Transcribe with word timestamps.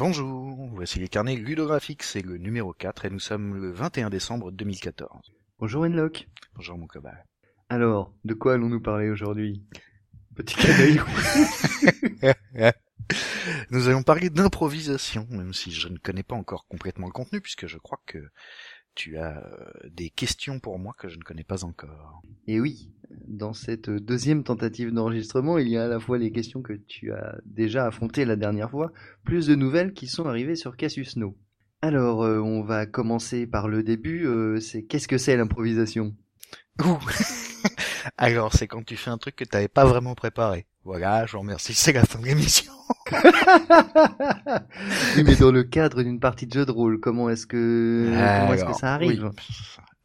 Bonjour, 0.00 0.56
voici 0.72 0.98
les 0.98 1.08
carnets 1.08 1.36
ludographiques, 1.36 2.04
c'est 2.04 2.22
le 2.22 2.38
numéro 2.38 2.72
4 2.72 3.04
et 3.04 3.10
nous 3.10 3.18
sommes 3.18 3.54
le 3.60 3.70
21 3.70 4.08
décembre 4.08 4.50
2014. 4.50 5.30
Bonjour 5.58 5.82
Enlock. 5.82 6.26
Bonjour 6.54 6.78
mon 6.78 6.86
cobaye. 6.86 7.22
Alors, 7.68 8.14
de 8.24 8.32
quoi 8.32 8.54
allons-nous 8.54 8.80
parler 8.80 9.10
aujourd'hui? 9.10 9.62
Petit 10.34 10.54
clin 10.54 11.04
Nous 13.70 13.88
allons 13.88 14.02
parler 14.02 14.30
d'improvisation, 14.30 15.26
même 15.28 15.52
si 15.52 15.70
je 15.70 15.88
ne 15.88 15.98
connais 15.98 16.22
pas 16.22 16.34
encore 16.34 16.66
complètement 16.66 17.06
le 17.06 17.12
contenu, 17.12 17.42
puisque 17.42 17.66
je 17.66 17.76
crois 17.76 18.00
que 18.06 18.30
tu 18.94 19.18
as 19.18 19.38
euh, 19.38 19.88
des 19.90 20.10
questions 20.10 20.60
pour 20.60 20.78
moi 20.78 20.94
que 20.98 21.08
je 21.08 21.16
ne 21.16 21.22
connais 21.22 21.44
pas 21.44 21.64
encore. 21.64 22.22
Et 22.46 22.60
oui, 22.60 22.90
dans 23.26 23.52
cette 23.52 23.90
deuxième 23.90 24.44
tentative 24.44 24.92
d'enregistrement, 24.92 25.58
il 25.58 25.68
y 25.68 25.76
a 25.76 25.84
à 25.84 25.88
la 25.88 26.00
fois 26.00 26.18
les 26.18 26.32
questions 26.32 26.62
que 26.62 26.72
tu 26.72 27.12
as 27.12 27.38
déjà 27.44 27.86
affrontées 27.86 28.24
la 28.24 28.36
dernière 28.36 28.70
fois, 28.70 28.92
plus 29.24 29.46
de 29.46 29.54
nouvelles 29.54 29.92
qui 29.92 30.06
sont 30.06 30.26
arrivées 30.26 30.56
sur 30.56 30.76
Cassius 30.76 31.16
No. 31.16 31.36
Alors, 31.82 32.24
euh, 32.24 32.40
on 32.40 32.62
va 32.62 32.86
commencer 32.86 33.46
par 33.46 33.68
le 33.68 33.82
début. 33.82 34.26
euh, 34.26 34.60
c'est 34.60 34.82
qu'est-ce 34.82 35.08
que 35.08 35.18
c'est 35.18 35.36
l'improvisation? 35.36 36.14
Ouh 36.84 36.98
Alors, 38.18 38.52
c'est 38.52 38.66
quand 38.66 38.84
tu 38.84 38.96
fais 38.96 39.10
un 39.10 39.18
truc 39.18 39.36
que 39.36 39.44
tu 39.44 39.50
n'avais 39.54 39.68
pas 39.68 39.84
vraiment 39.84 40.14
préparé. 40.14 40.66
Voilà, 40.84 41.26
je 41.26 41.32
vous 41.32 41.40
remercie, 41.40 41.74
c'est 41.74 41.92
la 41.92 42.04
fin 42.04 42.18
de 42.18 42.26
l'émission. 42.26 42.72
Oui, 45.16 45.24
mais 45.24 45.36
dans 45.36 45.52
le 45.52 45.64
cadre 45.64 46.02
d'une 46.02 46.20
partie 46.20 46.46
de 46.46 46.52
jeu 46.52 46.66
de 46.66 46.70
rôle, 46.70 47.00
comment 47.00 47.30
est-ce 47.30 47.46
que 47.46 48.06
comment 48.06 48.54
est-ce 48.54 48.64
que 48.64 48.74
ça 48.74 48.94
arrive 48.94 49.24
oui. 49.24 49.30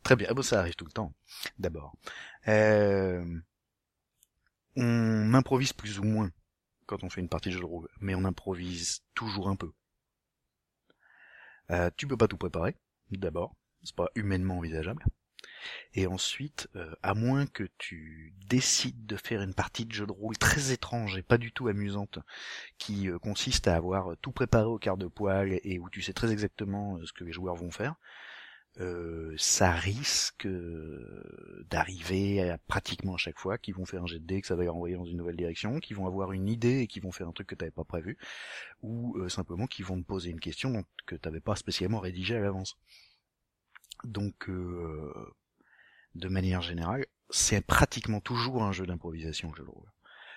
Très 0.04 0.16
bien, 0.16 0.32
bon, 0.34 0.44
ça 0.44 0.60
arrive 0.60 0.76
tout 0.76 0.86
le 0.86 0.92
temps, 0.92 1.14
d'abord. 1.58 1.96
Euh, 2.48 3.24
on 4.76 5.34
improvise 5.34 5.74
plus 5.74 6.00
ou 6.00 6.04
moins 6.04 6.30
quand 6.86 7.04
on 7.04 7.10
fait 7.10 7.22
une 7.22 7.30
partie 7.30 7.50
de 7.50 7.56
jeu 7.56 7.60
de 7.60 7.66
rôle, 7.66 7.88
mais 8.00 8.14
on 8.14 8.24
improvise 8.26 9.02
toujours 9.16 9.50
un 9.50 9.56
peu. 9.56 9.72
Euh, 11.72 11.90
tu 11.98 12.06
peux 12.06 12.18
pas 12.18 12.28
tout 12.28 12.38
préparer, 12.38 12.76
d'abord, 13.10 13.56
c'est 13.84 13.96
pas 13.96 14.10
humainement 14.14 14.60
envisageable. 14.60 15.04
Et 15.94 16.08
ensuite, 16.08 16.68
euh, 16.76 16.94
à 17.04 17.14
moins 17.14 17.46
que 17.46 17.64
tu 17.78 18.34
décides 18.48 19.06
de 19.06 19.18
faire 19.18 19.42
une 19.42 19.54
partie 19.54 19.86
de 19.86 19.92
jeu 19.94 20.06
de 20.06 20.12
rôle 20.12 20.38
très 20.38 20.72
étrange 20.72 21.18
et 21.18 21.22
pas 21.22 21.38
du 21.38 21.52
tout 21.52 21.68
amusante, 21.68 22.20
qui 22.78 23.10
euh, 23.10 23.20
consiste 23.20 23.68
à 23.68 23.76
avoir 23.76 24.16
tout 24.22 24.32
préparé 24.32 24.66
au 24.66 24.78
quart 24.78 24.98
de 24.98 25.08
poil 25.08 25.60
et 25.64 25.80
où 25.80 25.90
tu 25.90 26.02
sais 26.02 26.14
très 26.14 26.32
exactement 26.32 26.98
euh, 26.98 27.06
ce 27.06 27.14
que 27.14 27.24
les 27.24 27.32
joueurs 27.32 27.56
vont 27.56 27.72
faire, 27.72 27.96
euh, 28.82 29.34
ça 29.38 29.72
risque 29.72 30.46
euh, 30.46 31.66
d'arriver 31.70 32.50
à 32.50 32.58
pratiquement 32.58 33.14
à 33.16 33.18
chaque 33.18 33.40
fois 33.40 33.58
qu'ils 33.58 33.74
vont 33.74 33.86
faire 33.86 34.04
un 34.04 34.08
jet 34.08 34.20
de 34.20 34.26
dés, 34.26 34.42
que 34.42 34.48
ça 34.48 34.56
va 34.56 34.64
les 34.64 34.70
renvoyer 34.70 34.98
dans 34.98 35.06
une 35.06 35.16
nouvelle 35.16 35.38
direction, 35.38 35.80
qu'ils 35.80 35.96
vont 35.96 36.08
avoir 36.08 36.34
une 36.34 36.50
idée 36.50 36.80
et 36.82 36.88
qu'ils 36.88 37.02
vont 37.02 37.14
faire 37.14 37.28
un 37.30 37.32
truc 37.32 37.48
que 37.48 37.56
t'avais 37.56 37.72
pas 37.72 37.86
prévu, 37.86 38.18
ou 38.82 39.18
euh, 39.18 39.30
simplement 39.30 39.66
qu'ils 39.68 39.86
vont 39.86 39.98
te 40.02 40.06
poser 40.06 40.30
une 40.30 40.42
question 40.42 40.84
que 41.06 41.16
t'avais 41.16 41.40
pas 41.40 41.56
spécialement 41.56 42.00
rédigée 42.00 42.36
à 42.36 42.42
l'avance. 42.42 42.78
Donc, 44.04 44.50
euh, 44.50 45.14
de 46.16 46.28
manière 46.30 46.62
générale, 46.62 47.06
c'est 47.30 47.62
pratiquement 47.62 48.22
toujours 48.22 48.64
un 48.64 48.72
jeu 48.72 48.86
d'improvisation, 48.86 49.54
je 49.56 49.64
trouve. 49.64 49.86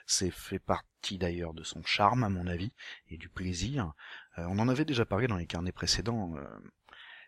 C'est 0.06 0.30
fait 0.30 0.58
partie 0.58 1.18
d'ailleurs 1.18 1.54
de 1.54 1.62
son 1.62 1.82
charme, 1.84 2.24
à 2.24 2.28
mon 2.28 2.46
avis, 2.46 2.72
et 3.08 3.16
du 3.16 3.28
plaisir. 3.28 3.92
Euh, 4.38 4.46
on 4.48 4.58
en 4.58 4.68
avait 4.68 4.84
déjà 4.84 5.04
parlé 5.04 5.26
dans 5.26 5.36
les 5.36 5.46
carnets 5.46 5.72
précédents. 5.72 6.36
euh, 6.36 6.44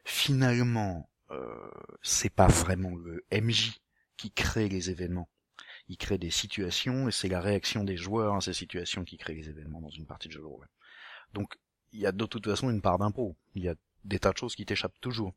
finalement, 0.05 1.11
euh, 1.31 1.71
c'est 2.03 2.31
pas 2.31 2.49
vraiment 2.49 2.95
le 2.97 3.25
MJ 3.33 3.79
qui 4.17 4.31
crée 4.31 4.69
les 4.69 4.91
événements. 4.91 5.29
Il 5.89 5.97
crée 5.97 6.19
des 6.19 6.31
situations 6.31 7.09
et 7.09 7.13
c'est 7.13 7.29
la 7.29 7.41
réaction 7.41 7.85
des 7.85 7.97
joueurs 7.97 8.37
à 8.37 8.41
ces 8.41 8.53
situations 8.53 9.05
qui 9.05 9.19
crée 9.19 9.35
les 9.35 9.49
événements 9.49 9.81
dans 9.81 9.91
une 9.91 10.07
partie 10.07 10.29
de 10.29 10.33
jeu 10.33 10.41
de 10.41 10.47
rôle. 10.47 10.69
Donc, 11.35 11.57
il 11.93 12.01
y 12.01 12.07
a 12.07 12.13
de 12.13 12.25
toute 12.25 12.47
façon 12.47 12.71
une 12.71 12.81
part 12.81 12.99
d'impro. 12.99 13.37
Il 13.55 13.65
y 13.65 13.69
a 13.69 13.75
des 14.05 14.19
tas 14.19 14.33
de 14.33 14.39
choses 14.39 14.55
qui 14.55 14.65
t'échappent 14.65 15.01
toujours. 15.01 15.35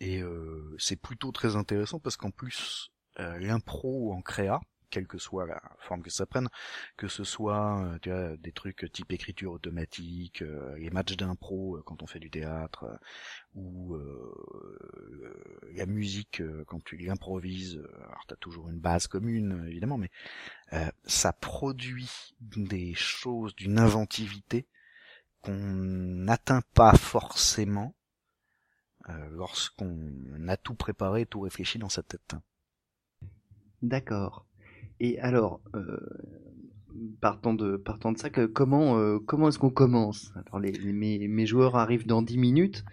Et 0.00 0.22
euh, 0.22 0.76
c'est 0.78 0.96
plutôt 0.96 1.32
très 1.32 1.56
intéressant 1.56 1.98
parce 1.98 2.16
qu'en 2.16 2.30
plus, 2.30 2.92
euh, 3.18 3.38
l'impro 3.38 4.12
en 4.12 4.22
créa, 4.22 4.60
quelle 4.90 5.06
que 5.06 5.18
soit 5.18 5.46
la 5.46 5.60
forme 5.78 6.02
que 6.02 6.10
ça 6.10 6.26
prenne, 6.26 6.48
que 6.96 7.08
ce 7.08 7.24
soit 7.24 7.82
euh, 7.84 7.98
tu 8.00 8.10
vois, 8.10 8.36
des 8.36 8.52
trucs 8.52 8.90
type 8.92 9.12
écriture 9.12 9.52
automatique, 9.52 10.42
euh, 10.42 10.76
les 10.78 10.90
matchs 10.90 11.16
d'impro 11.16 11.76
euh, 11.76 11.82
quand 11.84 12.02
on 12.02 12.06
fait 12.06 12.18
du 12.18 12.30
théâtre, 12.30 12.98
ou 13.54 13.96
la 15.74 15.86
musique 15.86 16.42
quand 16.66 16.82
tu 16.84 16.96
l'improvises, 16.96 17.82
alors 17.96 18.24
t'as 18.26 18.36
toujours 18.36 18.68
une 18.68 18.78
base 18.78 19.06
commune 19.06 19.64
évidemment, 19.68 19.98
mais 19.98 20.10
ça 21.04 21.32
produit 21.32 22.10
des 22.40 22.94
choses 22.94 23.54
d'une 23.56 23.78
inventivité 23.78 24.66
qu'on 25.42 25.52
n'atteint 25.54 26.62
pas 26.74 26.94
forcément 26.96 27.94
lorsqu'on 29.30 30.12
a 30.48 30.56
tout 30.56 30.74
préparé, 30.74 31.26
tout 31.26 31.40
réfléchi 31.40 31.78
dans 31.78 31.88
sa 31.88 32.02
tête. 32.02 32.34
D'accord. 33.82 34.46
Et 35.00 35.18
alors, 35.20 35.60
euh, 35.74 35.98
partant 37.20 37.54
de 37.54 37.76
partant 37.76 38.12
de 38.12 38.18
ça, 38.18 38.30
que, 38.30 38.46
comment 38.46 38.98
euh, 38.98 39.18
comment 39.20 39.48
est-ce 39.48 39.58
qu'on 39.58 39.70
commence? 39.70 40.32
Alors, 40.34 40.58
les, 40.60 40.72
les- 40.72 40.92
mes, 40.92 41.28
mes 41.28 41.46
joueurs 41.46 41.76
arrivent 41.76 42.06
dans 42.06 42.22
10 42.22 42.38
minutes. 42.38 42.84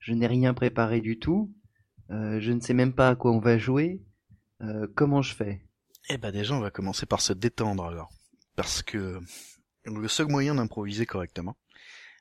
Je 0.00 0.14
n'ai 0.14 0.26
rien 0.26 0.54
préparé 0.54 1.00
du 1.00 1.18
tout. 1.18 1.52
euh, 2.10 2.40
je 2.40 2.52
ne 2.52 2.60
sais 2.60 2.74
même 2.74 2.92
pas 2.92 3.10
à 3.10 3.16
quoi 3.16 3.30
on 3.32 3.38
va 3.38 3.58
jouer. 3.58 4.02
euh, 4.62 4.86
comment 4.94 5.22
je 5.22 5.34
fais? 5.34 5.64
Eh 6.08 6.18
ben 6.18 6.32
déjà, 6.32 6.54
on 6.54 6.60
va 6.60 6.70
commencer 6.70 7.06
par 7.06 7.20
se 7.20 7.32
détendre 7.32 7.84
alors. 7.84 8.10
Parce 8.56 8.82
que 8.82 9.20
le 9.84 10.08
seul 10.08 10.26
moyen 10.28 10.56
d'improviser 10.56 11.06
correctement, 11.06 11.56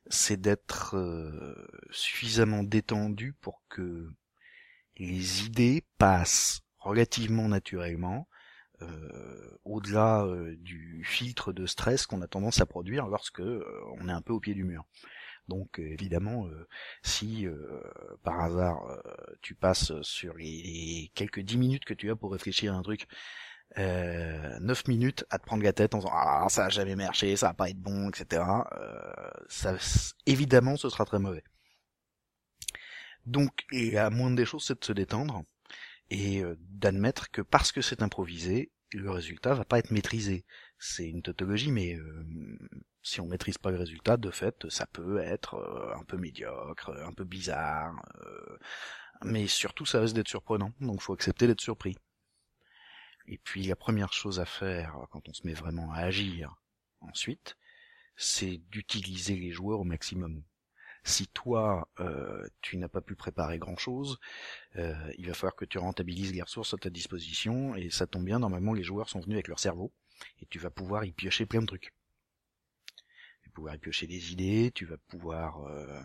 c'est 0.08 0.40
d'être 0.40 0.98
euh, 0.98 1.56
suffisamment 1.92 2.64
détendu 2.64 3.34
pour 3.34 3.62
que 3.70 4.10
les 4.98 5.46
idées 5.46 5.86
passent 5.98 6.62
relativement 6.78 7.48
naturellement 7.48 8.28
euh, 8.82 9.58
au-delà 9.64 10.26
euh, 10.26 10.56
du 10.58 11.04
filtre 11.06 11.54
de 11.54 11.66
stress 11.66 12.08
qu'on 12.08 12.22
a 12.22 12.28
tendance 12.28 12.62
à 12.62 12.66
produire 12.66 13.08
lorsque 13.08 13.42
on 13.42 14.10
est 14.10 14.14
un 14.14 14.22
peu 14.22 14.34
au 14.34 14.40
pied 14.40 14.54
du 14.54 14.64
mur. 14.64 14.86
Donc 15.48 15.80
évidemment, 15.80 16.48
si 17.04 17.46
par 18.24 18.40
hasard 18.40 18.86
tu 19.42 19.54
passes 19.54 19.92
sur 20.02 20.36
les 20.36 21.12
quelques 21.14 21.42
dix 21.42 21.58
minutes 21.58 21.84
que 21.84 21.96
tu 21.96 22.10
as 22.10 22.16
pour 22.16 22.32
réfléchir 22.32 22.74
à 22.74 22.78
un 22.78 22.84
truc, 22.84 23.08
euh, 23.78 24.60
9 24.60 24.88
minutes 24.88 25.26
à 25.30 25.40
te 25.40 25.46
prendre 25.46 25.64
la 25.64 25.74
tête 25.74 25.96
en 25.96 26.00
disant 26.00 26.12
ah 26.14 26.48
ça 26.50 26.66
a 26.66 26.70
jamais 26.70 26.96
marché, 26.96 27.36
ça 27.36 27.48
va 27.48 27.54
pas 27.54 27.70
être 27.70 27.80
bon, 27.80 28.10
etc. 28.10 28.44
Euh, 28.74 29.32
ça, 29.48 29.76
évidemment, 30.26 30.76
ce 30.78 30.90
sera 30.90 31.06
très 31.06 31.20
mauvais. 31.20 31.44
Donc, 33.26 33.66
la 33.72 34.10
moindre 34.10 34.36
des 34.36 34.46
choses, 34.46 34.66
c'est 34.66 34.80
de 34.80 34.86
se 34.86 34.94
détendre 34.94 35.44
et 36.10 36.44
euh, 36.44 36.58
d'admettre 36.60 37.32
que 37.32 37.42
parce 37.42 37.72
que 37.72 37.82
c'est 37.82 38.02
improvisé, 38.02 38.72
le 38.94 39.10
résultat 39.12 39.54
va 39.54 39.64
pas 39.64 39.80
être 39.80 39.92
maîtrisé. 39.92 40.46
C'est 40.78 41.08
une 41.08 41.22
tautologie, 41.22 41.72
mais 41.72 41.96
euh, 41.96 42.26
si 43.04 43.22
on 43.22 43.28
maîtrise 43.28 43.58
pas 43.58 43.72
le 43.72 43.78
résultat, 43.78 44.18
de 44.18 44.32
fait, 44.32 44.70
ça 44.70 44.86
peut 44.88 45.20
être 45.20 45.94
un 45.98 46.04
peu 46.04 46.18
médiocre, 46.18 46.92
un 47.06 47.14
peu 47.14 47.24
bizarre, 47.24 47.94
mais 49.24 49.48
surtout 49.48 49.86
ça 49.86 50.02
risque 50.02 50.16
d'être 50.16 50.28
surprenant, 50.28 50.74
donc 50.82 51.02
faut 51.02 51.14
accepter 51.14 51.48
d'être 51.48 51.62
surpris. 51.62 51.96
Et 53.28 53.38
puis 53.38 53.64
la 53.64 53.76
première 53.76 54.14
chose 54.14 54.40
à 54.40 54.46
faire 54.46 54.98
quand 55.12 55.28
on 55.30 55.34
se 55.34 55.46
met 55.46 55.54
vraiment 55.54 55.92
à 55.92 56.00
agir 56.00 56.56
ensuite, 57.02 57.58
c'est 58.16 58.58
d'utiliser 58.70 59.36
les 59.36 59.52
joueurs 59.52 59.80
au 59.80 59.84
maximum. 59.84 60.44
Si 61.04 61.28
toi, 61.28 61.90
euh, 62.00 62.48
tu 62.62 62.78
n'as 62.78 62.88
pas 62.88 63.02
pu 63.02 63.16
préparer 63.16 63.58
grand-chose, 63.58 64.20
euh, 64.76 64.94
il 65.18 65.26
va 65.26 65.34
falloir 65.34 65.56
que 65.56 65.66
tu 65.66 65.80
rentabilises 65.80 66.32
les 66.32 66.44
ressources 66.44 66.76
à 66.76 66.78
ta 66.78 66.92
disposition, 66.92 67.76
et 67.76 67.90
ça 67.90 68.06
tombe 68.06 68.26
bien, 68.26 68.38
normalement 68.38 68.74
les 68.74 68.84
joueurs 68.84 69.10
sont 69.10 69.20
venus 69.20 69.36
avec 69.36 69.48
leur 69.48 69.60
cerveau, 69.60 69.92
et 70.42 70.46
tu 70.46 70.60
vas 70.60 70.70
pouvoir 70.70 71.04
y 71.04 71.12
piocher 71.12 71.48
plein 71.48 71.62
de 71.62 71.66
trucs. 71.66 71.92
Tu 73.42 73.50
vas 73.50 73.54
pouvoir 73.56 73.76
y 73.76 73.80
piocher 73.80 74.06
des 74.06 74.32
idées, 74.32 74.72
tu 74.76 74.86
vas 74.86 74.98
pouvoir 75.08 75.64
euh, 75.64 76.02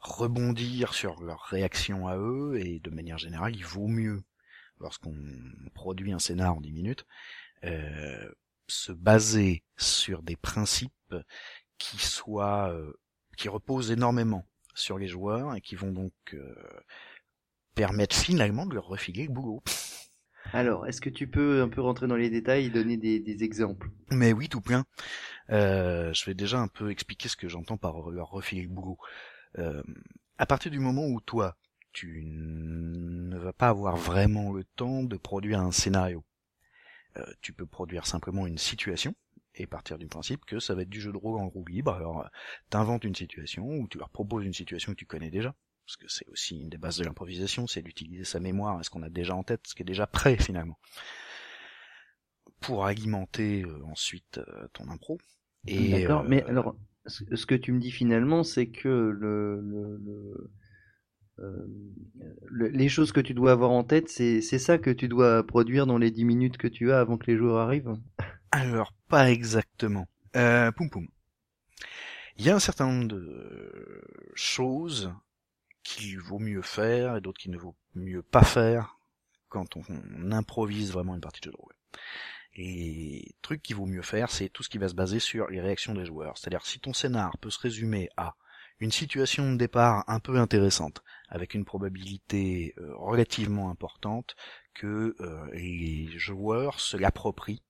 rebondir 0.00 0.92
sur 0.92 1.22
leurs 1.22 1.42
réactions 1.42 2.08
à 2.08 2.16
eux, 2.16 2.58
et 2.58 2.80
de 2.80 2.90
manière 2.90 3.18
générale, 3.18 3.54
il 3.54 3.64
vaut 3.64 3.86
mieux, 3.86 4.24
lorsqu'on 4.80 5.14
produit 5.74 6.12
un 6.12 6.18
scénar 6.18 6.56
en 6.56 6.60
10 6.60 6.72
minutes, 6.72 7.06
euh, 7.64 8.30
se 8.68 8.92
baser 8.92 9.62
sur 9.76 10.22
des 10.22 10.36
principes 10.36 11.14
qui 11.78 11.98
soient 11.98 12.70
euh, 12.72 12.92
qui 13.36 13.48
reposent 13.48 13.90
énormément 13.90 14.46
sur 14.74 14.98
les 14.98 15.08
joueurs 15.08 15.54
et 15.54 15.60
qui 15.60 15.74
vont 15.74 15.92
donc 15.92 16.12
euh, 16.34 16.54
permettre 17.74 18.16
finalement 18.16 18.66
de 18.66 18.74
leur 18.74 18.86
refiler 18.86 19.24
le 19.24 19.32
boulot. 19.32 19.62
Alors, 20.52 20.86
est-ce 20.86 21.00
que 21.00 21.10
tu 21.10 21.26
peux 21.26 21.62
un 21.62 21.68
peu 21.68 21.80
rentrer 21.80 22.06
dans 22.06 22.16
les 22.16 22.30
détails 22.30 22.66
et 22.66 22.70
donner 22.70 22.96
des, 22.96 23.18
des 23.18 23.42
exemples? 23.42 23.90
Mais 24.10 24.32
oui, 24.32 24.48
tout 24.48 24.60
plein. 24.60 24.84
Euh, 25.50 26.12
je 26.12 26.24
vais 26.24 26.34
déjà 26.34 26.60
un 26.60 26.68
peu 26.68 26.90
expliquer 26.90 27.28
ce 27.28 27.36
que 27.36 27.48
j'entends 27.48 27.76
par 27.76 28.10
leur 28.10 28.30
refiler 28.30 28.62
le 28.62 28.68
boulot. 28.68 28.98
Euh, 29.58 29.82
à 30.38 30.46
partir 30.46 30.70
du 30.70 30.78
moment 30.78 31.06
où 31.06 31.20
toi, 31.20 31.56
tu 31.96 32.22
ne 32.26 33.38
vas 33.38 33.54
pas 33.54 33.70
avoir 33.70 33.96
vraiment 33.96 34.52
le 34.52 34.64
temps 34.64 35.02
de 35.02 35.16
produire 35.16 35.60
un 35.60 35.72
scénario, 35.72 36.22
euh, 37.16 37.24
tu 37.40 37.54
peux 37.54 37.64
produire 37.64 38.06
simplement 38.06 38.46
une 38.46 38.58
situation 38.58 39.14
et 39.54 39.66
partir 39.66 39.96
du 39.96 40.06
principe 40.06 40.44
que 40.44 40.60
ça 40.60 40.74
va 40.74 40.82
être 40.82 40.90
du 40.90 41.00
jeu 41.00 41.10
de 41.10 41.16
rôle 41.16 41.40
en 41.40 41.48
roue 41.48 41.64
libre. 41.64 41.94
Alors, 41.94 42.28
t'inventes 42.68 43.04
une 43.04 43.14
situation 43.14 43.66
ou 43.66 43.88
tu 43.88 43.96
leur 43.96 44.10
proposes 44.10 44.44
une 44.44 44.52
situation 44.52 44.92
que 44.92 44.98
tu 44.98 45.06
connais 45.06 45.30
déjà, 45.30 45.54
parce 45.86 45.96
que 45.96 46.06
c'est 46.06 46.28
aussi 46.28 46.60
une 46.60 46.68
des 46.68 46.76
bases 46.76 46.98
de 46.98 47.04
l'improvisation, 47.04 47.66
c'est 47.66 47.80
d'utiliser 47.80 48.24
sa 48.24 48.40
mémoire, 48.40 48.84
ce 48.84 48.90
qu'on 48.90 49.02
a 49.02 49.08
déjà 49.08 49.34
en 49.34 49.42
tête, 49.42 49.66
ce 49.66 49.74
qui 49.74 49.80
est 49.80 49.86
déjà 49.86 50.06
prêt 50.06 50.36
finalement, 50.36 50.78
pour 52.60 52.84
alimenter 52.84 53.62
euh, 53.62 53.82
ensuite 53.86 54.36
euh, 54.36 54.68
ton 54.74 54.90
impro. 54.90 55.16
Et 55.66 55.92
D'accord, 55.92 56.24
mais 56.24 56.42
alors, 56.42 56.76
ce 57.06 57.46
que 57.46 57.54
tu 57.54 57.72
me 57.72 57.80
dis 57.80 57.90
finalement, 57.90 58.44
c'est 58.44 58.66
que 58.66 58.86
le, 58.88 59.62
le, 59.62 59.96
le 59.96 60.50
euh, 61.38 61.66
les 62.50 62.88
choses 62.88 63.12
que 63.12 63.20
tu 63.20 63.34
dois 63.34 63.52
avoir 63.52 63.70
en 63.70 63.84
tête, 63.84 64.08
c'est 64.08 64.40
ça 64.40 64.78
que 64.78 64.90
tu 64.90 65.08
dois 65.08 65.46
produire 65.46 65.86
dans 65.86 65.98
les 65.98 66.10
10 66.10 66.24
minutes 66.24 66.56
que 66.56 66.68
tu 66.68 66.92
as 66.92 67.00
avant 67.00 67.18
que 67.18 67.30
les 67.30 67.36
joueurs 67.36 67.58
arrivent? 67.58 67.96
Alors, 68.50 68.92
pas 69.08 69.30
exactement. 69.30 70.08
Euh, 70.36 70.72
poum 70.72 70.88
poum. 70.90 71.08
Il 72.38 72.44
y 72.44 72.50
a 72.50 72.54
un 72.54 72.60
certain 72.60 72.86
nombre 72.86 73.08
de 73.08 74.02
choses 74.34 75.12
qu'il 75.82 76.18
vaut 76.18 76.38
mieux 76.38 76.62
faire 76.62 77.16
et 77.16 77.20
d'autres 77.20 77.38
qu'il 77.38 77.52
ne 77.52 77.58
vaut 77.58 77.76
mieux 77.94 78.22
pas 78.22 78.42
faire 78.42 78.98
quand 79.48 79.76
on, 79.76 79.82
improvise 80.32 80.92
vraiment 80.92 81.14
une 81.14 81.20
partie 81.20 81.40
de 81.40 81.46
jeu 81.46 81.52
de 81.52 81.56
rôle. 81.56 81.74
Et 82.54 83.34
truc 83.42 83.62
qu'il 83.62 83.76
vaut 83.76 83.86
mieux 83.86 84.02
faire, 84.02 84.30
c'est 84.30 84.48
tout 84.48 84.62
ce 84.62 84.68
qui 84.68 84.78
va 84.78 84.88
se 84.88 84.94
baser 84.94 85.20
sur 85.20 85.48
les 85.48 85.60
réactions 85.60 85.94
des 85.94 86.06
joueurs. 86.06 86.36
C'est-à-dire 86.36 86.64
si 86.66 86.80
ton 86.80 86.92
scénar 86.92 87.36
peut 87.38 87.50
se 87.50 87.58
résumer 87.58 88.08
à 88.16 88.34
une 88.78 88.92
situation 88.92 89.52
de 89.52 89.56
départ 89.56 90.04
un 90.06 90.20
peu 90.20 90.36
intéressante, 90.38 91.02
avec 91.28 91.54
une 91.54 91.64
probabilité 91.64 92.74
euh, 92.78 92.94
relativement 92.96 93.70
importante 93.70 94.36
que 94.74 95.16
euh, 95.20 95.50
les 95.52 96.08
joueurs 96.18 96.80
se 96.80 96.96
l'approprient 96.96 97.62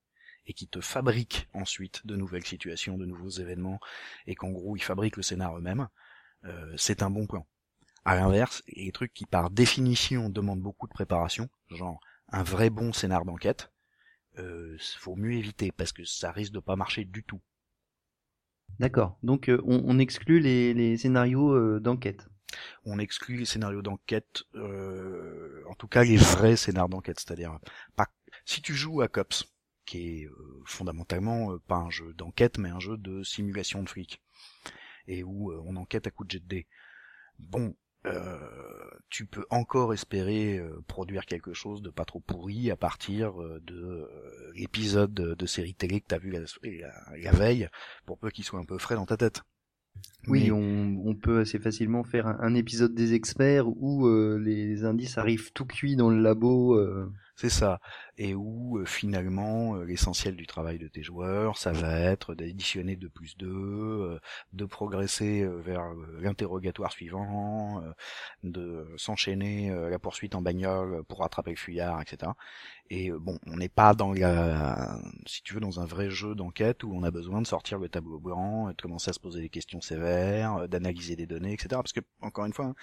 et 0.47 0.53
qui 0.53 0.69
te 0.69 0.81
fabriquent 0.81 1.49
ensuite 1.55 2.07
de 2.07 2.17
nouvelles 2.17 2.45
situations, 2.45 2.99
de 2.99 3.07
nouveaux 3.07 3.29
événements, 3.29 3.81
et 4.27 4.35
qu'en 4.35 4.51
gros 4.51 4.77
ils 4.77 4.83
fabriquent 4.83 5.17
le 5.17 5.23
scénar 5.23 5.57
eux-mêmes, 5.57 5.89
euh, 6.45 6.75
c'est 6.77 7.03
un 7.03 7.11
bon 7.11 7.27
plan. 7.27 7.47
À 8.05 8.15
l'inverse, 8.15 8.63
les 8.69 8.93
trucs 8.93 9.13
qui 9.13 9.27
par 9.27 9.51
définition 9.51 10.29
demandent 10.29 10.61
beaucoup 10.61 10.87
de 10.87 10.93
préparation, 10.93 11.49
genre 11.71 12.01
un 12.29 12.43
vrai 12.43 12.71
bon 12.71 12.93
scénar 12.93 13.25
d'enquête, 13.25 13.73
euh, 14.39 14.77
faut 14.99 15.17
mieux 15.17 15.33
éviter 15.33 15.73
parce 15.73 15.93
que 15.93 16.05
ça 16.05 16.31
risque 16.31 16.53
de 16.53 16.61
pas 16.61 16.77
marcher 16.77 17.05
du 17.05 17.25
tout. 17.25 17.41
D'accord. 18.79 19.19
Donc 19.23 19.49
euh, 19.49 19.61
on, 19.65 19.99
exclut 19.99 20.41
les, 20.41 20.97
scénarios 20.97 21.53
euh, 21.55 21.81
d'enquête. 21.81 22.29
On 22.85 22.99
exclut 22.99 23.39
les 23.39 23.45
scénarios 23.45 23.83
d'enquête, 23.83 24.45
euh, 24.55 25.63
en 25.69 25.75
tout 25.75 25.89
cas 25.89 26.05
les 26.05 26.17
vrais 26.17 26.57
scénarios 26.57 26.89
d'enquête, 26.89 27.19
c'est-à-dire 27.19 27.59
pas 27.97 28.07
si 28.45 28.63
tu 28.63 28.75
joues 28.75 29.03
à 29.03 29.09
Cops, 29.09 29.45
qui 29.85 29.99
est 29.99 30.29
fondamentalement 30.65 31.59
pas 31.67 31.77
un 31.77 31.91
jeu 31.91 32.13
d'enquête 32.15 32.59
mais 32.59 32.71
un 32.71 32.81
jeu 32.81 32.97
de 32.97 33.23
simulation 33.23 33.83
de 33.83 33.89
flics 33.89 34.23
et 35.07 35.23
où 35.23 35.53
on 35.53 35.77
enquête 35.77 36.07
à 36.07 36.11
coup 36.11 36.25
de 36.25 36.31
jet 36.31 36.41
de 36.41 36.47
dés. 36.47 36.67
Bon, 37.39 37.77
euh, 38.07 38.39
tu 39.09 39.27
peux 39.27 39.47
encore 39.51 39.95
espérer 39.95 40.59
euh, 40.59 40.83
produire 40.87 41.27
quelque 41.27 41.53
chose 41.53 41.83
de 41.83 41.91
pas 41.91 42.05
trop 42.05 42.21
pourri 42.21 42.71
à 42.71 42.77
partir 42.77 43.41
euh, 43.41 43.61
de 43.65 44.09
l'épisode 44.55 45.15
de 45.15 45.47
série 45.47 45.75
télé 45.75 46.01
que 46.01 46.07
t'as 46.09 46.19
vu 46.19 46.31
la, 46.31 47.33
veille, 47.33 47.69
pour 48.05 48.19
peu 48.19 48.31
qu'il 48.31 48.45
soit 48.45 48.59
un 48.59 48.65
peu 48.65 48.79
frais 48.79 48.95
dans 48.95 49.07
ta 49.07 49.17
tête. 49.17 49.43
Oui, 50.27 50.51
on, 50.51 51.15
peut 51.15 51.41
assez 51.41 51.59
facilement 51.59 52.05
faire 52.05 52.27
un, 52.27 52.55
épisode 52.55 52.95
des 52.95 53.15
experts 53.15 53.69
où 53.69 54.09
les 54.39 54.85
indices 54.85 55.19
arrivent 55.19 55.53
tout 55.53 55.67
cuits 55.67 55.97
dans 55.97 56.11
le 56.11 56.21
labo. 56.21 56.77
C'est 57.39 57.51
ça. 57.51 57.81
Et 58.17 58.35
où 58.35 58.79
euh, 58.79 58.87
finalement 58.87 59.77
euh, 59.77 59.85
l'essentiel 59.85 60.37
du 60.37 60.47
travail 60.47 60.79
de 60.79 60.89
tes 60.89 61.03
joueurs, 61.03 61.59
ça 61.59 61.71
va 61.71 61.99
être 62.01 62.35
d'additionner 62.35 62.97
de 62.97 63.09
plus 63.09 63.37
deux, 63.37 63.47
euh, 63.47 64.19
de 64.55 64.65
progresser 64.65 65.47
vers 65.47 65.85
l'interrogatoire 66.19 66.93
suivant, 66.93 67.83
de 68.43 68.87
s'enchaîner 68.97 69.71
la 69.91 69.99
poursuite 69.99 70.35
en 70.35 70.41
bagnole 70.41 71.05
pour 71.05 71.19
rattraper 71.21 71.51
le 71.51 71.57
fuyard, 71.57 72.01
etc. 72.01 72.33
Et 72.89 73.11
bon, 73.11 73.39
on 73.47 73.57
n'est 73.57 73.69
pas 73.69 73.95
dans 73.95 74.13
la, 74.13 74.99
si 75.27 75.43
tu 75.43 75.55
veux, 75.55 75.61
dans 75.61 75.81
un 75.81 75.87
vrai 75.87 76.09
jeu 76.09 76.35
d'enquête 76.35 76.85
où 76.85 76.93
on 76.95 77.03
a 77.03 77.11
besoin 77.11 77.43
de 77.43 77.47
sortir 77.47 77.79
le 77.79 77.89
tableau 77.89 78.19
blanc, 78.19 78.69
de 78.69 78.81
commencer 78.81 79.11
à 79.11 79.13
se 79.13 79.21
poser 79.21 79.41
des 79.41 79.49
questions 79.51 79.81
sévères, 79.81 80.16
d'analyser 80.69 81.17
des 81.17 81.27
données, 81.27 81.53
etc. 81.53 81.69
Parce 81.71 81.93
que 81.93 82.01
encore 82.21 82.47
une 82.47 82.53
fois, 82.53 82.67
hein, 82.67 82.75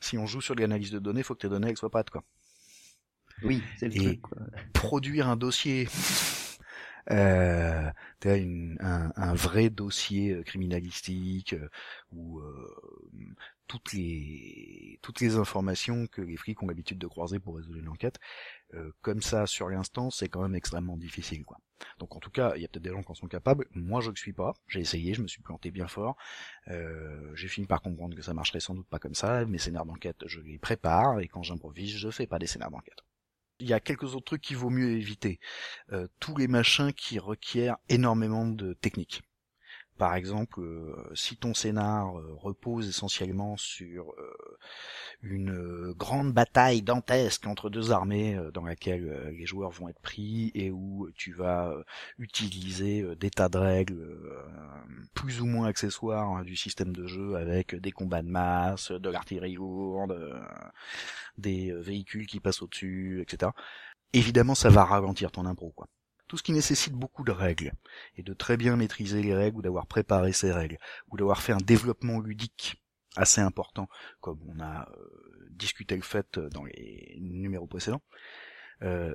si 0.00 0.18
on 0.18 0.26
joue 0.26 0.40
sur 0.40 0.54
l'analyse 0.54 0.90
de 0.90 0.98
données, 0.98 1.22
faut 1.22 1.34
que 1.34 1.40
tes 1.40 1.48
données 1.48 1.68
elles 1.70 1.76
soient 1.76 1.90
pas 1.90 2.04
quoi. 2.04 2.24
Oui, 3.42 3.62
c'est 3.76 3.88
le 3.88 3.94
truc. 3.94 4.20
Produire 4.72 5.28
un 5.28 5.36
dossier, 5.36 5.88
euh, 7.10 7.90
un, 8.24 9.12
un, 9.16 9.34
vrai 9.34 9.70
dossier 9.70 10.32
euh, 10.32 10.42
criminalistique 10.42 11.54
euh, 11.54 11.68
où 12.12 12.40
euh, 12.40 12.76
toutes 13.66 13.92
les 13.92 14.98
toutes 15.02 15.20
les 15.20 15.36
informations 15.36 16.06
que 16.06 16.20
les 16.22 16.36
flics 16.36 16.62
ont 16.62 16.66
l'habitude 16.66 16.98
de 16.98 17.06
croiser 17.06 17.38
pour 17.38 17.56
résoudre 17.56 17.78
une 17.78 17.88
enquête, 17.88 18.18
euh, 18.74 18.92
comme 19.02 19.22
ça 19.22 19.46
sur 19.46 19.68
l'instant, 19.68 20.10
c'est 20.10 20.28
quand 20.28 20.42
même 20.42 20.56
extrêmement 20.56 20.96
difficile, 20.96 21.44
quoi. 21.44 21.58
Donc 21.98 22.16
en 22.16 22.20
tout 22.20 22.30
cas, 22.30 22.52
il 22.56 22.62
y 22.62 22.64
a 22.64 22.68
peut-être 22.68 22.82
des 22.82 22.90
gens 22.90 23.02
qui 23.02 23.10
en 23.10 23.14
sont 23.14 23.28
capables. 23.28 23.66
Moi, 23.72 24.00
je 24.00 24.10
ne 24.10 24.16
suis 24.16 24.32
pas. 24.32 24.54
J'ai 24.66 24.80
essayé, 24.80 25.14
je 25.14 25.22
me 25.22 25.28
suis 25.28 25.42
planté 25.42 25.70
bien 25.70 25.88
fort. 25.88 26.16
Euh, 26.68 27.34
j'ai 27.34 27.48
fini 27.48 27.66
par 27.66 27.82
comprendre 27.82 28.16
que 28.16 28.22
ça 28.22 28.34
marcherait 28.34 28.60
sans 28.60 28.74
doute 28.74 28.88
pas 28.88 28.98
comme 28.98 29.14
ça. 29.14 29.44
Mes 29.46 29.58
scénarios 29.58 29.88
d'enquête, 29.88 30.24
je 30.26 30.40
les 30.40 30.58
prépare 30.58 31.20
et 31.20 31.28
quand 31.28 31.42
j'improvise, 31.42 31.96
je 31.96 32.10
fais 32.10 32.26
pas 32.26 32.38
des 32.38 32.46
scénarios 32.46 32.76
d'enquête 32.76 33.02
il 33.60 33.68
y 33.68 33.72
a 33.72 33.80
quelques 33.80 34.14
autres 34.14 34.24
trucs 34.24 34.42
qu'il 34.42 34.56
vaut 34.56 34.70
mieux 34.70 34.92
éviter. 34.92 35.40
Euh, 35.92 36.06
tous 36.20 36.36
les 36.36 36.48
machins 36.48 36.92
qui 36.92 37.18
requièrent 37.18 37.76
énormément 37.88 38.46
de 38.46 38.72
technique. 38.74 39.22
Par 39.98 40.14
exemple, 40.14 40.60
euh, 40.60 40.94
si 41.14 41.36
ton 41.36 41.54
scénar 41.54 42.16
euh, 42.16 42.34
repose 42.36 42.88
essentiellement 42.88 43.56
sur 43.56 44.14
une 45.22 45.92
grande 45.92 46.32
bataille 46.32 46.82
dantesque 46.82 47.46
entre 47.46 47.68
deux 47.70 47.90
armées 47.90 48.38
dans 48.54 48.64
laquelle 48.64 49.34
les 49.36 49.46
joueurs 49.46 49.70
vont 49.70 49.88
être 49.88 50.00
pris 50.00 50.52
et 50.54 50.70
où 50.70 51.08
tu 51.16 51.32
vas 51.32 51.74
utiliser 52.18 53.16
des 53.16 53.30
tas 53.30 53.48
de 53.48 53.58
règles 53.58 54.18
plus 55.14 55.40
ou 55.40 55.46
moins 55.46 55.66
accessoires 55.66 56.30
hein, 56.30 56.44
du 56.44 56.54
système 56.54 56.94
de 56.94 57.06
jeu 57.06 57.34
avec 57.34 57.74
des 57.74 57.90
combats 57.90 58.22
de 58.22 58.28
masse, 58.28 58.92
de 58.92 59.10
l'artillerie 59.10 59.54
lourde, 59.54 60.40
des 61.36 61.72
véhicules 61.72 62.26
qui 62.26 62.38
passent 62.38 62.62
au-dessus, 62.62 63.20
etc. 63.22 63.50
Évidemment, 64.12 64.54
ça 64.54 64.70
va 64.70 64.84
ralentir 64.84 65.32
ton 65.32 65.46
impro, 65.46 65.72
quoi 65.74 65.88
tout 66.28 66.36
ce 66.36 66.42
qui 66.42 66.52
nécessite 66.52 66.92
beaucoup 66.92 67.24
de 67.24 67.32
règles, 67.32 67.72
et 68.16 68.22
de 68.22 68.34
très 68.34 68.56
bien 68.56 68.76
maîtriser 68.76 69.22
les 69.22 69.34
règles, 69.34 69.56
ou 69.56 69.62
d'avoir 69.62 69.86
préparé 69.86 70.32
ces 70.32 70.52
règles, 70.52 70.78
ou 71.10 71.16
d'avoir 71.16 71.42
fait 71.42 71.52
un 71.52 71.58
développement 71.58 72.20
ludique 72.20 72.80
assez 73.16 73.40
important, 73.40 73.88
comme 74.20 74.38
on 74.46 74.60
a 74.60 74.88
euh, 74.90 75.48
discuté 75.50 75.96
le 75.96 76.02
fait 76.02 76.38
dans 76.38 76.64
les 76.64 77.16
numéros 77.20 77.66
précédents, 77.66 78.02
euh, 78.82 79.12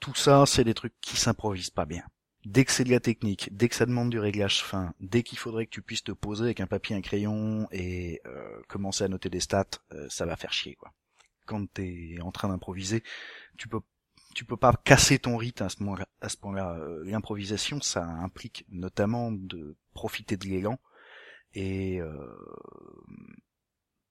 tout 0.00 0.14
ça, 0.14 0.46
c'est 0.46 0.64
des 0.64 0.74
trucs 0.74 0.94
qui 1.00 1.16
s'improvisent 1.16 1.70
pas 1.70 1.84
bien. 1.84 2.04
Dès 2.44 2.64
que 2.64 2.70
c'est 2.70 2.84
de 2.84 2.90
la 2.90 3.00
technique, 3.00 3.48
dès 3.50 3.68
que 3.68 3.74
ça 3.74 3.86
demande 3.86 4.10
du 4.10 4.20
réglage 4.20 4.62
fin, 4.62 4.94
dès 5.00 5.24
qu'il 5.24 5.36
faudrait 5.36 5.66
que 5.66 5.72
tu 5.72 5.82
puisses 5.82 6.04
te 6.04 6.12
poser 6.12 6.44
avec 6.44 6.60
un 6.60 6.68
papier, 6.68 6.94
un 6.94 7.00
crayon 7.00 7.66
et 7.72 8.20
euh, 8.24 8.62
commencer 8.68 9.02
à 9.02 9.08
noter 9.08 9.30
des 9.30 9.40
stats, 9.40 9.64
ça 10.08 10.26
va 10.26 10.36
faire 10.36 10.52
chier 10.52 10.76
quoi. 10.76 10.92
Quand 11.44 11.66
t'es 11.72 12.16
en 12.22 12.30
train 12.30 12.48
d'improviser, 12.48 13.02
tu 13.56 13.68
peux 13.68 13.80
tu 14.36 14.44
peux 14.44 14.58
pas 14.58 14.74
casser 14.84 15.18
ton 15.18 15.38
rythme 15.38 15.64
à 15.64 15.68
ce 15.70 15.82
moment-là. 15.82 16.76
Euh, 16.76 17.02
l'improvisation, 17.06 17.80
ça 17.80 18.04
implique 18.04 18.66
notamment 18.68 19.32
de 19.32 19.76
profiter 19.94 20.36
de 20.36 20.46
l'élan 20.46 20.78
et 21.54 22.02
euh, 22.02 22.36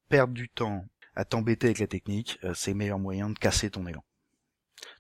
perdre 0.10 0.34
du 0.34 0.50
temps 0.50 0.84
à 1.16 1.26
t'embêter 1.26 1.68
avec 1.68 1.78
la 1.78 1.86
technique, 1.86 2.40
euh, 2.44 2.56
c'est 2.56 2.72
le 2.72 2.78
meilleur 2.78 2.98
moyen 2.98 3.30
de 3.30 3.38
casser 3.38 3.70
ton 3.70 3.86
élan. 3.86 4.04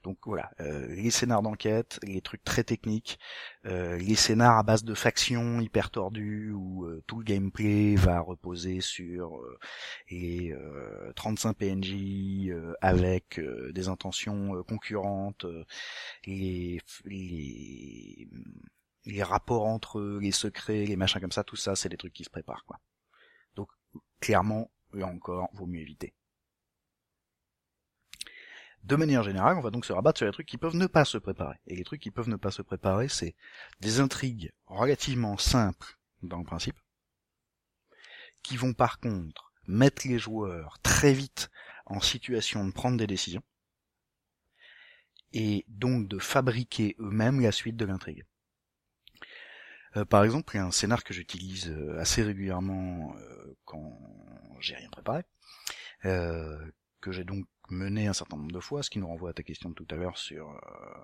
Donc 0.04 0.18
voilà, 0.26 0.52
euh, 0.60 0.88
les 0.88 1.12
scénars 1.12 1.42
d'enquête, 1.42 2.00
les 2.04 2.22
trucs 2.22 2.44
très 2.44 2.64
techniques, 2.64 3.20
euh, 3.66 3.98
les 3.98 4.16
scénars 4.16 4.58
à 4.58 4.64
base 4.64 4.84
de 4.84 4.94
factions 4.94 5.60
hyper 5.62 5.90
tordues 5.90 6.52
où 6.52 6.86
euh, 6.86 7.04
tout 7.08 7.18
le 7.20 7.24
gameplay 7.24 7.96
va 7.96 8.20
reposer 8.20 8.82
sur 8.82 9.42
les 10.10 10.56
35 11.16 11.58
PNJ 11.58 12.52
avec 12.82 13.40
des 13.74 13.88
intentions 13.88 14.64
concurrentes, 14.64 15.46
les, 16.26 16.80
les, 17.06 18.28
les 19.06 19.24
rapports 19.24 19.66
entre 19.66 20.00
eux, 20.00 20.20
les 20.22 20.32
secrets, 20.32 20.86
les 20.86 20.96
machins 20.96 21.22
comme 21.22 21.32
ça, 21.32 21.44
tout 21.44 21.56
ça, 21.56 21.76
c'est 21.76 21.90
des 21.90 21.98
trucs 21.98 22.14
qui 22.14 22.24
se 22.24 22.30
préparent 22.30 22.66
quoi. 22.66 22.80
Donc 23.56 23.70
clairement, 24.20 24.72
là 24.94 25.08
encore, 25.08 25.50
vaut 25.54 25.66
mieux 25.68 25.82
éviter. 25.82 26.14
De 28.86 28.96
manière 28.96 29.24
générale, 29.24 29.58
on 29.58 29.62
va 29.62 29.72
donc 29.72 29.84
se 29.84 29.94
rabattre 29.94 30.20
sur 30.20 30.28
les 30.28 30.32
trucs 30.32 30.46
qui 30.46 30.60
peuvent 30.60 30.76
ne 30.76 30.86
pas 30.86 31.06
se 31.06 31.18
préparer. 31.18 31.58
Et 31.66 31.76
les 31.76 31.84
trucs 31.84 32.02
qui 32.02 32.12
peuvent 32.12 32.30
ne 32.30 32.36
pas 32.36 32.52
se 32.52 32.62
préparer, 32.62 33.08
c'est 33.08 33.36
des 33.80 34.00
intrigues 34.00 34.52
relativement 34.68 35.40
simples 35.40 35.98
dans 36.22 36.38
le 36.38 36.44
principe, 36.44 36.78
qui 38.44 38.58
vont 38.58 38.74
par 38.74 39.00
contre 39.00 39.52
mettre 39.66 40.08
les 40.08 40.20
joueurs 40.20 40.78
très 40.84 41.14
vite 41.14 41.50
en 41.88 42.00
situation 42.00 42.64
de 42.64 42.72
prendre 42.72 42.98
des 42.98 43.08
décisions, 43.08 43.42
et 45.34 45.66
donc 45.68 46.08
de 46.08 46.20
fabriquer 46.20 46.96
eux-mêmes 47.00 47.42
la 47.42 47.52
suite 47.52 47.78
de 47.78 47.86
l'intrigue. 47.86 48.24
Euh, 49.98 50.06
par 50.06 50.24
exemple, 50.24 50.54
il 50.54 50.58
y 50.58 50.62
a 50.62 50.66
un 50.66 50.72
scénar 50.72 51.04
que 51.04 51.14
j'utilise 51.14 51.70
euh, 51.70 52.00
assez 52.00 52.22
régulièrement 52.22 53.16
euh, 53.18 53.58
quand 53.66 54.00
j'ai 54.60 54.76
rien 54.76 54.90
préparé, 54.90 55.24
que 56.04 57.12
j'ai 57.12 57.24
donc 57.24 57.48
mené 57.72 58.08
un 58.08 58.14
certain 58.14 58.38
nombre 58.38 58.52
de 58.52 58.60
fois, 58.60 58.84
ce 58.84 58.90
qui 58.90 59.00
nous 59.00 59.08
renvoie 59.08 59.32
à 59.32 59.34
ta 59.34 59.44
question 59.44 59.70
de 59.70 59.76
tout 59.76 59.88
à 59.90 59.96
l'heure 59.96 60.18
sur, 60.18 60.48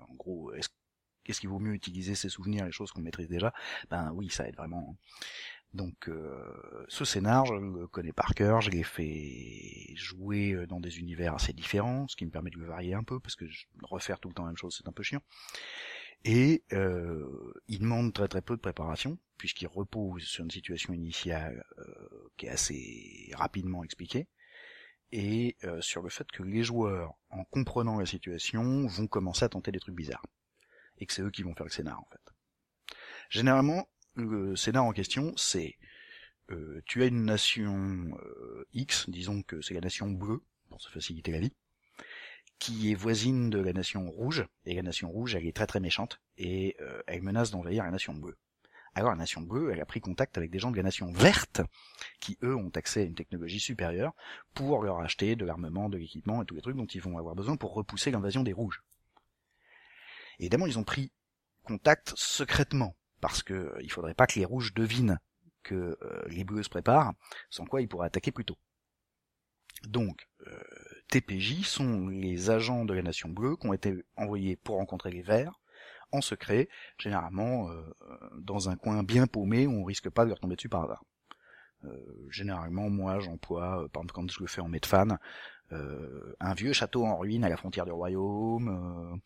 en 0.08 0.14
gros, 0.14 0.52
est-ce 0.52 0.68
qu'est-ce 1.24 1.40
qu'il 1.40 1.48
vaut 1.48 1.60
mieux 1.60 1.74
utiliser 1.74 2.14
ses 2.14 2.28
souvenirs, 2.28 2.64
les 2.64 2.72
choses 2.72 2.90
qu'on 2.90 3.00
maîtrise 3.00 3.28
déjà? 3.28 3.52
Ben 3.90 4.12
oui, 4.14 4.28
ça 4.28 4.48
aide 4.48 4.56
vraiment. 4.56 4.96
Donc 5.72 6.10
ce 6.88 7.04
scénar, 7.04 7.46
je 7.46 7.54
le 7.54 7.86
connais 7.86 8.12
par 8.12 8.34
cœur, 8.34 8.60
je 8.60 8.70
l'ai 8.70 8.82
fait 8.82 9.94
jouer 9.94 10.66
dans 10.66 10.80
des 10.80 10.98
univers 10.98 11.34
assez 11.34 11.52
différents, 11.52 12.06
ce 12.08 12.16
qui 12.16 12.26
me 12.26 12.30
permet 12.30 12.50
de 12.50 12.58
le 12.58 12.66
varier 12.66 12.94
un 12.94 13.04
peu, 13.04 13.20
parce 13.20 13.36
que 13.36 13.44
refaire 13.82 14.18
tout 14.20 14.28
le 14.28 14.34
temps 14.34 14.44
la 14.44 14.50
même 14.50 14.56
chose, 14.56 14.76
c'est 14.76 14.88
un 14.88 14.92
peu 14.92 15.02
chiant. 15.02 15.22
Et 16.24 16.62
euh, 16.72 17.52
il 17.68 17.80
demande 17.80 18.12
très 18.12 18.28
très 18.28 18.42
peu 18.42 18.54
de 18.54 18.60
préparation, 18.60 19.18
puisqu'il 19.38 19.66
repose 19.66 20.22
sur 20.22 20.44
une 20.44 20.50
situation 20.50 20.92
initiale 20.92 21.64
euh, 21.78 22.30
qui 22.36 22.46
est 22.46 22.50
assez 22.50 23.30
rapidement 23.34 23.82
expliquée, 23.82 24.28
et 25.12 25.56
euh, 25.64 25.80
sur 25.80 26.02
le 26.02 26.08
fait 26.08 26.30
que 26.32 26.42
les 26.42 26.64
joueurs, 26.64 27.14
en 27.30 27.44
comprenant 27.44 27.98
la 27.98 28.06
situation, 28.06 28.86
vont 28.86 29.06
commencer 29.06 29.44
à 29.44 29.50
tenter 29.50 29.70
des 29.70 29.78
trucs 29.78 29.94
bizarres. 29.94 30.24
Et 30.98 31.06
que 31.06 31.12
c'est 31.12 31.22
eux 31.22 31.30
qui 31.30 31.42
vont 31.42 31.54
faire 31.54 31.66
le 31.66 31.70
scénar 31.70 32.00
en 32.00 32.08
fait. 32.10 32.96
Généralement, 33.28 33.88
le 34.14 34.56
scénar 34.56 34.84
en 34.84 34.92
question, 34.92 35.32
c'est 35.36 35.78
euh, 36.50 36.82
tu 36.86 37.02
as 37.02 37.06
une 37.06 37.24
nation 37.24 38.18
euh, 38.22 38.66
X, 38.72 39.08
disons 39.08 39.42
que 39.42 39.60
c'est 39.60 39.74
la 39.74 39.80
nation 39.80 40.10
bleue, 40.10 40.42
pour 40.68 40.80
se 40.80 40.90
faciliter 40.90 41.32
la 41.32 41.40
vie, 41.40 41.52
qui 42.58 42.90
est 42.90 42.94
voisine 42.94 43.50
de 43.50 43.58
la 43.58 43.72
nation 43.72 44.10
rouge, 44.10 44.46
et 44.64 44.74
la 44.74 44.82
nation 44.82 45.10
rouge, 45.10 45.34
elle 45.34 45.46
est 45.46 45.54
très 45.54 45.66
très 45.66 45.80
méchante, 45.80 46.20
et 46.38 46.76
elle 47.06 47.22
menace 47.22 47.50
d'envahir 47.50 47.84
la 47.84 47.90
nation 47.90 48.14
bleue. 48.14 48.38
Alors 48.94 49.10
la 49.10 49.16
nation 49.16 49.40
bleue, 49.40 49.70
elle 49.72 49.80
a 49.80 49.86
pris 49.86 50.00
contact 50.00 50.36
avec 50.36 50.50
des 50.50 50.58
gens 50.58 50.70
de 50.70 50.76
la 50.76 50.82
nation 50.82 51.10
verte, 51.12 51.62
qui 52.20 52.36
eux 52.42 52.54
ont 52.54 52.70
accès 52.74 53.00
à 53.00 53.04
une 53.04 53.14
technologie 53.14 53.60
supérieure, 53.60 54.12
pour 54.54 54.82
leur 54.82 55.00
acheter 55.00 55.34
de 55.34 55.44
l'armement, 55.44 55.88
de 55.88 55.96
l'équipement 55.96 56.42
et 56.42 56.46
tous 56.46 56.54
les 56.54 56.60
trucs 56.60 56.76
dont 56.76 56.86
ils 56.86 57.00
vont 57.00 57.16
avoir 57.16 57.34
besoin 57.34 57.56
pour 57.56 57.72
repousser 57.72 58.10
l'invasion 58.10 58.42
des 58.42 58.52
rouges. 58.52 58.82
évidemment, 60.38 60.66
ils 60.66 60.78
ont 60.78 60.84
pris 60.84 61.10
contact 61.62 62.12
secrètement, 62.16 62.94
parce 63.20 63.42
que 63.42 63.54
euh, 63.54 63.78
il 63.82 63.90
faudrait 63.90 64.14
pas 64.14 64.26
que 64.26 64.38
les 64.38 64.44
rouges 64.44 64.74
devinent 64.74 65.18
que 65.62 65.96
euh, 66.02 66.22
les 66.26 66.44
bleus 66.44 66.64
se 66.64 66.68
préparent, 66.68 67.14
sans 67.48 67.64
quoi 67.64 67.80
ils 67.80 67.88
pourraient 67.88 68.08
attaquer 68.08 68.32
plus 68.32 68.44
tôt. 68.44 68.58
Donc, 69.84 70.28
TPJ 71.08 71.64
sont 71.64 72.08
les 72.08 72.50
agents 72.50 72.84
de 72.84 72.94
la 72.94 73.02
nation 73.02 73.28
bleue 73.28 73.56
qui 73.56 73.66
ont 73.66 73.72
été 73.72 74.04
envoyés 74.16 74.56
pour 74.56 74.76
rencontrer 74.76 75.10
les 75.10 75.22
verts 75.22 75.60
en 76.12 76.20
secret, 76.20 76.68
généralement 76.98 77.70
euh, 77.70 77.82
dans 78.38 78.68
un 78.68 78.76
coin 78.76 79.02
bien 79.02 79.26
paumé 79.26 79.66
où 79.66 79.72
on 79.72 79.84
risque 79.84 80.10
pas 80.10 80.24
de 80.24 80.30
leur 80.30 80.40
tomber 80.40 80.56
dessus 80.56 80.68
par 80.68 80.84
hasard. 80.84 81.02
Euh, 81.84 82.28
généralement, 82.30 82.90
moi, 82.90 83.18
j'emploie, 83.20 83.84
euh, 83.84 83.88
par 83.88 84.02
exemple, 84.02 84.12
quand 84.12 84.30
je 84.30 84.40
le 84.40 84.46
fais 84.46 84.60
en 84.60 84.68
Medfan, 84.68 85.18
euh, 85.72 86.34
un 86.40 86.54
vieux 86.54 86.72
château 86.72 87.04
en 87.04 87.16
ruine 87.18 87.44
à 87.44 87.48
la 87.48 87.56
frontière 87.56 87.84
du 87.84 87.92
royaume. 87.92 89.20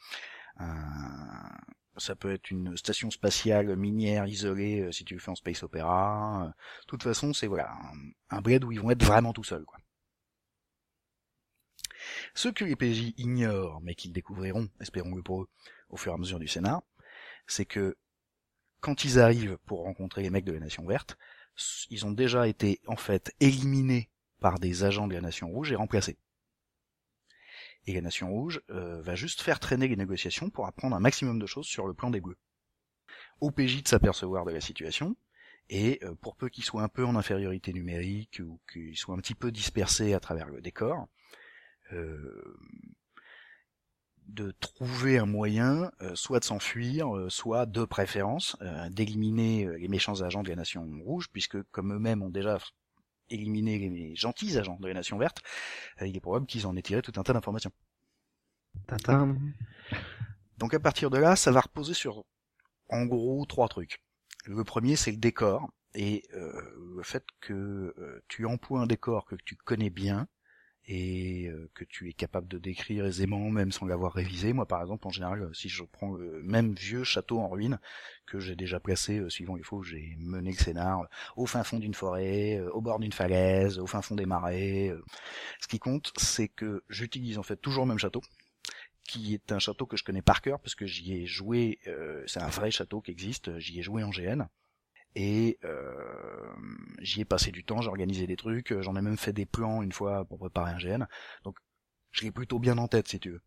Un... 0.58 1.50
Ça 1.98 2.14
peut 2.14 2.32
être 2.32 2.50
une 2.50 2.76
station 2.76 3.10
spatiale 3.10 3.74
minière 3.74 4.26
isolée 4.26 4.92
si 4.92 5.04
tu 5.04 5.14
le 5.14 5.20
fais 5.20 5.30
en 5.30 5.34
space 5.34 5.62
opéra. 5.62 6.52
De 6.82 6.86
toute 6.86 7.02
façon, 7.02 7.32
c'est 7.32 7.46
voilà 7.46 7.72
un, 7.72 8.36
un 8.36 8.40
bled 8.42 8.64
où 8.64 8.72
ils 8.72 8.80
vont 8.80 8.90
être 8.90 9.02
vraiment 9.02 9.32
tout 9.32 9.44
seuls. 9.44 9.64
Quoi. 9.64 9.78
Ce 12.34 12.48
que 12.50 12.64
les 12.64 12.76
PJ 12.76 13.14
ignorent, 13.16 13.80
mais 13.82 13.94
qu'ils 13.94 14.12
découvriront, 14.12 14.68
espérons-le 14.80 15.22
pour 15.22 15.42
eux, 15.42 15.48
au 15.88 15.96
fur 15.96 16.12
et 16.12 16.14
à 16.14 16.18
mesure 16.18 16.38
du 16.38 16.48
scénar, 16.48 16.82
c'est 17.46 17.64
que 17.64 17.96
quand 18.80 19.04
ils 19.04 19.18
arrivent 19.18 19.58
pour 19.66 19.82
rencontrer 19.82 20.22
les 20.22 20.30
mecs 20.30 20.44
de 20.44 20.52
la 20.52 20.60
Nation 20.60 20.86
Verte, 20.86 21.16
ils 21.90 22.04
ont 22.06 22.10
déjà 22.10 22.46
été 22.48 22.80
en 22.86 22.96
fait 22.96 23.34
éliminés 23.40 24.10
par 24.40 24.58
des 24.58 24.84
agents 24.84 25.08
de 25.08 25.14
la 25.14 25.20
Nation 25.20 25.48
Rouge 25.48 25.72
et 25.72 25.76
remplacés. 25.76 26.18
Et 27.86 27.94
la 27.94 28.00
Nation 28.00 28.30
Rouge 28.30 28.60
euh, 28.70 29.00
va 29.02 29.14
juste 29.14 29.40
faire 29.40 29.60
traîner 29.60 29.88
les 29.88 29.96
négociations 29.96 30.50
pour 30.50 30.66
apprendre 30.66 30.96
un 30.96 31.00
maximum 31.00 31.38
de 31.38 31.46
choses 31.46 31.66
sur 31.66 31.86
le 31.86 31.94
plan 31.94 32.10
des 32.10 32.20
Bleus. 32.20 32.38
Au 33.40 33.50
PJ 33.50 33.82
de 33.82 33.88
s'apercevoir 33.88 34.44
de 34.44 34.52
la 34.52 34.60
situation, 34.60 35.16
et 35.68 35.98
euh, 36.02 36.14
pour 36.14 36.36
peu 36.36 36.48
qu'ils 36.48 36.64
soient 36.64 36.82
un 36.82 36.88
peu 36.88 37.04
en 37.04 37.16
infériorité 37.16 37.72
numérique 37.72 38.40
ou 38.44 38.60
qu'ils 38.72 38.96
soient 38.96 39.14
un 39.14 39.20
petit 39.20 39.34
peu 39.34 39.50
dispersés 39.50 40.14
à 40.14 40.20
travers 40.20 40.48
le 40.48 40.60
décor, 40.60 41.08
euh, 41.92 42.56
de 44.28 44.50
trouver 44.60 45.18
un 45.18 45.26
moyen, 45.26 45.90
euh, 46.02 46.14
soit 46.14 46.40
de 46.40 46.44
s'enfuir, 46.44 47.14
euh, 47.16 47.30
soit 47.30 47.66
de 47.66 47.84
préférence 47.84 48.56
d'éliminer 48.90 49.68
les 49.78 49.88
méchants 49.88 50.20
agents 50.22 50.42
de 50.42 50.48
la 50.48 50.56
Nation 50.56 50.86
Rouge, 51.04 51.28
puisque 51.32 51.62
comme 51.70 51.92
eux-mêmes 51.92 52.22
ont 52.22 52.30
déjà 52.30 52.58
éliminé 53.30 53.78
les 53.78 54.14
gentils 54.14 54.56
agents 54.58 54.78
de 54.80 54.86
la 54.86 54.94
Nation 54.94 55.18
Verte, 55.18 55.42
il 56.00 56.16
est 56.16 56.20
probable 56.20 56.46
qu'ils 56.46 56.66
en 56.66 56.76
aient 56.76 56.82
tiré 56.82 57.02
tout 57.02 57.12
un 57.16 57.22
tas 57.22 57.32
d'informations. 57.32 57.72
Donc 60.58 60.74
à 60.74 60.80
partir 60.80 61.10
de 61.10 61.18
là, 61.18 61.36
ça 61.36 61.50
va 61.50 61.60
reposer 61.60 61.94
sur 61.94 62.24
en 62.88 63.04
gros 63.04 63.44
trois 63.46 63.68
trucs. 63.68 64.00
Le 64.44 64.62
premier, 64.64 64.96
c'est 64.96 65.10
le 65.10 65.16
décor 65.16 65.68
et 65.94 66.22
le 66.32 67.02
fait 67.02 67.24
que 67.40 68.22
tu 68.28 68.46
emploies 68.46 68.80
un 68.80 68.86
décor 68.86 69.24
que 69.26 69.34
tu 69.44 69.56
connais 69.56 69.90
bien, 69.90 70.28
et 70.88 71.48
euh, 71.48 71.68
que 71.74 71.84
tu 71.84 72.08
es 72.08 72.12
capable 72.12 72.46
de 72.48 72.58
décrire 72.58 73.04
aisément 73.06 73.50
même 73.50 73.72
sans 73.72 73.86
l'avoir 73.86 74.12
révisé. 74.12 74.52
Moi 74.52 74.66
par 74.66 74.80
exemple 74.80 75.06
en 75.06 75.10
général 75.10 75.48
si 75.52 75.68
je 75.68 75.82
prends 75.82 76.12
le 76.12 76.42
même 76.42 76.74
vieux 76.74 77.04
château 77.04 77.40
en 77.40 77.48
ruine 77.48 77.78
que 78.26 78.38
j'ai 78.38 78.56
déjà 78.56 78.78
placé 78.80 79.18
euh, 79.18 79.28
suivant 79.28 79.56
les 79.56 79.62
où 79.72 79.82
j'ai 79.82 80.16
mené 80.18 80.52
le 80.52 80.56
scénar 80.56 81.00
euh, 81.00 81.06
au 81.36 81.46
fin 81.46 81.64
fond 81.64 81.78
d'une 81.78 81.94
forêt, 81.94 82.60
au 82.72 82.80
bord 82.80 83.00
d'une 83.00 83.12
falaise, 83.12 83.78
au 83.78 83.86
fin 83.86 84.00
fond 84.00 84.14
des 84.14 84.26
marais, 84.26 84.94
ce 85.60 85.66
qui 85.66 85.78
compte 85.78 86.12
c'est 86.16 86.48
que 86.48 86.84
j'utilise 86.88 87.38
en 87.38 87.42
fait 87.42 87.56
toujours 87.56 87.84
le 87.84 87.88
même 87.88 87.98
château 87.98 88.22
qui 89.08 89.34
est 89.34 89.52
un 89.52 89.58
château 89.58 89.86
que 89.86 89.96
je 89.96 90.04
connais 90.04 90.22
par 90.22 90.40
cœur 90.40 90.60
parce 90.60 90.74
que 90.74 90.86
j'y 90.86 91.14
ai 91.14 91.26
joué, 91.26 91.78
c'est 92.26 92.40
un 92.40 92.48
vrai 92.48 92.70
château 92.70 93.00
qui 93.00 93.10
existe, 93.10 93.58
j'y 93.58 93.78
ai 93.78 93.82
joué 93.82 94.02
en 94.02 94.10
GN 94.10 94.46
et 95.16 95.58
euh, 95.64 96.52
j'y 97.00 97.22
ai 97.22 97.24
passé 97.24 97.50
du 97.50 97.64
temps, 97.64 97.80
j'ai 97.80 97.88
organisé 97.88 98.26
des 98.26 98.36
trucs, 98.36 98.78
j'en 98.82 98.94
ai 98.96 99.02
même 99.02 99.16
fait 99.16 99.32
des 99.32 99.46
plans 99.46 99.82
une 99.82 99.92
fois 99.92 100.26
pour 100.26 100.38
préparer 100.38 100.72
un 100.72 100.76
GN, 100.76 101.06
donc 101.42 101.56
je 102.10 102.24
l'ai 102.24 102.30
plutôt 102.30 102.58
bien 102.58 102.76
en 102.76 102.86
tête 102.86 103.08
si 103.08 103.18
tu 103.18 103.30
veux. 103.30 103.42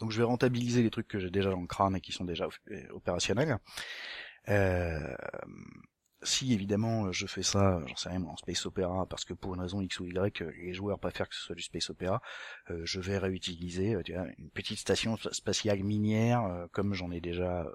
Donc 0.00 0.10
je 0.10 0.16
vais 0.16 0.24
rentabiliser 0.24 0.82
les 0.82 0.90
trucs 0.90 1.06
que 1.06 1.18
j'ai 1.18 1.30
déjà 1.30 1.50
dans 1.50 1.60
le 1.60 1.66
crâne 1.66 1.96
et 1.96 2.00
qui 2.00 2.12
sont 2.12 2.24
déjà 2.24 2.48
opérationnels. 2.90 3.58
Euh, 4.48 5.14
si 6.22 6.52
évidemment 6.52 7.10
je 7.12 7.26
fais 7.26 7.42
ça, 7.42 7.80
j'en 7.86 7.96
sais 7.96 8.08
rien, 8.08 8.22
en 8.24 8.36
space 8.36 8.66
opéra, 8.66 9.06
parce 9.06 9.24
que 9.24 9.34
pour 9.34 9.54
une 9.54 9.60
raison 9.60 9.80
X 9.80 10.00
ou 10.00 10.06
Y, 10.06 10.40
les 10.40 10.72
joueurs 10.72 10.98
préfèrent 10.98 11.28
que 11.28 11.34
ce 11.34 11.42
soit 11.42 11.54
du 11.54 11.62
space 11.62 11.90
opéra, 11.90 12.22
euh, 12.70 12.82
je 12.84 13.00
vais 13.00 13.18
réutiliser 13.18 13.94
euh, 13.94 14.02
une 14.38 14.50
petite 14.50 14.78
station 14.78 15.16
spatiale 15.16 15.82
minière, 15.82 16.44
euh, 16.44 16.66
comme 16.72 16.94
j'en 16.94 17.10
ai 17.10 17.20
déjà 17.20 17.66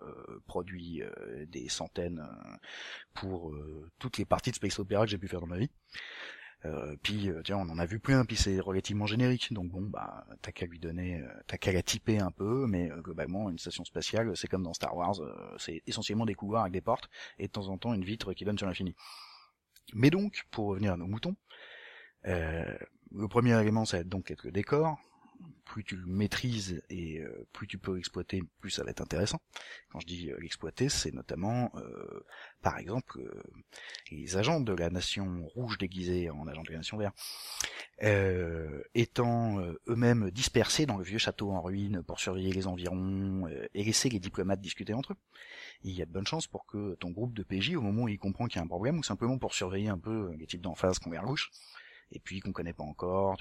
produit 0.47 1.01
des 1.47 1.69
centaines 1.69 2.25
pour 3.13 3.53
toutes 3.99 4.17
les 4.17 4.25
parties 4.25 4.51
de 4.51 4.55
space 4.55 4.79
opéra 4.79 5.05
que 5.05 5.11
j'ai 5.11 5.17
pu 5.17 5.27
faire 5.27 5.41
dans 5.41 5.47
ma 5.47 5.57
vie. 5.57 5.69
Euh, 6.65 6.95
puis 7.03 7.29
euh, 7.29 7.41
tiens, 7.43 7.57
on 7.57 7.69
en 7.69 7.77
a 7.77 7.85
vu 7.85 7.99
plein, 7.99 8.25
puis 8.25 8.35
c'est 8.35 8.59
relativement 8.59 9.05
générique, 9.05 9.53
donc 9.53 9.69
bon, 9.69 9.81
bah 9.81 10.25
t'as 10.41 10.51
qu'à 10.51 10.65
lui 10.65 10.79
donner, 10.79 11.21
euh, 11.21 11.27
t'as 11.45 11.57
qu'à 11.57 11.71
la 11.71 11.83
typer 11.83 12.19
un 12.19 12.31
peu, 12.31 12.65
mais 12.67 12.89
globalement 12.97 13.49
une 13.49 13.59
station 13.59 13.85
spatiale, 13.85 14.35
c'est 14.35 14.47
comme 14.47 14.63
dans 14.63 14.73
Star 14.73 14.95
Wars, 14.95 15.15
c'est 15.59 15.83
essentiellement 15.85 16.25
des 16.25 16.33
couloirs 16.33 16.63
avec 16.63 16.73
des 16.73 16.81
portes 16.81 17.09
et 17.37 17.47
de 17.47 17.51
temps 17.51 17.67
en 17.67 17.77
temps 17.77 17.93
une 17.93 18.03
vitre 18.03 18.33
qui 18.33 18.43
donne 18.43 18.57
sur 18.57 18.67
l'infini. 18.67 18.95
Mais 19.93 20.09
donc, 20.09 20.45
pour 20.51 20.67
revenir 20.67 20.93
à 20.93 20.97
nos 20.97 21.07
moutons, 21.07 21.35
le 22.23 23.27
premier 23.29 23.59
élément, 23.61 23.85
ça 23.85 23.97
va 23.97 24.01
être 24.01 24.09
donc 24.09 24.31
être 24.31 24.43
le 24.43 24.51
décor 24.51 24.97
plus 25.67 25.83
tu 25.83 25.95
le 25.95 26.05
maîtrises 26.05 26.81
et 26.89 27.19
euh, 27.19 27.45
plus 27.51 27.67
tu 27.67 27.77
peux 27.77 27.95
l'exploiter, 27.95 28.41
plus 28.59 28.71
ça 28.71 28.83
va 28.83 28.91
être 28.91 29.01
intéressant. 29.01 29.39
Quand 29.91 29.99
je 29.99 30.07
dis 30.07 30.31
euh, 30.31 30.37
l'exploiter, 30.39 30.89
c'est 30.89 31.13
notamment, 31.13 31.71
euh, 31.75 32.25
par 32.61 32.77
exemple, 32.77 33.21
les 34.11 34.37
agents 34.37 34.61
de 34.61 34.73
la 34.73 34.89
nation 34.89 35.45
rouge 35.45 35.77
déguisés 35.77 36.29
en 36.29 36.47
agents 36.47 36.63
de 36.63 36.71
la 36.71 36.77
nation 36.77 36.97
vert, 36.97 37.11
étant 38.93 39.59
eux-mêmes 39.87 40.31
dispersés 40.31 40.85
dans 40.85 40.97
le 40.97 41.03
vieux 41.03 41.17
château 41.17 41.51
en 41.51 41.61
ruine 41.61 42.03
pour 42.03 42.19
surveiller 42.19 42.53
les 42.53 42.67
environs 42.67 43.47
et 43.73 43.83
laisser 43.83 44.09
les 44.09 44.19
diplomates 44.19 44.61
discuter 44.61 44.93
entre 44.93 45.13
eux. 45.13 45.17
Il 45.83 45.93
y 45.93 46.01
a 46.01 46.05
de 46.05 46.11
bonnes 46.11 46.27
chances 46.27 46.47
pour 46.47 46.65
que 46.65 46.95
ton 46.95 47.09
groupe 47.11 47.33
de 47.33 47.43
PJ, 47.43 47.75
au 47.75 47.81
moment 47.81 48.03
où 48.03 48.07
il 48.07 48.19
comprend 48.19 48.47
qu'il 48.47 48.57
y 48.57 48.59
a 48.59 48.63
un 48.63 48.67
problème, 48.67 48.99
ou 48.99 49.03
simplement 49.03 49.37
pour 49.37 49.53
surveiller 49.53 49.89
un 49.89 49.97
peu 49.97 50.33
les 50.37 50.47
types 50.47 50.61
d'en 50.61 50.75
face 50.75 50.99
qu'on 50.99 51.09
gauche, 51.09 51.51
et 52.11 52.19
puis 52.19 52.39
qu'on 52.39 52.51
connaît 52.51 52.73
pas 52.73 52.83
encore, 52.83 53.37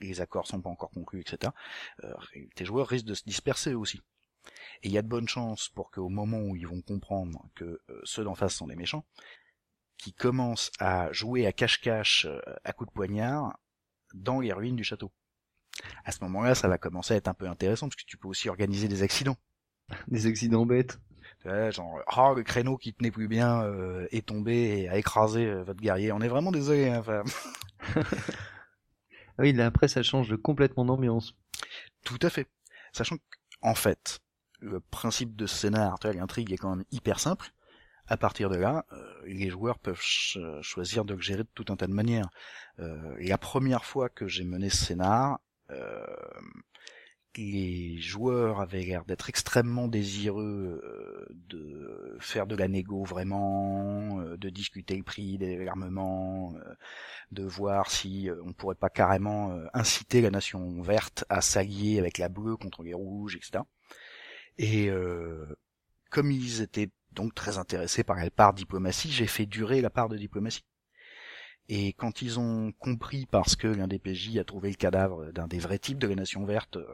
les, 0.00 0.20
accords 0.20 0.46
sont 0.46 0.60
pas 0.60 0.70
encore 0.70 0.90
conclus, 0.90 1.20
etc. 1.20 1.52
Euh, 2.04 2.12
tes 2.54 2.64
joueurs 2.64 2.88
risquent 2.88 3.06
de 3.06 3.14
se 3.14 3.24
disperser 3.24 3.74
aussi. 3.74 4.00
Et 4.82 4.88
il 4.88 4.92
y 4.92 4.98
a 4.98 5.02
de 5.02 5.08
bonnes 5.08 5.28
chances 5.28 5.68
pour 5.68 5.90
qu'au 5.90 6.08
moment 6.08 6.40
où 6.40 6.56
ils 6.56 6.66
vont 6.66 6.82
comprendre 6.82 7.48
que 7.54 7.80
euh, 7.90 8.00
ceux 8.04 8.24
d'en 8.24 8.34
face 8.34 8.54
sont 8.54 8.66
des 8.66 8.76
méchants, 8.76 9.04
qui 9.98 10.12
commencent 10.14 10.72
à 10.78 11.12
jouer 11.12 11.46
à 11.46 11.52
cache-cache 11.52 12.26
euh, 12.26 12.40
à 12.64 12.72
coups 12.72 12.88
de 12.90 12.94
poignard 12.94 13.58
dans 14.14 14.40
les 14.40 14.52
ruines 14.52 14.76
du 14.76 14.84
château. 14.84 15.12
À 16.04 16.12
ce 16.12 16.22
moment-là, 16.24 16.54
ça 16.54 16.68
va 16.68 16.78
commencer 16.78 17.14
à 17.14 17.16
être 17.16 17.28
un 17.28 17.34
peu 17.34 17.48
intéressant 17.48 17.88
parce 17.88 17.96
que 17.96 18.06
tu 18.06 18.16
peux 18.16 18.28
aussi 18.28 18.48
organiser 18.48 18.88
des 18.88 19.02
accidents. 19.02 19.36
Des 20.08 20.26
accidents 20.26 20.66
bêtes. 20.66 21.00
Genre, 21.44 22.00
oh, 22.16 22.34
le 22.34 22.42
créneau 22.42 22.76
qui 22.76 22.92
tenait 22.92 23.10
plus 23.10 23.28
bien 23.28 23.62
euh, 23.62 24.06
est 24.10 24.26
tombé 24.26 24.80
et 24.80 24.88
a 24.88 24.96
écrasé 24.96 25.46
euh, 25.46 25.62
votre 25.62 25.80
guerrier. 25.80 26.12
On 26.12 26.20
est 26.20 26.28
vraiment 26.28 26.52
désolé. 26.52 26.88
Hein, 26.88 27.02
oui, 29.38 29.52
là 29.52 29.66
après 29.66 29.88
ça 29.88 30.02
change 30.02 30.36
complètement 30.36 30.84
d'ambiance. 30.84 31.34
Tout 32.04 32.18
à 32.22 32.30
fait. 32.30 32.48
Sachant 32.92 33.16
qu'en 33.62 33.74
fait, 33.74 34.20
le 34.60 34.80
principe 34.80 35.36
de 35.36 35.46
scénar, 35.46 35.98
l'intrigue 36.04 36.52
est 36.52 36.56
quand 36.56 36.76
même 36.76 36.84
hyper 36.90 37.20
simple. 37.20 37.50
À 38.06 38.16
partir 38.16 38.50
de 38.50 38.56
là, 38.56 38.84
euh, 38.92 39.22
les 39.24 39.50
joueurs 39.50 39.78
peuvent 39.78 40.00
choisir 40.00 41.04
de 41.04 41.14
le 41.14 41.20
gérer 41.20 41.44
de 41.44 41.48
tout 41.54 41.66
un 41.68 41.76
tas 41.76 41.86
de 41.86 41.92
manières. 41.92 42.28
Euh, 42.80 43.14
la 43.20 43.38
première 43.38 43.84
fois 43.84 44.08
que 44.08 44.26
j'ai 44.26 44.44
mené 44.44 44.68
ce 44.68 44.84
scénar, 44.84 45.38
euh, 45.70 46.04
les 47.36 47.98
joueurs 48.00 48.60
avaient 48.60 48.82
l'air 48.82 49.04
d'être 49.04 49.28
extrêmement 49.28 49.88
désireux 49.88 50.80
euh, 50.84 51.26
de 51.48 52.16
faire 52.20 52.46
de 52.46 52.56
la 52.56 52.68
négo 52.68 53.04
vraiment, 53.04 54.20
euh, 54.20 54.36
de 54.36 54.50
discuter 54.50 54.96
le 54.96 55.02
prix 55.02 55.38
des 55.38 55.66
armements, 55.66 56.54
euh, 56.56 56.74
de 57.30 57.44
voir 57.44 57.90
si 57.90 58.28
on 58.44 58.52
pourrait 58.52 58.74
pas 58.74 58.90
carrément 58.90 59.56
inciter 59.74 60.20
la 60.20 60.30
nation 60.30 60.82
verte 60.82 61.24
à 61.28 61.40
s'allier 61.40 61.98
avec 61.98 62.18
la 62.18 62.28
bleue 62.28 62.56
contre 62.56 62.82
les 62.82 62.94
rouges, 62.94 63.36
etc. 63.36 63.62
Et 64.58 64.90
comme 66.10 66.30
ils 66.30 66.60
étaient 66.60 66.90
donc 67.12 67.34
très 67.34 67.56
intéressés 67.58 68.04
par 68.04 68.16
la 68.16 68.30
part 68.30 68.52
diplomatie, 68.52 69.10
j'ai 69.10 69.26
fait 69.26 69.46
durer 69.46 69.80
la 69.80 69.90
part 69.90 70.08
de 70.08 70.16
diplomatie. 70.16 70.64
Et 71.72 71.92
quand 71.92 72.20
ils 72.20 72.40
ont 72.40 72.72
compris, 72.80 73.26
parce 73.26 73.54
que 73.54 73.68
l'un 73.68 73.86
des 73.86 74.00
PJ 74.00 74.36
a 74.38 74.44
trouvé 74.44 74.70
le 74.70 74.74
cadavre 74.74 75.30
d'un 75.30 75.46
des 75.46 75.60
vrais 75.60 75.78
types 75.78 76.00
de 76.00 76.08
la 76.08 76.16
Nation 76.16 76.44
Verte, 76.44 76.78
euh, 76.78 76.84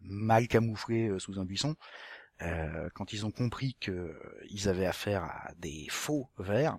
mal 0.00 0.46
camouflé 0.46 1.08
euh, 1.08 1.18
sous 1.18 1.40
un 1.40 1.44
buisson, 1.44 1.74
euh, 2.42 2.88
quand 2.94 3.12
ils 3.12 3.26
ont 3.26 3.32
compris 3.32 3.76
qu'ils 3.80 4.68
avaient 4.68 4.86
affaire 4.86 5.24
à 5.24 5.50
des 5.58 5.88
faux 5.90 6.30
verts, 6.38 6.78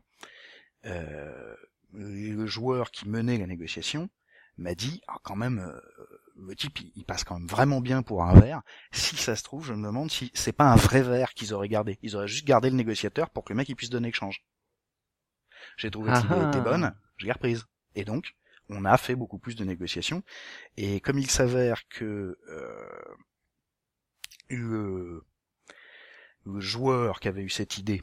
le 1.92 2.46
joueur 2.46 2.92
qui 2.92 3.10
menait 3.10 3.40
la 3.40 3.48
négociation 3.48 4.10
m'a 4.58 4.74
dit 4.74 5.02
ah, 5.10 5.18
quand 5.24 5.36
même 5.36 5.70
le 6.38 6.56
type 6.56 6.80
il, 6.96 7.04
passe 7.04 7.26
quand 7.26 7.38
même 7.38 7.48
vraiment 7.48 7.82
bien 7.82 8.04
pour 8.04 8.24
un 8.24 8.40
verre. 8.40 8.62
Si 8.92 9.18
ça 9.18 9.36
se 9.36 9.44
trouve, 9.44 9.66
je 9.66 9.74
me 9.74 9.86
demande 9.86 10.12
si 10.12 10.32
c'est 10.34 10.54
pas 10.54 10.72
un 10.72 10.78
vrai 10.78 11.02
verre 11.02 11.34
qu'ils 11.34 11.54
auraient 11.54 11.68
gardé. 11.68 12.00
Ils 12.04 12.16
auraient 12.16 12.30
juste 12.30 12.48
gardé 12.48 12.70
le 12.70 12.78
négociateur 12.78 13.30
pour 13.32 13.44
que 13.44 13.52
le 13.52 13.58
mec 13.58 13.76
puisse 13.76 13.90
donner 13.90 14.10
échange. 14.10 14.46
J'ai 15.78 15.92
trouvé 15.92 16.12
que 16.12 16.18
l'idée 16.34 16.48
était 16.48 16.62
bonne, 16.62 16.94
je 17.18 17.26
l'ai 17.26 17.32
reprise. 17.32 17.66
Et 17.96 18.06
donc, 18.06 18.36
on 18.70 18.86
a 18.86 18.98
fait 18.98 19.16
beaucoup 19.16 19.38
plus 19.40 19.56
de 19.56 19.64
négociations. 19.64 20.24
Et 20.78 21.00
comme 21.00 21.20
il 21.20 21.30
s'avère 21.30 21.88
que 21.88 22.38
euh, 22.50 23.16
le, 24.50 25.24
le 26.46 26.60
joueur 26.60 27.20
qui 27.20 27.28
avait 27.28 27.44
eu 27.44 27.50
cette 27.50 27.78
idée, 27.78 28.02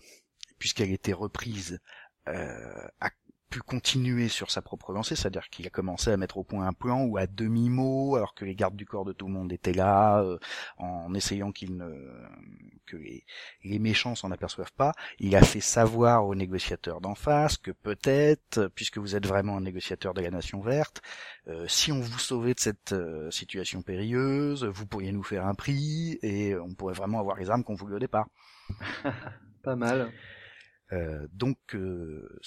puisqu'elle 0.58 0.92
était 0.92 1.12
reprise, 1.12 1.80
euh, 2.28 2.88
a 3.00 3.10
pu 3.52 3.61
continuer 3.61 4.28
sur 4.28 4.50
sa 4.50 4.62
propre 4.62 4.92
lancée, 4.92 5.14
c'est-à-dire 5.14 5.50
qu'il 5.50 5.66
a 5.66 5.71
commencé 5.71 6.11
à 6.11 6.16
mettre 6.16 6.38
au 6.38 6.42
point 6.42 6.66
un 6.66 6.73
plan 6.73 7.02
ou 7.04 7.18
à 7.18 7.26
demi-mot, 7.26 8.16
alors 8.16 8.35
que 8.35 8.47
les 8.47 8.54
gardes 8.54 8.76
du 8.76 8.87
corps 8.87 9.04
de 9.04 9.12
tout 9.12 9.26
le 9.26 9.32
monde 9.35 9.52
étaient 9.52 9.75
là, 9.75 10.23
euh, 10.23 10.38
en 10.78 11.12
essayant 11.12 11.52
qu'il 11.52 11.76
ne 11.76 11.87
que 12.87 12.97
les, 12.97 13.25
les 13.62 13.78
méchants 13.78 14.14
s'en 14.14 14.30
aperçoivent 14.30 14.73
pas. 14.73 14.92
Il 15.18 15.37
a 15.37 15.42
fait 15.42 15.61
savoir 15.61 16.26
aux 16.26 16.35
négociateurs 16.35 17.02
d'en 17.02 17.14
face 17.14 17.59
que 17.59 17.71
peut-être, 17.71 18.71
puisque 18.75 18.97
vous 18.97 19.14
êtes 19.16 19.26
vraiment 19.26 19.59
un 19.59 19.61
négociateur 19.61 20.14
de 20.14 20.23
la 20.23 20.30
Nation 20.30 20.62
verte, 20.62 21.02
euh, 21.47 21.66
si 21.68 21.92
on 21.92 22.00
vous 22.00 22.18
sauvait 22.18 22.55
de 22.55 22.61
cette 22.61 22.92
euh, 22.92 23.31
situation 23.31 23.83
périlleuse, 23.83 24.64
vous 24.64 24.87
pourriez 24.87 25.12
nous 25.12 25.22
faire 25.22 25.46
un 25.46 25.55
prix 25.55 26.18
et 26.22 26.57
on 26.57 26.72
pourrait 26.72 26.94
vraiment 26.94 27.20
avoir 27.20 27.37
les 27.37 27.50
armes 27.50 27.64
qu'on 27.64 27.74
voulait 27.74 27.96
au 27.96 28.00
départ. 28.00 28.29
pas 29.62 29.76
mal. 29.76 30.11
Euh, 30.92 31.26
donc 31.33 31.59
euh, 31.74 32.38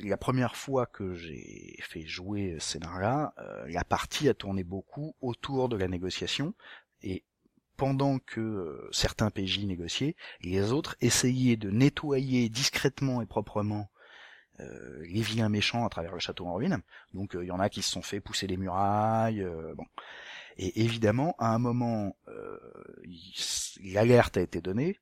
la 0.00 0.16
première 0.16 0.56
fois 0.56 0.86
que 0.86 1.14
j'ai 1.14 1.76
fait 1.82 2.06
jouer 2.06 2.56
ce 2.58 2.72
scénario-là, 2.72 3.32
euh, 3.38 3.64
la 3.68 3.84
partie 3.84 4.28
a 4.28 4.34
tourné 4.34 4.64
beaucoup 4.64 5.14
autour 5.20 5.68
de 5.68 5.76
la 5.76 5.86
négociation 5.86 6.54
et 7.02 7.24
pendant 7.76 8.18
que 8.18 8.88
certains 8.92 9.30
PJ 9.30 9.60
négociaient, 9.60 10.16
les 10.42 10.72
autres 10.72 10.96
essayaient 11.00 11.56
de 11.56 11.70
nettoyer 11.70 12.48
discrètement 12.48 13.22
et 13.22 13.26
proprement 13.26 13.90
les 15.04 15.22
vilains 15.22 15.48
méchants 15.48 15.86
à 15.86 15.88
travers 15.88 16.12
le 16.12 16.18
château 16.18 16.46
en 16.46 16.52
ruine. 16.52 16.82
Donc 17.14 17.34
il 17.40 17.46
y 17.46 17.50
en 17.50 17.60
a 17.60 17.70
qui 17.70 17.80
se 17.80 17.90
sont 17.90 18.02
fait 18.02 18.20
pousser 18.20 18.46
les 18.46 18.58
murailles. 18.58 19.42
bon. 19.74 19.86
Et 20.58 20.82
évidemment, 20.82 21.34
à 21.38 21.54
un 21.54 21.58
moment, 21.58 22.14
l'alerte 23.82 24.36
a 24.36 24.42
été 24.42 24.60
donnée, 24.60 24.98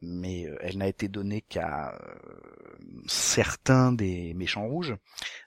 mais 0.00 0.46
euh, 0.46 0.56
elle 0.60 0.78
n'a 0.78 0.88
été 0.88 1.08
donnée 1.08 1.42
qu'à 1.42 1.94
euh, 1.94 2.14
certains 3.06 3.92
des 3.92 4.34
méchants 4.34 4.66
rouges, 4.66 4.96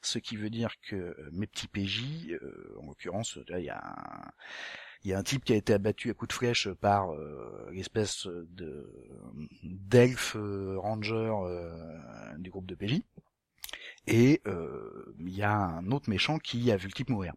ce 0.01 0.19
qui 0.19 0.35
veut 0.35 0.49
dire 0.49 0.73
que 0.87 0.95
euh, 0.95 1.29
mes 1.31 1.47
petits 1.47 1.67
PJ, 1.67 2.37
en 2.79 2.87
l'occurrence, 2.87 3.39
il 3.49 3.63
y 3.63 3.69
a 5.13 5.17
un 5.17 5.23
type 5.23 5.45
qui 5.45 5.53
a 5.53 5.55
été 5.55 5.73
abattu 5.73 6.09
à 6.09 6.13
coups 6.13 6.29
de 6.29 6.33
flèche 6.33 6.69
par 6.69 7.11
l'espèce 7.71 8.27
de 8.27 8.87
d'elfe 9.63 10.35
ranger 10.77 11.33
du 12.37 12.49
groupe 12.49 12.67
de 12.67 12.75
PJ. 12.75 13.01
Et 14.07 14.41
il 14.45 15.29
y 15.29 15.43
a 15.43 15.53
un 15.53 15.91
autre 15.91 16.09
méchant 16.09 16.37
qui 16.39 16.71
a 16.71 16.77
vu 16.77 16.87
le 16.87 16.93
type 16.93 17.09
mourir. 17.09 17.33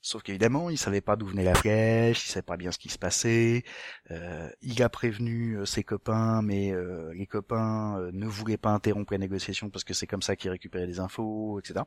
Sauf 0.00 0.22
qu'évidemment, 0.22 0.70
il 0.70 0.78
savait 0.78 1.00
pas 1.00 1.16
d'où 1.16 1.26
venait 1.26 1.44
la 1.44 1.54
flèche, 1.54 2.24
il 2.24 2.30
savait 2.30 2.42
pas 2.42 2.56
bien 2.56 2.70
ce 2.70 2.78
qui 2.78 2.88
se 2.88 2.98
passait. 2.98 3.64
Euh, 4.10 4.48
il 4.62 4.82
a 4.82 4.88
prévenu 4.88 5.54
euh, 5.58 5.64
ses 5.64 5.82
copains, 5.82 6.40
mais 6.42 6.72
euh, 6.72 7.12
les 7.14 7.26
copains 7.26 8.10
ne 8.12 8.26
voulaient 8.26 8.56
pas 8.56 8.70
interrompre 8.70 9.12
la 9.12 9.18
négociation 9.18 9.70
parce 9.70 9.84
que 9.84 9.94
c'est 9.94 10.06
comme 10.06 10.22
ça 10.22 10.36
qu'ils 10.36 10.50
récupéraient 10.50 10.86
des 10.86 11.00
infos, 11.00 11.58
etc. 11.58 11.84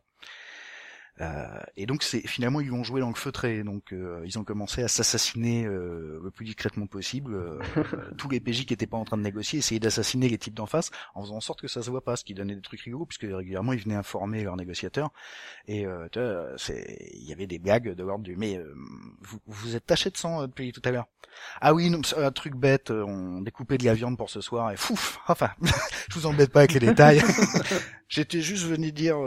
Euh, 1.20 1.46
et 1.76 1.86
donc 1.86 2.04
c'est 2.04 2.26
finalement 2.26 2.62
ils 2.62 2.72
vont 2.72 2.84
jouer 2.84 3.02
dans 3.02 3.10
le 3.10 3.16
feutré, 3.16 3.64
donc 3.64 3.92
euh, 3.92 4.22
ils 4.26 4.40
ont 4.40 4.44
commencé 4.44 4.82
à 4.82 4.88
s'assassiner 4.88 5.66
euh, 5.66 6.20
le 6.24 6.32
plus 6.32 6.46
discrètement 6.46 6.88
possible. 6.88 7.38
tous 8.18 8.30
les 8.30 8.40
PJ 8.40 8.66
qui 8.66 8.74
étaient 8.74 8.88
pas 8.88 8.98
en 8.98 9.04
train 9.04 9.18
de 9.18 9.22
négocier 9.22 9.60
essayaient 9.60 9.80
d'assassiner 9.80 10.30
les 10.30 10.38
types 10.38 10.54
d'en 10.54 10.66
face 10.66 10.90
en 11.14 11.22
faisant 11.22 11.36
en 11.36 11.42
sorte 11.42 11.62
que 11.62 11.68
ça 11.68 11.84
se 11.84 11.90
voit 11.90 12.04
pas, 12.04 12.16
ce 12.16 12.24
qui 12.24 12.34
donnait 12.34 12.56
des 12.56 12.62
trucs 12.62 12.82
rigoureux 12.82 13.06
puisque 13.06 13.32
régulièrement 13.32 13.74
ils 13.74 13.82
venaient 13.82 13.96
informer 13.96 14.44
leurs 14.44 14.56
négociateurs 14.56 15.12
et 15.68 15.86
c'est 16.58 17.10
il 17.14 17.28
y 17.28 17.34
avait 17.34 17.48
des 17.48 17.60
blagues 17.60 17.94
de 17.94 18.04
l'ordre 18.04 18.24
du 18.24 18.36
mais 18.36 18.60
vous, 19.22 19.40
vous 19.46 19.76
êtes 19.76 19.86
taché 19.86 20.10
de 20.10 20.18
sang 20.18 20.48
depuis 20.48 20.72
tout 20.72 20.82
à 20.86 20.92
l'heure. 20.92 21.08
Ah 21.62 21.74
oui, 21.74 21.90
non, 21.90 22.02
un 22.18 22.32
truc 22.32 22.56
bête, 22.56 22.92
on 22.92 23.42
découpait 23.42 23.78
de 23.78 23.86
la 23.86 23.94
viande 23.94 24.18
pour 24.18 24.30
ce 24.30 24.42
soir 24.42 24.72
et 24.72 24.78
fouf, 24.78 25.20
enfin, 25.28 25.52
je 25.62 26.16
vous 26.16 26.26
embête 26.26 26.52
pas 26.52 26.60
avec 26.62 26.74
les 26.74 26.80
détails. 26.80 27.22
J'étais 28.10 28.42
juste 28.42 28.66
venu 28.66 28.92
dire 28.92 29.18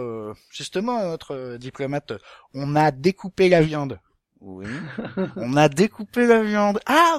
justement 0.50 0.98
à 0.98 1.04
notre 1.06 1.56
on 2.54 2.76
a 2.76 2.90
découpé 2.90 3.48
la 3.48 3.62
viande. 3.62 3.98
Oui. 4.40 4.66
on 5.36 5.56
a 5.56 5.68
découpé 5.68 6.26
la 6.26 6.42
viande. 6.42 6.80
Ah, 6.86 7.18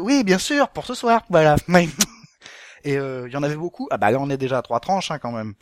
oui, 0.00 0.24
bien 0.24 0.38
sûr, 0.38 0.68
pour 0.68 0.86
ce 0.86 0.94
soir. 0.94 1.24
Voilà. 1.30 1.56
Et 2.84 2.92
il 2.92 2.98
euh, 2.98 3.28
y 3.28 3.36
en 3.36 3.42
avait 3.42 3.56
beaucoup. 3.56 3.88
Ah 3.90 3.96
bah 3.96 4.12
là 4.12 4.18
on 4.20 4.30
est 4.30 4.36
déjà 4.36 4.58
à 4.58 4.62
trois 4.62 4.78
tranches 4.78 5.10
hein, 5.10 5.18
quand 5.18 5.32
même. 5.32 5.54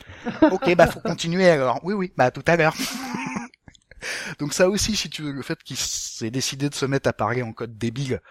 ok, 0.51 0.75
bah 0.75 0.85
faut 0.85 0.99
continuer 0.99 1.49
alors. 1.49 1.79
Oui, 1.83 1.95
oui, 1.95 2.13
bah 2.15 2.29
tout 2.29 2.43
à 2.45 2.55
l'heure. 2.55 2.75
Donc 4.39 4.53
ça 4.53 4.69
aussi, 4.69 4.95
si 4.95 5.09
tu 5.09 5.23
veux, 5.23 5.31
le 5.31 5.41
fait 5.41 5.61
qu'il 5.63 5.77
s'est 5.77 6.29
décidé 6.29 6.69
de 6.69 6.75
se 6.75 6.85
mettre 6.85 7.09
à 7.09 7.13
parler 7.13 7.41
en 7.41 7.51
code 7.51 7.79
débile, 7.79 8.21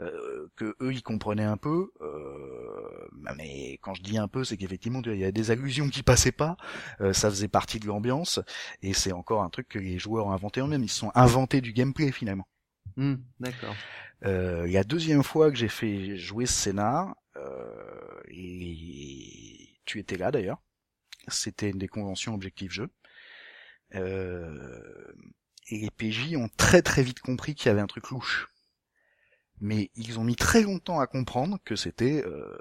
euh, 0.00 0.48
que 0.56 0.76
eux 0.80 0.92
ils 0.92 1.02
comprenaient 1.02 1.44
un 1.44 1.58
peu, 1.58 1.92
euh, 2.00 3.08
bah, 3.12 3.34
mais 3.36 3.78
quand 3.82 3.92
je 3.92 4.02
dis 4.02 4.16
un 4.16 4.28
peu, 4.28 4.44
c'est 4.44 4.56
qu'effectivement 4.56 5.02
il 5.04 5.18
y 5.18 5.24
a 5.24 5.32
des 5.32 5.50
allusions 5.50 5.90
qui 5.90 6.02
passaient 6.02 6.32
pas, 6.32 6.56
euh, 7.02 7.12
ça 7.12 7.28
faisait 7.28 7.48
partie 7.48 7.80
de 7.80 7.86
l'ambiance, 7.86 8.40
et 8.82 8.94
c'est 8.94 9.12
encore 9.12 9.42
un 9.42 9.50
truc 9.50 9.68
que 9.68 9.78
les 9.78 9.98
joueurs 9.98 10.26
ont 10.26 10.32
inventé 10.32 10.60
eux-mêmes, 10.60 10.84
ils 10.84 10.88
se 10.88 11.00
sont 11.00 11.12
inventés 11.14 11.60
du 11.60 11.74
gameplay 11.74 12.12
finalement. 12.12 12.48
Hmm, 12.96 13.16
d'accord. 13.40 13.74
la 14.22 14.84
deuxième 14.84 15.22
fois 15.22 15.50
que 15.50 15.56
j'ai 15.56 15.68
fait 15.68 16.16
jouer 16.16 16.46
ce 16.46 16.54
scénar, 16.54 17.14
et 18.28 19.80
tu 19.84 19.98
étais 19.98 20.16
là 20.16 20.30
d'ailleurs, 20.30 20.62
c'était 21.28 21.68
une 21.70 21.78
des 21.78 21.88
conventions 21.88 22.34
objectifs 22.34 22.72
jeu. 22.72 22.88
et 23.92 24.00
les 25.70 25.90
PJ 25.90 26.36
ont 26.36 26.48
très 26.56 26.80
très 26.80 27.02
vite 27.02 27.20
compris 27.20 27.54
qu'il 27.54 27.66
y 27.66 27.70
avait 27.70 27.82
un 27.82 27.86
truc 27.86 28.08
louche 28.08 28.50
mais 29.60 29.90
ils 29.94 30.18
ont 30.18 30.24
mis 30.24 30.36
très 30.36 30.62
longtemps 30.62 31.00
à 31.00 31.06
comprendre 31.06 31.58
que 31.64 31.76
c'était 31.76 32.24
euh, 32.24 32.56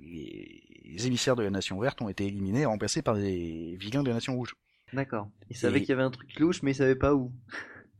les... 0.00 1.06
émissaires 1.06 1.36
de 1.36 1.42
la 1.42 1.50
Nation 1.50 1.78
Verte 1.78 2.00
ont 2.00 2.08
été 2.08 2.26
éliminés 2.26 2.62
et 2.62 2.66
remplacés 2.66 3.02
par 3.02 3.14
des 3.14 3.76
vilains 3.78 4.02
de 4.02 4.08
la 4.08 4.14
Nation 4.14 4.34
Rouge. 4.34 4.56
D'accord. 4.94 5.28
Ils 5.50 5.56
savaient 5.56 5.80
qu'il 5.80 5.90
y 5.90 5.92
avait 5.92 6.02
un 6.02 6.10
truc 6.10 6.38
louche, 6.40 6.62
mais 6.62 6.72
ils 6.72 6.76
savaient 6.76 6.96
pas 6.96 7.14
où. 7.14 7.30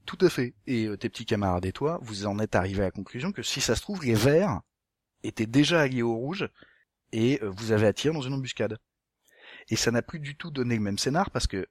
Tout 0.06 0.18
à 0.22 0.30
fait. 0.30 0.54
Et 0.66 0.86
euh, 0.86 0.96
tes 0.96 1.10
petits 1.10 1.26
camarades 1.26 1.66
et 1.66 1.72
toi, 1.72 1.98
vous 2.02 2.26
en 2.26 2.38
êtes 2.38 2.54
arrivés 2.54 2.80
à 2.80 2.86
la 2.86 2.90
conclusion 2.90 3.30
que 3.32 3.42
si 3.42 3.60
ça 3.60 3.76
se 3.76 3.82
trouve, 3.82 4.02
les 4.02 4.14
Verts 4.14 4.62
étaient 5.22 5.46
déjà 5.46 5.82
alliés 5.82 6.02
aux 6.02 6.14
Rouges 6.16 6.48
et 7.12 7.38
euh, 7.42 7.50
vous 7.50 7.72
avez 7.72 7.86
attiré 7.86 8.14
dans 8.14 8.22
une 8.22 8.32
embuscade. 8.32 8.78
Et 9.68 9.76
ça 9.76 9.90
n'a 9.90 10.00
plus 10.00 10.20
du 10.20 10.34
tout 10.34 10.50
donné 10.50 10.74
le 10.74 10.80
même 10.80 10.96
scénar 10.96 11.30
parce 11.30 11.46
que 11.46 11.66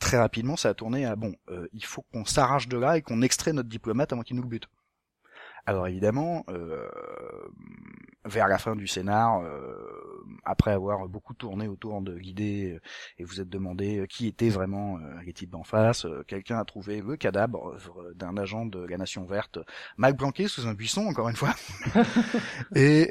très 0.00 0.16
rapidement 0.16 0.56
ça 0.56 0.70
a 0.70 0.74
tourné 0.74 1.04
à 1.04 1.14
bon, 1.14 1.36
il 1.72 1.84
faut 1.84 2.02
qu'on 2.02 2.24
s'arrache 2.24 2.66
de 2.66 2.76
là 2.76 2.96
et 2.96 3.02
qu'on 3.02 3.22
extrait 3.22 3.52
notre 3.52 3.68
diplomate 3.68 4.12
avant 4.12 4.22
qu'il 4.22 4.34
nous 4.34 4.42
le 4.42 4.48
bute. 4.48 4.66
Alors 5.66 5.86
évidemment, 5.86 6.44
euh, 6.48 6.88
vers 8.24 8.48
la 8.48 8.58
fin 8.58 8.76
du 8.76 8.86
scénar, 8.86 9.40
euh, 9.40 9.74
après 10.44 10.72
avoir 10.72 11.08
beaucoup 11.08 11.34
tourné 11.34 11.68
autour 11.68 12.00
de 12.02 12.12
l'idée 12.12 12.72
euh, 12.74 12.80
et 13.18 13.24
vous 13.24 13.40
êtes 13.40 13.48
demandé 13.48 14.06
qui 14.08 14.26
étaient 14.26 14.48
vraiment 14.48 14.98
les 15.24 15.32
types 15.32 15.50
d'en 15.50 15.64
face, 15.64 16.06
quelqu'un 16.26 16.58
a 16.58 16.64
trouvé 16.64 17.00
le 17.00 17.16
cadavre 17.16 17.76
d'un 18.14 18.36
agent 18.36 18.66
de 18.66 18.80
la 18.84 18.96
Nation 18.96 19.24
Verte 19.24 19.58
mal 19.96 20.16
planqué 20.16 20.48
sous 20.48 20.66
un 20.66 20.74
buisson, 20.74 21.06
encore 21.06 21.28
une 21.28 21.36
fois, 21.36 21.54
et 22.74 23.10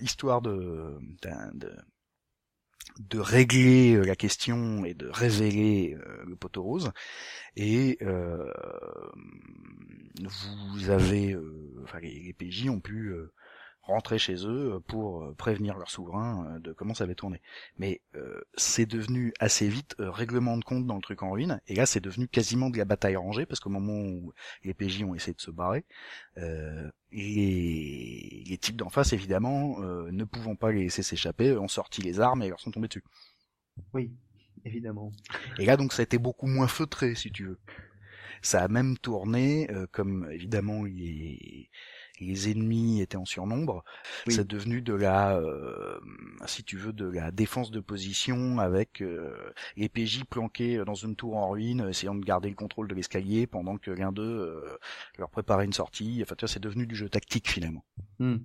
histoire 0.00 0.42
de, 0.42 0.98
de 1.22 1.30
de 1.54 1.76
régler 3.14 3.96
la 4.04 4.16
question 4.16 4.84
et 4.84 4.94
de 4.94 5.08
révéler 5.08 5.96
le 6.26 6.36
poteau 6.36 6.62
rose. 6.62 6.92
Et 7.56 7.98
euh, 8.02 8.52
vous 10.72 10.90
avez, 10.90 11.32
euh, 11.32 11.74
enfin 11.82 11.98
les, 12.00 12.32
PJ 12.32 12.68
ont 12.68 12.80
pu 12.80 13.08
euh, 13.08 13.32
rentrer 13.88 14.18
chez 14.18 14.46
eux 14.46 14.80
pour 14.86 15.34
prévenir 15.36 15.76
leur 15.78 15.90
souverain 15.90 16.58
de 16.60 16.72
comment 16.72 16.94
ça 16.94 17.04
avait 17.04 17.14
tourné. 17.14 17.40
Mais 17.78 18.00
c'est 18.54 18.86
devenu 18.86 19.32
assez 19.40 19.68
vite 19.68 19.96
règlement 19.98 20.56
de 20.56 20.64
compte 20.64 20.86
dans 20.86 20.96
le 20.96 21.02
truc 21.02 21.22
en 21.22 21.30
ruine, 21.32 21.60
et 21.66 21.74
là 21.74 21.86
c'est 21.86 22.00
devenu 22.00 22.28
quasiment 22.28 22.70
de 22.70 22.78
la 22.78 22.84
bataille 22.84 23.16
rangée, 23.16 23.46
parce 23.46 23.60
qu'au 23.60 23.70
moment 23.70 24.00
où 24.00 24.32
les 24.64 24.74
PJ 24.74 25.02
ont 25.02 25.14
essayé 25.14 25.34
de 25.34 25.40
se 25.40 25.50
barrer, 25.50 25.84
euh, 26.36 26.90
les, 27.10 28.44
les 28.46 28.58
types 28.58 28.76
d'en 28.76 28.90
face 28.90 29.12
évidemment, 29.12 29.78
ne 29.80 30.24
pouvant 30.24 30.56
pas 30.56 30.72
les 30.72 30.84
laisser 30.84 31.02
s'échapper, 31.02 31.52
ont 31.56 31.68
sorti 31.68 32.02
les 32.02 32.20
armes 32.20 32.42
et 32.42 32.48
leur 32.48 32.60
sont 32.60 32.70
tombés 32.70 32.88
dessus. 32.88 33.04
Oui, 33.94 34.12
évidemment. 34.64 35.12
Et 35.58 35.64
là 35.64 35.76
donc 35.76 35.92
ça 35.92 36.02
a 36.02 36.04
été 36.04 36.18
beaucoup 36.18 36.46
moins 36.46 36.68
feutré 36.68 37.14
si 37.14 37.30
tu 37.30 37.46
veux. 37.46 37.58
Ça 38.42 38.62
a 38.62 38.68
même 38.68 38.96
tourné, 38.98 39.68
euh, 39.70 39.86
comme 39.90 40.30
évidemment 40.30 40.84
les, 40.84 41.70
les 42.20 42.50
ennemis 42.50 43.00
étaient 43.00 43.16
en 43.16 43.24
surnombre, 43.24 43.84
c'est 44.28 44.46
devenu 44.46 44.82
de 44.82 44.94
la, 44.94 45.36
euh, 45.36 45.98
si 46.46 46.64
tu 46.64 46.76
veux, 46.76 46.92
de 46.92 47.06
la 47.06 47.30
défense 47.30 47.70
de 47.70 47.80
position 47.80 48.58
avec 48.58 49.00
euh, 49.00 49.52
les 49.76 49.88
PJ 49.88 50.24
planqués 50.24 50.82
dans 50.84 50.94
une 50.94 51.16
tour 51.16 51.36
en 51.36 51.50
ruine, 51.50 51.86
essayant 51.88 52.14
de 52.14 52.24
garder 52.24 52.48
le 52.48 52.54
contrôle 52.54 52.88
de 52.88 52.94
l'escalier 52.94 53.46
pendant 53.46 53.76
que 53.76 53.90
l'un 53.90 54.12
d'eux 54.12 54.62
leur 55.18 55.30
préparait 55.30 55.64
une 55.64 55.72
sortie. 55.72 56.20
Enfin, 56.22 56.34
tu 56.36 56.44
vois, 56.44 56.52
c'est 56.52 56.62
devenu 56.62 56.86
du 56.86 56.94
jeu 56.94 57.08
tactique 57.08 57.48
finalement. 57.48 57.84
Hmm. 58.18 58.38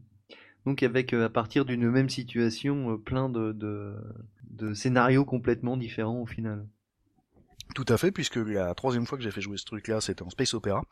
Donc 0.65 0.81
avec 0.83 1.13
à 1.13 1.29
partir 1.29 1.65
d'une 1.65 1.89
même 1.89 2.09
situation, 2.09 2.97
plein 2.97 3.29
de, 3.29 3.51
de, 3.51 3.95
de 4.49 4.73
scénarios 4.73 5.25
complètement 5.25 5.77
différents 5.77 6.21
au 6.21 6.25
final. 6.25 6.65
Tout 7.75 7.85
à 7.87 7.97
fait, 7.97 8.11
puisque 8.11 8.35
la 8.35 8.73
troisième 8.75 9.05
fois 9.05 9.17
que 9.17 9.23
j'ai 9.23 9.31
fait 9.31 9.41
jouer 9.41 9.57
ce 9.57 9.65
truc-là, 9.65 10.01
c'était 10.01 10.23
en 10.23 10.29
Space 10.29 10.53
Opera. 10.53 10.83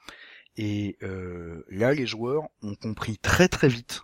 Et 0.58 0.98
euh, 1.04 1.64
là, 1.70 1.94
les 1.94 2.08
joueurs 2.08 2.44
ont 2.62 2.76
compris 2.76 3.18
très 3.18 3.48
très 3.48 3.68
vite 3.68 4.04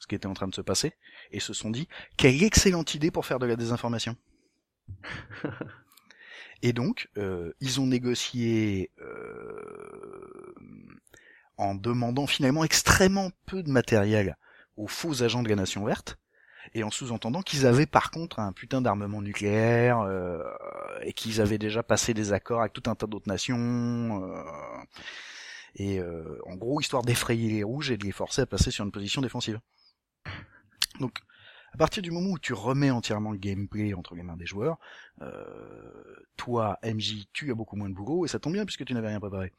ce 0.00 0.06
qui 0.06 0.14
était 0.14 0.26
en 0.26 0.34
train 0.34 0.48
de 0.48 0.54
se 0.54 0.62
passer, 0.62 0.94
et 1.30 1.40
se 1.40 1.52
sont 1.52 1.70
dit, 1.70 1.86
quelle 2.16 2.42
excellente 2.42 2.94
idée 2.94 3.10
pour 3.10 3.26
faire 3.26 3.38
de 3.38 3.46
la 3.46 3.54
désinformation. 3.54 4.16
et 6.62 6.72
donc, 6.72 7.08
euh, 7.18 7.52
ils 7.60 7.80
ont 7.80 7.86
négocié 7.86 8.90
euh, 9.00 10.54
en 11.58 11.74
demandant 11.74 12.26
finalement 12.26 12.64
extrêmement 12.64 13.30
peu 13.46 13.62
de 13.62 13.70
matériel 13.70 14.36
aux 14.76 14.88
faux 14.88 15.22
agents 15.22 15.42
de 15.42 15.50
la 15.50 15.56
Nation 15.56 15.84
Verte, 15.84 16.18
et 16.74 16.84
en 16.84 16.90
sous-entendant 16.90 17.42
qu'ils 17.42 17.66
avaient 17.66 17.86
par 17.86 18.10
contre 18.10 18.38
un 18.38 18.52
putain 18.52 18.80
d'armement 18.80 19.22
nucléaire 19.22 20.00
euh, 20.00 20.42
et 21.02 21.12
qu'ils 21.12 21.40
avaient 21.40 21.58
déjà 21.58 21.82
passé 21.82 22.14
des 22.14 22.32
accords 22.32 22.60
avec 22.60 22.72
tout 22.72 22.88
un 22.88 22.94
tas 22.94 23.06
d'autres 23.06 23.28
nations 23.28 24.22
euh, 24.22 24.42
et 25.74 25.98
euh, 25.98 26.38
en 26.46 26.56
gros 26.56 26.80
histoire 26.80 27.02
d'effrayer 27.02 27.50
les 27.50 27.64
rouges 27.64 27.90
et 27.90 27.96
de 27.96 28.04
les 28.04 28.12
forcer 28.12 28.42
à 28.42 28.46
passer 28.46 28.70
sur 28.70 28.84
une 28.84 28.92
position 28.92 29.20
défensive. 29.20 29.58
Donc 31.00 31.18
à 31.72 31.76
partir 31.76 32.02
du 32.02 32.10
moment 32.10 32.30
où 32.30 32.38
tu 32.38 32.52
remets 32.52 32.90
entièrement 32.90 33.30
le 33.30 33.38
gameplay 33.38 33.94
entre 33.94 34.14
les 34.14 34.22
mains 34.22 34.36
des 34.36 34.46
joueurs, 34.46 34.78
toi 36.36 36.78
MJ 36.84 37.26
tu 37.32 37.50
as 37.50 37.54
beaucoup 37.54 37.76
moins 37.76 37.88
de 37.88 37.94
boulot 37.94 38.24
et 38.24 38.28
ça 38.28 38.38
tombe 38.38 38.54
bien 38.54 38.64
puisque 38.64 38.84
tu 38.84 38.94
n'avais 38.94 39.08
rien 39.08 39.20
préparé. 39.20 39.52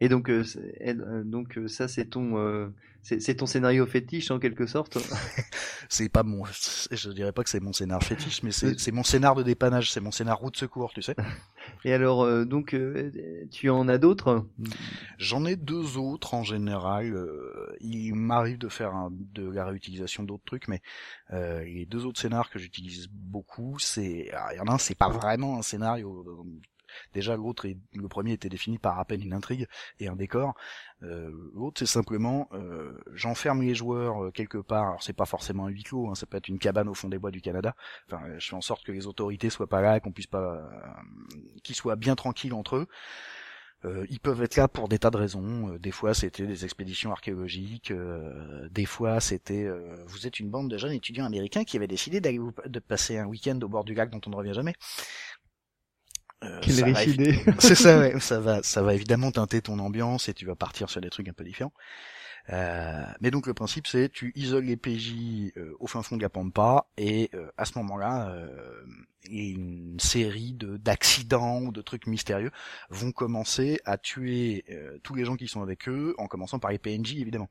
Et 0.00 0.08
donc, 0.08 0.30
euh, 0.30 0.42
euh, 0.80 1.22
donc 1.24 1.58
euh, 1.58 1.68
ça, 1.68 1.86
c'est 1.86 2.06
ton, 2.06 2.72
c'est 3.02 3.34
ton 3.34 3.46
scénario 3.46 3.84
fétiche 3.86 4.30
en 4.30 4.38
quelque 4.38 4.66
sorte. 4.66 4.96
c'est 5.90 6.08
pas 6.08 6.22
mon, 6.22 6.44
je 6.44 7.10
dirais 7.10 7.32
pas 7.32 7.44
que 7.44 7.50
c'est 7.50 7.60
mon 7.60 7.74
scénar 7.74 8.02
fétiche, 8.02 8.42
mais 8.42 8.50
c'est 8.50 8.92
mon 8.92 9.02
scénar 9.02 9.34
de 9.34 9.42
dépannage, 9.42 9.92
c'est 9.92 10.00
mon 10.00 10.10
scénar 10.10 10.38
route 10.38 10.56
secours, 10.56 10.92
tu 10.94 11.02
sais. 11.02 11.14
Et 11.84 11.92
alors, 11.92 12.46
donc, 12.46 12.74
tu 13.50 13.68
en 13.68 13.88
as 13.88 13.98
d'autres? 13.98 14.46
J'en 15.18 15.44
ai 15.44 15.56
deux 15.56 15.98
autres 15.98 16.32
en 16.34 16.42
général. 16.42 17.14
il 17.80 18.14
m'arrive 18.14 18.58
de 18.58 18.68
faire 18.68 19.08
de 19.10 19.48
la 19.48 19.66
réutilisation 19.66 20.22
d'autres 20.22 20.44
trucs, 20.46 20.68
mais 20.68 20.80
les 21.30 21.86
deux 21.86 22.06
autres 22.06 22.20
scénars 22.20 22.50
que 22.50 22.58
j'utilise 22.58 23.08
beaucoup, 23.12 23.78
c'est, 23.78 24.30
il 24.52 24.56
y 24.56 24.60
en 24.60 24.66
a 24.66 24.72
un, 24.72 24.78
c'est 24.78 24.94
pas 24.94 25.10
vraiment 25.10 25.58
un 25.58 25.62
scénario 25.62 26.24
Déjà, 27.14 27.36
l'autre, 27.36 27.66
le 27.94 28.08
premier 28.08 28.32
était 28.32 28.48
défini 28.48 28.78
par 28.78 28.98
à 28.98 29.04
peine 29.04 29.22
une 29.22 29.32
intrigue 29.32 29.66
et 29.98 30.08
un 30.08 30.16
décor. 30.16 30.54
Euh, 31.02 31.30
l'autre, 31.54 31.78
c'est 31.78 31.86
simplement, 31.86 32.48
euh, 32.52 32.92
j'enferme 33.14 33.62
les 33.62 33.74
joueurs 33.74 34.24
euh, 34.24 34.30
quelque 34.30 34.58
part. 34.58 34.88
Alors, 34.88 35.02
c'est 35.02 35.14
pas 35.14 35.24
forcément 35.24 35.66
un 35.66 35.70
huis 35.70 35.82
clos, 35.82 36.10
hein, 36.10 36.14
ça 36.14 36.26
peut 36.26 36.36
être 36.36 36.48
une 36.48 36.58
cabane 36.58 36.88
au 36.88 36.94
fond 36.94 37.08
des 37.08 37.18
bois 37.18 37.30
du 37.30 37.40
Canada. 37.40 37.74
Enfin, 38.06 38.20
je 38.38 38.48
fais 38.48 38.56
en 38.56 38.60
sorte 38.60 38.84
que 38.84 38.92
les 38.92 39.06
autorités 39.06 39.50
soient 39.50 39.68
pas 39.68 39.80
là, 39.80 40.00
qu'on 40.00 40.12
puisse 40.12 40.26
pas, 40.26 40.60
qu'ils 41.62 41.76
soient 41.76 41.96
bien 41.96 42.16
tranquilles 42.16 42.54
entre 42.54 42.76
eux. 42.76 42.86
ils 44.10 44.20
peuvent 44.20 44.42
être 44.42 44.56
là 44.56 44.68
pour 44.68 44.88
des 44.88 44.98
tas 44.98 45.10
de 45.10 45.16
raisons. 45.16 45.76
des 45.78 45.90
fois, 45.90 46.12
c'était 46.12 46.46
des 46.46 46.64
expéditions 46.64 47.12
archéologiques. 47.12 47.92
des 48.70 48.84
fois, 48.84 49.20
c'était 49.20 49.68
vous 50.06 50.26
êtes 50.26 50.38
une 50.38 50.50
bande 50.50 50.70
de 50.70 50.76
jeunes 50.76 50.92
étudiants 50.92 51.24
américains 51.24 51.64
qui 51.64 51.76
avaient 51.78 51.86
décidé 51.86 52.20
d'aller 52.20 52.40
de 52.66 52.78
passer 52.78 53.16
un 53.18 53.26
week-end 53.26 53.58
au 53.62 53.68
bord 53.68 53.84
du 53.84 53.94
lac 53.94 54.10
dont 54.10 54.20
on 54.26 54.30
ne 54.30 54.36
revient 54.36 54.54
jamais. 54.54 54.74
Euh, 56.42 56.58
Quelle 56.62 56.96
C'est 57.58 57.74
ça, 57.74 57.98
ouais. 57.98 58.14
Ça 58.20 58.40
va, 58.40 58.62
ça 58.62 58.82
va 58.82 58.94
évidemment 58.94 59.30
teinter 59.30 59.60
ton 59.60 59.78
ambiance 59.78 60.28
et 60.28 60.34
tu 60.34 60.46
vas 60.46 60.54
partir 60.54 60.88
sur 60.88 61.00
des 61.00 61.10
trucs 61.10 61.28
un 61.28 61.32
peu 61.32 61.44
différents. 61.44 61.72
Euh, 62.52 63.04
mais 63.20 63.30
donc 63.30 63.46
le 63.46 63.54
principe 63.54 63.86
c'est 63.86 64.08
tu 64.08 64.32
isoles 64.34 64.64
les 64.64 64.76
PJ 64.76 65.52
euh, 65.56 65.76
au 65.78 65.86
fin 65.86 66.02
fond 66.02 66.16
de 66.16 66.22
la 66.22 66.30
pampa 66.30 66.86
et 66.96 67.30
euh, 67.34 67.50
à 67.56 67.64
ce 67.64 67.78
moment-là 67.78 68.34
une 69.28 70.00
série 70.00 70.54
de 70.54 70.76
d'accidents 70.78 71.60
ou 71.60 71.70
de 71.70 71.82
trucs 71.82 72.06
mystérieux 72.06 72.50
vont 72.88 73.12
commencer 73.12 73.78
à 73.84 73.98
tuer 73.98 74.64
tous 75.02 75.14
les 75.14 75.24
gens 75.24 75.36
qui 75.36 75.46
sont 75.46 75.62
avec 75.62 75.88
eux 75.88 76.14
en 76.16 76.26
commençant 76.26 76.58
par 76.58 76.70
les 76.70 76.78
PNJ 76.78 77.16
évidemment. 77.16 77.50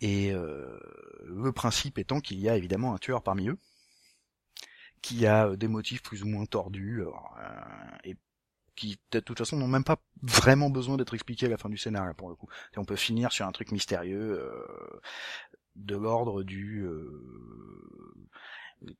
Et 0.00 0.32
le 0.32 1.52
principe 1.52 1.98
étant 1.98 2.20
qu'il 2.20 2.38
y 2.38 2.48
a 2.48 2.56
évidemment 2.56 2.94
un 2.94 2.98
tueur 2.98 3.22
parmi 3.22 3.48
eux 3.48 3.58
qui 5.02 5.26
a 5.26 5.48
euh, 5.48 5.56
des 5.56 5.68
motifs 5.68 6.02
plus 6.02 6.22
ou 6.22 6.26
moins 6.26 6.46
tordus 6.46 7.02
euh, 7.02 7.10
et 8.04 8.16
qui 8.76 8.98
de 9.10 9.20
toute 9.20 9.38
façon 9.38 9.56
n'ont 9.56 9.68
même 9.68 9.84
pas 9.84 10.00
vraiment 10.22 10.70
besoin 10.70 10.96
d'être 10.96 11.14
expliqués 11.14 11.46
à 11.46 11.48
la 11.48 11.56
fin 11.56 11.68
du 11.68 11.76
scénario 11.76 12.14
pour 12.14 12.28
le 12.28 12.36
coup. 12.36 12.48
on 12.76 12.84
peut 12.84 12.96
finir 12.96 13.32
sur 13.32 13.46
un 13.46 13.52
truc 13.52 13.72
mystérieux 13.72 14.38
euh, 14.40 15.00
de 15.76 15.96
l'ordre 15.96 16.42
du 16.42 16.86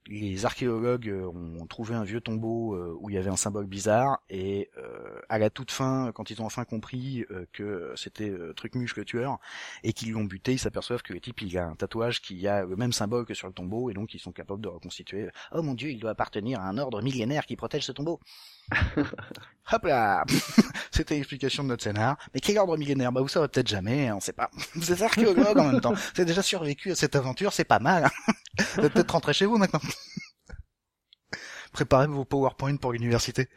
les 0.06 0.44
archéologues 0.44 1.08
euh, 1.08 1.26
ont 1.26 1.66
trouvé 1.66 1.94
un 1.94 2.04
vieux 2.04 2.20
tombeau 2.20 2.74
euh, 2.74 2.96
où 3.00 3.10
il 3.10 3.14
y 3.14 3.18
avait 3.18 3.30
un 3.30 3.36
symbole 3.36 3.66
bizarre 3.66 4.20
et 4.28 4.70
euh, 4.76 5.20
à 5.28 5.38
la 5.38 5.50
toute 5.50 5.70
fin, 5.70 6.12
quand 6.12 6.30
ils 6.30 6.42
ont 6.42 6.46
enfin 6.46 6.64
compris 6.64 7.24
que 7.52 7.92
c'était 7.96 8.32
Trucmuche 8.56 8.96
le 8.96 9.04
tueur 9.04 9.38
et 9.84 9.92
qu'ils 9.92 10.12
l'ont 10.12 10.24
buté, 10.24 10.52
ils 10.52 10.58
s'aperçoivent 10.58 11.02
que 11.02 11.12
le 11.12 11.20
type 11.20 11.40
il 11.42 11.56
a 11.58 11.66
un 11.66 11.74
tatouage 11.74 12.20
qui 12.20 12.46
a 12.46 12.64
le 12.64 12.76
même 12.76 12.92
symbole 12.92 13.24
que 13.24 13.34
sur 13.34 13.46
le 13.46 13.52
tombeau 13.52 13.90
et 13.90 13.94
donc 13.94 14.14
ils 14.14 14.20
sont 14.20 14.32
capables 14.32 14.60
de 14.60 14.68
reconstituer. 14.68 15.28
Oh 15.52 15.62
mon 15.62 15.74
dieu, 15.74 15.90
il 15.90 16.00
doit 16.00 16.10
appartenir 16.10 16.60
à 16.60 16.68
un 16.68 16.78
ordre 16.78 17.02
millénaire 17.02 17.46
qui 17.46 17.56
protège 17.56 17.84
ce 17.84 17.92
tombeau. 17.92 18.20
Hop 19.70 19.84
là 19.84 20.24
C'était 20.90 21.16
l'explication 21.16 21.62
de 21.62 21.68
notre 21.68 21.84
scénar. 21.84 22.16
Mais 22.32 22.40
quel 22.40 22.58
ordre 22.58 22.76
millénaire? 22.76 23.12
Bah 23.12 23.20
vous 23.20 23.28
savez 23.28 23.48
peut-être 23.48 23.68
jamais, 23.68 24.10
on 24.12 24.20
sait 24.20 24.32
pas. 24.32 24.50
Vous 24.74 24.92
êtes 24.92 25.02
archéologue 25.02 25.58
en 25.58 25.72
même 25.72 25.80
temps. 25.80 25.92
Vous 25.92 26.10
avez 26.16 26.24
déjà 26.24 26.42
survécu 26.42 26.90
à 26.90 26.94
cette 26.94 27.16
aventure, 27.16 27.52
c'est 27.52 27.64
pas 27.64 27.78
mal. 27.78 28.04
Hein. 28.04 28.32
vous 28.76 28.84
êtes 28.84 28.92
peut-être 28.92 29.10
rentré 29.10 29.32
chez 29.32 29.46
vous 29.46 29.58
maintenant. 29.58 29.80
Préparez 31.72 32.06
vos 32.06 32.24
PowerPoint 32.24 32.76
pour 32.76 32.92
l'université. 32.92 33.48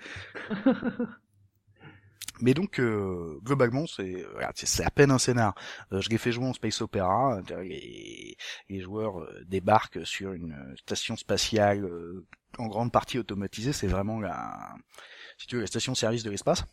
Mais 2.41 2.54
donc 2.54 2.80
euh, 2.80 3.39
globalement 3.43 3.86
c'est 3.86 4.26
c'est 4.56 4.84
à 4.84 4.89
peine 4.89 5.12
un 5.12 5.19
scénar. 5.19 5.54
Euh, 5.93 6.02
je 6.02 6.10
l'ai 6.10 6.17
fait 6.17 6.32
jouer 6.32 6.45
en 6.45 6.54
space 6.54 6.82
opera. 6.82 7.39
Les, 7.62 8.36
les 8.67 8.82
joueurs 8.82 9.21
euh, 9.21 9.43
débarquent 9.47 10.06
sur 10.06 10.34
une 10.34 10.76
station 10.78 11.15
spatiale 11.15 11.88
en 12.57 12.67
grande 12.67 12.91
partie 12.91 13.19
automatisée. 13.19 13.73
C'est 13.73 13.87
vraiment 13.87 14.19
la 14.19 14.75
si 15.37 15.47
tu 15.47 15.55
veux 15.55 15.61
la 15.61 15.67
station 15.67 15.95
service 15.95 16.23
de 16.23 16.29
l'espace 16.29 16.65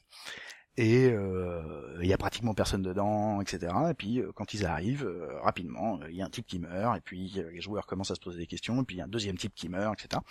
et 0.78 1.06
il 1.06 1.12
euh, 1.12 2.04
y 2.04 2.12
a 2.12 2.16
pratiquement 2.16 2.54
personne 2.54 2.82
dedans, 2.82 3.40
etc. 3.40 3.74
Et 3.90 3.94
puis 3.94 4.20
euh, 4.20 4.30
quand 4.32 4.54
ils 4.54 4.64
arrivent, 4.64 5.04
euh, 5.04 5.40
rapidement, 5.40 5.98
il 6.08 6.14
y 6.14 6.22
a 6.22 6.24
un 6.24 6.30
type 6.30 6.46
qui 6.46 6.60
meurt, 6.60 6.96
et 6.96 7.00
puis 7.00 7.30
les 7.30 7.60
joueurs 7.60 7.84
commencent 7.84 8.12
à 8.12 8.14
se 8.14 8.20
poser 8.20 8.38
des 8.38 8.46
questions, 8.46 8.80
et 8.80 8.84
puis 8.84 8.94
il 8.94 8.98
y 9.00 9.02
a 9.02 9.06
un 9.06 9.08
deuxième 9.08 9.36
type 9.36 9.52
qui 9.56 9.68
meurt, 9.68 10.00
etc. 10.00 10.22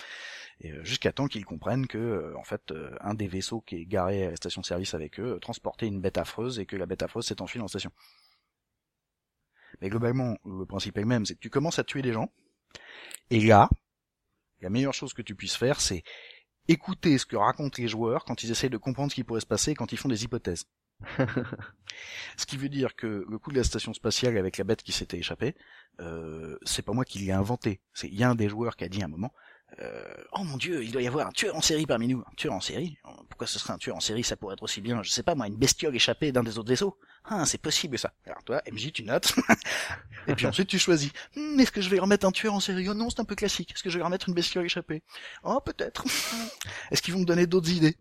Et 0.61 0.71
jusqu'à 0.85 1.11
temps 1.11 1.27
qu'ils 1.27 1.43
comprennent 1.43 1.85
que, 1.85 2.33
en 2.37 2.45
fait, 2.45 2.73
un 3.01 3.13
des 3.13 3.27
vaisseaux 3.27 3.59
qui 3.59 3.75
est 3.75 3.85
garé 3.85 4.27
à 4.27 4.29
la 4.29 4.35
station-service 4.37 4.93
avec 4.93 5.19
eux 5.19 5.37
transportait 5.41 5.87
une 5.87 5.99
bête 5.99 6.17
affreuse, 6.17 6.59
et 6.59 6.65
que 6.65 6.77
la 6.77 6.85
bête 6.85 7.03
affreuse 7.03 7.25
s'est 7.25 7.41
enfuie 7.41 7.59
dans 7.59 7.65
la 7.65 7.69
station. 7.69 7.91
Mais 9.81 9.89
globalement, 9.89 10.37
le 10.45 10.65
principe 10.65 10.97
est 10.97 11.01
le 11.01 11.07
même, 11.07 11.25
c'est 11.25 11.35
que 11.35 11.41
tu 11.41 11.49
commences 11.49 11.77
à 11.77 11.83
tuer 11.83 12.01
des 12.01 12.13
gens, 12.13 12.31
et 13.31 13.41
là, 13.41 13.69
la 14.61 14.69
meilleure 14.69 14.93
chose 14.93 15.13
que 15.13 15.21
tu 15.21 15.35
puisses 15.35 15.55
faire, 15.55 15.81
c'est 15.81 16.03
écouter 16.67 17.17
ce 17.17 17.25
que 17.25 17.35
racontent 17.35 17.81
les 17.81 17.87
joueurs 17.87 18.25
quand 18.25 18.43
ils 18.43 18.51
essayent 18.51 18.69
de 18.69 18.77
comprendre 18.77 19.11
ce 19.11 19.15
qui 19.15 19.23
pourrait 19.23 19.41
se 19.41 19.45
passer 19.45 19.73
quand 19.75 19.91
ils 19.91 19.97
font 19.97 20.09
des 20.09 20.23
hypothèses. 20.23 20.65
ce 22.37 22.45
qui 22.45 22.57
veut 22.57 22.69
dire 22.69 22.95
que 22.95 23.25
le 23.29 23.37
coup 23.37 23.51
de 23.51 23.57
la 23.57 23.63
station 23.63 23.93
spatiale 23.93 24.37
avec 24.37 24.57
la 24.57 24.63
bête 24.63 24.81
qui 24.81 24.91
s'était 24.91 25.17
échappée, 25.17 25.55
euh, 25.99 26.57
c'est 26.63 26.81
pas 26.81 26.93
moi 26.93 27.05
qui 27.05 27.19
l'ai 27.19 27.31
inventé. 27.31 27.81
C'est 27.93 28.07
il 28.07 28.15
y 28.15 28.23
a 28.23 28.29
un 28.29 28.35
des 28.35 28.49
joueurs 28.49 28.75
qui 28.75 28.83
a 28.83 28.89
dit 28.89 29.01
à 29.01 29.05
un 29.05 29.09
moment, 29.09 29.33
euh, 29.79 30.01
oh 30.31 30.43
mon 30.43 30.57
dieu, 30.57 30.83
il 30.83 30.91
doit 30.91 31.01
y 31.01 31.07
avoir 31.07 31.27
un 31.27 31.31
tueur 31.31 31.55
en 31.55 31.61
série 31.61 31.85
parmi 31.85 32.07
nous. 32.07 32.19
Un 32.19 32.35
tueur 32.35 32.53
en 32.53 32.61
série? 32.61 32.97
Pourquoi 33.29 33.47
ce 33.47 33.59
serait 33.59 33.73
un 33.73 33.77
tueur 33.77 33.95
en 33.95 33.99
série? 33.99 34.23
Ça 34.23 34.35
pourrait 34.35 34.53
être 34.53 34.63
aussi 34.63 34.81
bien, 34.81 35.03
je 35.03 35.09
sais 35.09 35.23
pas 35.23 35.35
moi, 35.35 35.47
une 35.47 35.57
bestiole 35.57 35.95
échappée 35.95 36.31
d'un 36.31 36.43
des 36.43 36.57
autres 36.57 36.69
vaisseaux. 36.69 36.97
Ah, 37.25 37.45
c'est 37.45 37.61
possible 37.61 37.99
ça. 37.99 38.13
Alors 38.25 38.43
toi, 38.43 38.61
MJ, 38.71 38.91
tu 38.91 39.03
notes. 39.03 39.33
et 40.27 40.35
puis 40.35 40.47
ensuite 40.47 40.69
tu 40.69 40.79
choisis. 40.79 41.11
Hmm, 41.35 41.59
est-ce 41.59 41.71
que 41.71 41.81
je 41.81 41.89
vais 41.89 41.99
remettre 41.99 42.25
un 42.25 42.31
tueur 42.31 42.53
en 42.53 42.59
série? 42.59 42.87
Oh 42.89 42.93
non, 42.93 43.09
c'est 43.09 43.19
un 43.19 43.25
peu 43.25 43.35
classique. 43.35 43.71
Est-ce 43.73 43.83
que 43.83 43.89
je 43.89 43.97
vais 43.97 44.03
remettre 44.03 44.29
une 44.29 44.35
bestiole 44.35 44.65
échappée? 44.65 45.03
Oh 45.43 45.59
peut-être. 45.63 46.05
Est-ce 46.91 47.01
qu'ils 47.01 47.13
vont 47.13 47.19
me 47.21 47.25
donner 47.25 47.45
d'autres 47.45 47.71
idées? 47.71 47.97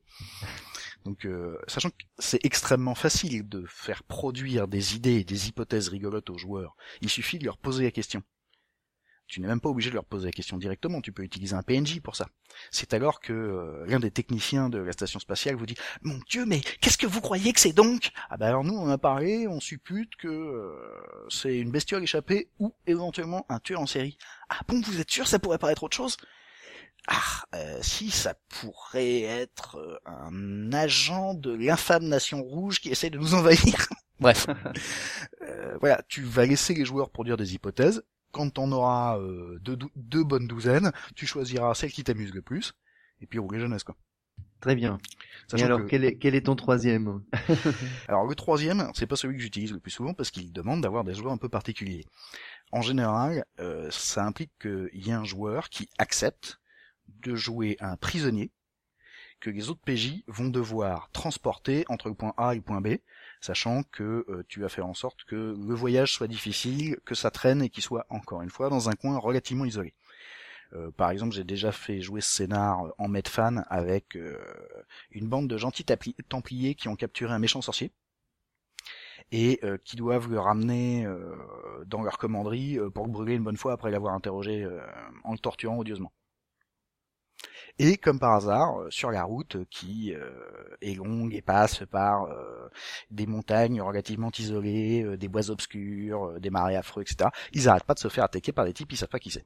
Donc, 1.04 1.24
euh, 1.24 1.56
sachant 1.68 1.90
que 1.90 1.96
c'est 2.18 2.44
extrêmement 2.44 2.96
facile 2.96 3.48
de 3.48 3.64
faire 3.68 4.02
produire 4.02 4.66
des 4.66 4.96
idées 4.96 5.20
et 5.20 5.24
des 5.24 5.48
hypothèses 5.48 5.88
rigolotes 5.88 6.30
aux 6.30 6.38
joueurs, 6.38 6.76
il 7.00 7.08
suffit 7.08 7.38
de 7.38 7.44
leur 7.44 7.58
poser 7.58 7.84
la 7.84 7.92
question. 7.92 8.22
Tu 9.26 9.40
n'es 9.40 9.48
même 9.48 9.60
pas 9.60 9.68
obligé 9.68 9.90
de 9.90 9.94
leur 9.94 10.04
poser 10.04 10.26
la 10.26 10.32
question 10.32 10.56
directement, 10.56 11.00
tu 11.00 11.10
peux 11.10 11.24
utiliser 11.24 11.54
un 11.54 11.62
PNJ 11.62 12.00
pour 12.00 12.14
ça. 12.14 12.28
C'est 12.70 12.94
alors 12.94 13.20
que 13.20 13.32
euh, 13.32 13.84
l'un 13.86 13.98
des 13.98 14.12
techniciens 14.12 14.68
de 14.68 14.78
la 14.78 14.92
station 14.92 15.18
spatiale 15.18 15.56
vous 15.56 15.66
dit 15.66 15.74
«Mon 16.02 16.18
Dieu, 16.28 16.46
mais 16.46 16.60
qu'est-ce 16.80 16.96
que 16.96 17.08
vous 17.08 17.20
croyez 17.20 17.52
que 17.52 17.58
c'est 17.58 17.72
donc?» 17.72 18.12
Ah 18.30 18.36
ben 18.36 18.46
alors 18.46 18.62
nous, 18.62 18.74
on 18.74 18.88
a 18.88 18.98
parlé, 18.98 19.48
on 19.48 19.58
suppute 19.58 20.14
que 20.16 20.28
euh, 20.28 20.72
c'est 21.28 21.58
une 21.58 21.72
bestiole 21.72 22.04
échappée 22.04 22.50
ou 22.60 22.72
éventuellement 22.86 23.44
un 23.48 23.58
tueur 23.58 23.80
en 23.80 23.86
série. 23.86 24.16
«Ah 24.48 24.60
bon, 24.68 24.80
vous 24.80 25.00
êtes 25.00 25.10
sûr 25.10 25.26
ça 25.26 25.40
pourrait 25.40 25.58
paraître 25.58 25.82
autre 25.82 25.96
chose?» 25.96 26.16
Ah, 27.08 27.44
euh, 27.54 27.78
si, 27.82 28.10
ça 28.10 28.34
pourrait 28.48 29.20
être 29.22 30.00
un 30.06 30.72
agent 30.72 31.34
de 31.34 31.52
l'infâme 31.52 32.04
nation 32.04 32.42
rouge 32.42 32.80
qui 32.80 32.90
essaie 32.90 33.10
de 33.10 33.18
nous 33.18 33.34
envahir. 33.34 33.88
Bref. 34.18 34.46
voilà, 35.80 36.02
tu 36.08 36.22
vas 36.22 36.46
laisser 36.46 36.74
les 36.74 36.84
joueurs 36.84 37.10
produire 37.10 37.36
des 37.36 37.54
hypothèses, 37.54 38.02
quand 38.32 38.58
on 38.58 38.72
aura 38.72 39.18
euh, 39.18 39.58
deux, 39.60 40.24
bonnes 40.24 40.46
douzaines, 40.46 40.92
tu 41.14 41.26
choisiras 41.26 41.74
celle 41.74 41.92
qui 41.92 42.04
t'amuse 42.04 42.34
le 42.34 42.42
plus, 42.42 42.74
et 43.20 43.26
puis 43.26 43.38
rouler 43.38 43.60
jeunesse 43.60 43.84
quoi. 43.84 43.96
Très 44.60 44.74
bien. 44.74 44.98
et 45.56 45.62
alors, 45.62 45.84
quel, 45.86 46.04
est, 46.04 46.16
quel 46.16 46.34
est 46.34 46.46
ton 46.46 46.56
troisième 46.56 47.22
Alors 48.08 48.26
le 48.26 48.34
troisième, 48.34 48.90
c'est 48.94 49.06
pas 49.06 49.16
celui 49.16 49.36
que 49.36 49.42
j'utilise 49.42 49.72
le 49.72 49.80
plus 49.80 49.90
souvent 49.90 50.14
parce 50.14 50.30
qu'il 50.30 50.52
demande 50.52 50.80
d'avoir 50.80 51.04
des 51.04 51.14
joueurs 51.14 51.32
un 51.32 51.36
peu 51.36 51.48
particuliers. 51.48 52.04
En 52.72 52.80
général, 52.82 53.44
euh, 53.60 53.88
ça 53.90 54.24
implique 54.24 54.52
qu'il 54.60 54.88
y 54.94 55.10
ait 55.10 55.14
un 55.14 55.24
joueur 55.24 55.68
qui 55.68 55.88
accepte 55.98 56.58
de 57.06 57.34
jouer 57.34 57.76
un 57.80 57.96
prisonnier 57.96 58.50
que 59.40 59.50
les 59.50 59.70
autres 59.70 59.80
PJ 59.84 60.22
vont 60.26 60.48
devoir 60.48 61.10
transporter 61.12 61.84
entre 61.88 62.08
le 62.08 62.14
point 62.14 62.34
A 62.36 62.52
et 62.52 62.56
le 62.56 62.62
point 62.62 62.80
B, 62.80 62.96
sachant 63.40 63.82
que 63.84 64.24
euh, 64.28 64.44
tu 64.48 64.60
vas 64.60 64.68
faire 64.68 64.86
en 64.86 64.94
sorte 64.94 65.24
que 65.24 65.54
le 65.56 65.74
voyage 65.74 66.12
soit 66.12 66.28
difficile, 66.28 66.98
que 67.04 67.14
ça 67.14 67.30
traîne 67.30 67.62
et 67.62 67.68
qu'il 67.68 67.82
soit 67.82 68.06
encore 68.10 68.42
une 68.42 68.50
fois 68.50 68.70
dans 68.70 68.88
un 68.88 68.94
coin 68.94 69.18
relativement 69.18 69.64
isolé. 69.64 69.94
Euh, 70.72 70.90
par 70.90 71.10
exemple, 71.10 71.34
j'ai 71.34 71.44
déjà 71.44 71.70
fait 71.70 72.00
jouer 72.00 72.20
ce 72.20 72.30
scénar 72.30 72.86
en 72.98 73.08
Medfan 73.08 73.62
avec 73.68 74.16
euh, 74.16 74.38
une 75.10 75.28
bande 75.28 75.48
de 75.48 75.56
gentils 75.56 75.84
templiers 76.28 76.74
qui 76.74 76.88
ont 76.88 76.96
capturé 76.96 77.32
un 77.32 77.38
méchant 77.38 77.62
sorcier 77.62 77.92
et 79.32 79.60
qui 79.84 79.96
doivent 79.96 80.30
le 80.30 80.38
ramener 80.38 81.04
dans 81.86 82.02
leur 82.02 82.16
commanderie 82.16 82.78
pour 82.94 83.06
le 83.06 83.10
brûler 83.10 83.34
une 83.34 83.42
bonne 83.42 83.56
fois 83.56 83.72
après 83.72 83.90
l'avoir 83.90 84.14
interrogé 84.14 84.64
en 85.24 85.32
le 85.32 85.38
torturant 85.38 85.78
odieusement. 85.78 86.12
Et 87.78 87.98
comme 87.98 88.18
par 88.18 88.32
hasard, 88.32 88.80
euh, 88.80 88.90
sur 88.90 89.10
la 89.10 89.24
route 89.24 89.58
qui 89.68 90.14
euh, 90.14 90.30
est 90.80 90.94
longue 90.94 91.34
et 91.34 91.42
passe 91.42 91.84
par 91.90 92.24
euh, 92.24 92.68
des 93.10 93.26
montagnes 93.26 93.82
relativement 93.82 94.30
isolées, 94.38 95.16
des 95.18 95.28
bois 95.28 95.50
obscurs, 95.50 96.40
des 96.40 96.50
marais 96.50 96.76
affreux, 96.76 97.02
etc., 97.02 97.30
ils 97.52 97.68
arrêtent 97.68 97.84
pas 97.84 97.94
de 97.94 97.98
se 97.98 98.08
faire 98.08 98.24
attaquer 98.24 98.52
par 98.52 98.64
des 98.64 98.72
types, 98.72 98.92
ils 98.92 98.96
savent 98.96 99.10
pas 99.10 99.18
qui 99.18 99.30
c'est. 99.30 99.44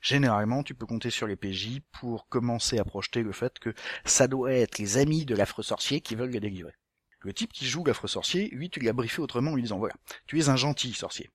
Généralement, 0.00 0.62
tu 0.62 0.74
peux 0.74 0.86
compter 0.86 1.10
sur 1.10 1.26
les 1.26 1.36
PJ 1.36 1.80
pour 1.92 2.28
commencer 2.28 2.78
à 2.78 2.84
projeter 2.84 3.22
le 3.22 3.32
fait 3.32 3.58
que 3.58 3.74
ça 4.04 4.28
doit 4.28 4.52
être 4.52 4.78
les 4.78 4.96
amis 4.96 5.24
de 5.24 5.34
l'affreux 5.34 5.62
sorcier 5.62 6.00
qui 6.00 6.14
veulent 6.14 6.32
le 6.32 6.40
délivrer. 6.40 6.74
Le 7.20 7.32
type 7.32 7.52
qui 7.52 7.66
joue 7.66 7.84
l'affreux 7.84 8.08
sorcier, 8.08 8.48
lui, 8.50 8.70
tu 8.70 8.78
l'as 8.80 8.92
briefé 8.92 9.20
autrement 9.20 9.52
en 9.52 9.54
lui 9.54 9.62
disant 9.62 9.78
voilà, 9.78 9.94
tu 10.26 10.38
es 10.38 10.48
un 10.48 10.56
gentil 10.56 10.92
sorcier. 10.92 11.30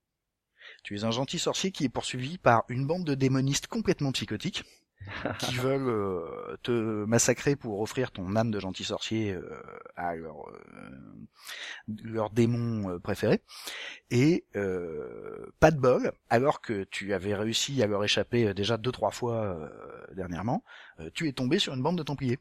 Tu 0.84 0.98
es 0.98 1.04
un 1.04 1.12
gentil 1.12 1.40
sorcier 1.40 1.72
qui 1.72 1.86
est 1.86 1.90
poursuivi 1.90 2.38
par 2.38 2.64
une 2.70 2.88
bande 2.88 3.06
de 3.06 3.16
démonistes 3.16 3.68
complètement 3.68 4.14
psychotiques, 4.14 4.64
qui 5.40 5.56
veulent 5.56 5.90
euh, 5.90 6.58
te 6.64 6.72
massacrer 7.06 7.56
pour 7.56 7.82
offrir 7.82 8.12
ton 8.12 8.36
âme 8.36 8.52
de 8.52 8.60
gentil 8.60 8.84
sorcier 8.84 9.34
euh, 9.34 9.62
à 9.96 10.16
leur 10.16 10.50
euh, 10.50 10.58
leur 12.04 12.30
démon 12.30 13.00
préféré. 13.00 13.42
Et 14.10 14.46
pas 15.60 15.72
de 15.72 15.80
bol 15.80 16.14
alors 16.30 16.62
que 16.62 16.84
tu 16.86 17.14
avais 17.14 17.36
réussi 17.36 17.82
à 17.84 17.88
leur 17.88 18.04
échapper 18.04 18.54
déjà 18.54 18.78
deux 18.78 18.92
trois 18.92 19.12
fois 19.12 19.70
dernièrement 20.16 20.64
tu 21.14 21.28
es 21.28 21.34
tombé 21.34 21.60
sur 21.60 21.74
une 21.74 21.82
bande 21.82 21.98
de 21.98 22.04
templiers 22.04 22.40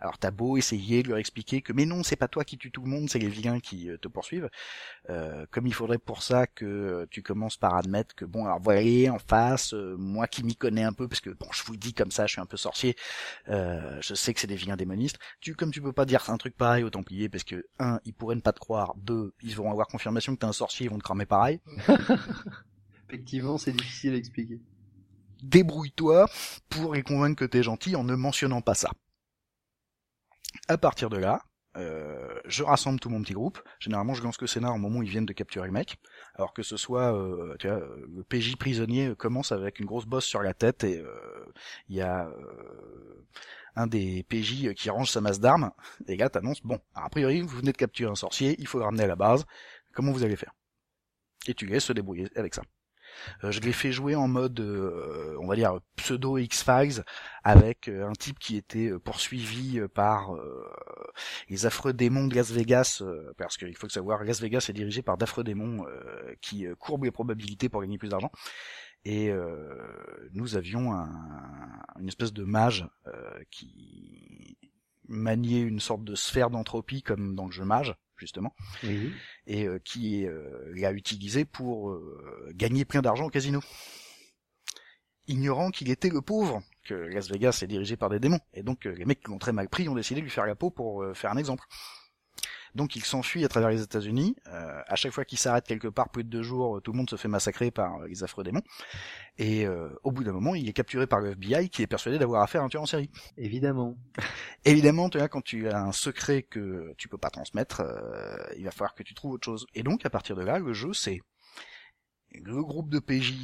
alors 0.00 0.18
t'as 0.18 0.30
beau 0.30 0.56
essayer 0.56 1.02
de 1.02 1.08
leur 1.08 1.18
expliquer 1.18 1.62
que 1.62 1.72
mais 1.72 1.86
non, 1.86 2.02
c'est 2.02 2.16
pas 2.16 2.28
toi 2.28 2.44
qui 2.44 2.58
tue 2.58 2.70
tout 2.70 2.82
le 2.82 2.88
monde, 2.88 3.08
c'est 3.08 3.18
les 3.18 3.28
vilains 3.28 3.60
qui 3.60 3.90
euh, 3.90 3.98
te 3.98 4.08
poursuivent. 4.08 4.48
Euh, 5.08 5.46
comme 5.50 5.66
il 5.66 5.74
faudrait 5.74 5.98
pour 5.98 6.22
ça 6.22 6.46
que 6.46 6.64
euh, 6.64 7.06
tu 7.10 7.22
commences 7.22 7.56
par 7.56 7.74
admettre 7.74 8.14
que 8.14 8.24
bon, 8.24 8.44
alors 8.46 8.60
voyez 8.60 9.10
en 9.10 9.18
face, 9.18 9.74
moi 9.98 10.26
qui 10.26 10.42
m'y 10.42 10.56
connais 10.56 10.82
un 10.82 10.92
peu, 10.92 11.08
parce 11.08 11.20
que 11.20 11.30
bon, 11.30 11.46
je 11.52 11.62
vous 11.64 11.72
le 11.72 11.78
dis 11.78 11.94
comme 11.94 12.10
ça, 12.10 12.26
je 12.26 12.32
suis 12.32 12.40
un 12.40 12.46
peu 12.46 12.56
sorcier, 12.56 12.96
je 13.46 14.14
sais 14.14 14.34
que 14.34 14.40
c'est 14.40 14.46
des 14.46 14.56
vilains 14.56 14.76
démonistes. 14.76 15.18
Tu 15.40 15.54
comme 15.54 15.70
tu 15.70 15.82
peux 15.82 15.92
pas 15.92 16.06
dire 16.06 16.28
un 16.30 16.36
truc 16.36 16.56
pareil 16.56 16.84
aux 16.84 16.90
Templiers, 16.90 17.28
parce 17.28 17.44
que 17.44 17.66
un, 17.78 18.00
ils 18.04 18.14
pourraient 18.14 18.36
ne 18.36 18.40
pas 18.40 18.52
te 18.52 18.60
croire, 18.60 18.94
deux, 18.96 19.32
ils 19.42 19.54
vont 19.54 19.70
avoir 19.70 19.86
confirmation 19.88 20.34
que 20.34 20.40
t'es 20.40 20.46
un 20.46 20.52
sorcier, 20.52 20.86
ils 20.86 20.90
vont 20.90 20.98
te 20.98 21.04
cramer 21.04 21.26
pareil. 21.26 21.60
Effectivement, 23.08 23.58
c'est 23.58 23.72
difficile 23.72 24.14
à 24.14 24.16
expliquer. 24.16 24.60
Débrouille-toi 25.42 26.28
pour 26.68 26.94
les 26.94 27.02
convaincre 27.02 27.36
que 27.36 27.44
t'es 27.44 27.62
gentil 27.62 27.96
en 27.96 28.04
ne 28.04 28.14
mentionnant 28.14 28.60
pas 28.60 28.74
ça. 28.74 28.90
À 30.70 30.78
partir 30.78 31.10
de 31.10 31.16
là, 31.16 31.42
euh, 31.76 32.38
je 32.44 32.62
rassemble 32.62 33.00
tout 33.00 33.10
mon 33.10 33.20
petit 33.22 33.32
groupe. 33.32 33.60
Généralement, 33.80 34.14
je 34.14 34.22
lance 34.22 34.36
que 34.36 34.46
scénar 34.46 34.72
au 34.72 34.78
moment 34.78 35.00
où 35.00 35.02
ils 35.02 35.10
viennent 35.10 35.26
de 35.26 35.32
capturer 35.32 35.66
le 35.66 35.72
mec. 35.72 35.96
Alors 36.36 36.52
que 36.52 36.62
ce 36.62 36.76
soit, 36.76 37.12
euh, 37.12 37.56
tu 37.58 37.66
vois, 37.66 37.80
le 37.80 38.22
PJ 38.22 38.54
prisonnier 38.54 39.16
commence 39.18 39.50
avec 39.50 39.80
une 39.80 39.86
grosse 39.86 40.06
bosse 40.06 40.26
sur 40.26 40.42
la 40.42 40.54
tête 40.54 40.84
et 40.84 41.00
euh, 41.00 41.44
il 41.88 41.96
y 41.96 42.02
a 42.02 42.30
un 43.74 43.88
des 43.88 44.22
PJ 44.22 44.72
qui 44.74 44.90
range 44.90 45.10
sa 45.10 45.20
masse 45.20 45.40
d'armes. 45.40 45.72
Et 46.06 46.16
là, 46.16 46.28
t'annonces, 46.28 46.62
bon, 46.62 46.78
a 46.94 47.10
priori, 47.10 47.40
vous 47.40 47.56
venez 47.56 47.72
de 47.72 47.76
capturer 47.76 48.12
un 48.12 48.14
sorcier, 48.14 48.54
il 48.60 48.68
faut 48.68 48.78
le 48.78 48.84
ramener 48.84 49.02
à 49.02 49.08
la 49.08 49.16
base. 49.16 49.46
Comment 49.92 50.12
vous 50.12 50.22
allez 50.22 50.36
faire? 50.36 50.54
Et 51.48 51.54
tu 51.54 51.66
laisses 51.66 51.86
se 51.86 51.92
débrouiller 51.92 52.28
avec 52.36 52.54
ça. 52.54 52.62
Euh, 53.44 53.50
je 53.50 53.60
l'ai 53.60 53.72
fait 53.72 53.92
jouer 53.92 54.14
en 54.14 54.28
mode, 54.28 54.60
euh, 54.60 55.36
on 55.40 55.46
va 55.46 55.56
dire 55.56 55.78
pseudo 55.96 56.38
X-Files, 56.38 57.04
avec 57.44 57.88
euh, 57.88 58.08
un 58.08 58.12
type 58.12 58.38
qui 58.38 58.56
était 58.56 58.90
poursuivi 58.98 59.80
par 59.94 60.32
les 61.48 61.66
affreux 61.66 61.92
démons 61.92 62.26
de 62.26 62.34
Las 62.34 62.50
Vegas, 62.50 63.02
parce 63.36 63.56
qu'il 63.56 63.76
faut 63.76 63.88
savoir, 63.88 64.24
Las 64.24 64.40
Vegas 64.40 64.66
est 64.68 64.72
dirigé 64.72 65.02
par 65.02 65.16
d'affreux 65.16 65.44
démons 65.44 65.84
qui 66.40 66.66
courbent 66.78 67.04
les 67.04 67.10
probabilités 67.10 67.68
pour 67.68 67.80
gagner 67.80 67.98
plus 67.98 68.08
d'argent. 68.08 68.30
Et 69.04 69.32
nous 70.32 70.56
avions 70.56 70.92
un, 70.92 71.08
une 71.98 72.08
espèce 72.08 72.32
de 72.32 72.44
mage 72.44 72.86
qui 73.50 74.58
maniait 75.08 75.60
une 75.60 75.80
sorte 75.80 76.04
de 76.04 76.14
sphère 76.14 76.50
d'entropie 76.50 77.02
comme 77.02 77.34
dans 77.34 77.46
le 77.46 77.52
jeu 77.52 77.64
mage 77.64 77.94
justement, 78.20 78.54
et 79.46 79.66
euh, 79.66 79.78
qui 79.84 80.26
euh, 80.26 80.70
l'a 80.74 80.92
utilisé 80.92 81.44
pour 81.44 81.90
euh, 81.90 82.50
gagner 82.54 82.84
plein 82.84 83.02
d'argent 83.02 83.26
au 83.26 83.30
casino. 83.30 83.60
Ignorant 85.26 85.70
qu'il 85.70 85.90
était 85.90 86.10
le 86.10 86.20
pauvre, 86.20 86.62
que 86.84 86.94
Las 86.94 87.30
Vegas 87.30 87.60
est 87.62 87.66
dirigé 87.66 87.96
par 87.96 88.10
des 88.10 88.20
démons, 88.20 88.40
et 88.52 88.62
donc 88.62 88.84
les 88.84 89.04
mecs 89.04 89.22
qui 89.22 89.30
l'ont 89.30 89.38
très 89.38 89.52
mal 89.52 89.68
pris 89.68 89.88
ont 89.88 89.94
décidé 89.94 90.20
de 90.20 90.24
lui 90.24 90.30
faire 90.30 90.46
la 90.46 90.54
peau 90.54 90.70
pour 90.70 91.04
faire 91.14 91.30
un 91.30 91.36
exemple. 91.36 91.64
Donc 92.74 92.96
il 92.96 93.04
s'enfuit 93.04 93.44
à 93.44 93.48
travers 93.48 93.70
les 93.70 93.82
États-Unis. 93.82 94.36
Euh, 94.48 94.80
à 94.86 94.96
chaque 94.96 95.12
fois 95.12 95.24
qu'il 95.24 95.38
s'arrête 95.38 95.66
quelque 95.66 95.88
part 95.88 96.10
plus 96.10 96.24
de 96.24 96.28
deux 96.28 96.42
jours, 96.42 96.80
tout 96.82 96.92
le 96.92 96.98
monde 96.98 97.10
se 97.10 97.16
fait 97.16 97.28
massacrer 97.28 97.70
par 97.70 98.06
les 98.06 98.22
affreux 98.22 98.44
démons. 98.44 98.62
Et 99.38 99.66
euh, 99.66 99.88
au 100.02 100.12
bout 100.12 100.24
d'un 100.24 100.32
moment, 100.32 100.54
il 100.54 100.68
est 100.68 100.72
capturé 100.72 101.06
par 101.06 101.20
le 101.20 101.30
FBI 101.30 101.68
qui 101.70 101.82
est 101.82 101.86
persuadé 101.86 102.18
d'avoir 102.18 102.42
affaire 102.42 102.62
à 102.62 102.64
un 102.64 102.68
tueur 102.68 102.82
en 102.82 102.86
série. 102.86 103.10
Évidemment. 103.36 103.96
Évidemment, 104.64 105.08
tu 105.08 105.18
vois, 105.18 105.28
quand 105.28 105.42
tu 105.42 105.68
as 105.68 105.82
un 105.82 105.92
secret 105.92 106.42
que 106.42 106.94
tu 106.98 107.08
peux 107.08 107.18
pas 107.18 107.30
transmettre, 107.30 107.80
euh, 107.80 108.36
il 108.56 108.64
va 108.64 108.70
falloir 108.70 108.94
que 108.94 109.02
tu 109.02 109.14
trouves 109.14 109.32
autre 109.32 109.44
chose. 109.44 109.66
Et 109.74 109.82
donc 109.82 110.04
à 110.06 110.10
partir 110.10 110.36
de 110.36 110.42
là, 110.42 110.58
le 110.58 110.72
jeu 110.72 110.92
c'est 110.92 111.20
le 112.32 112.62
groupe 112.62 112.90
de 112.90 113.00
PJ 113.00 113.34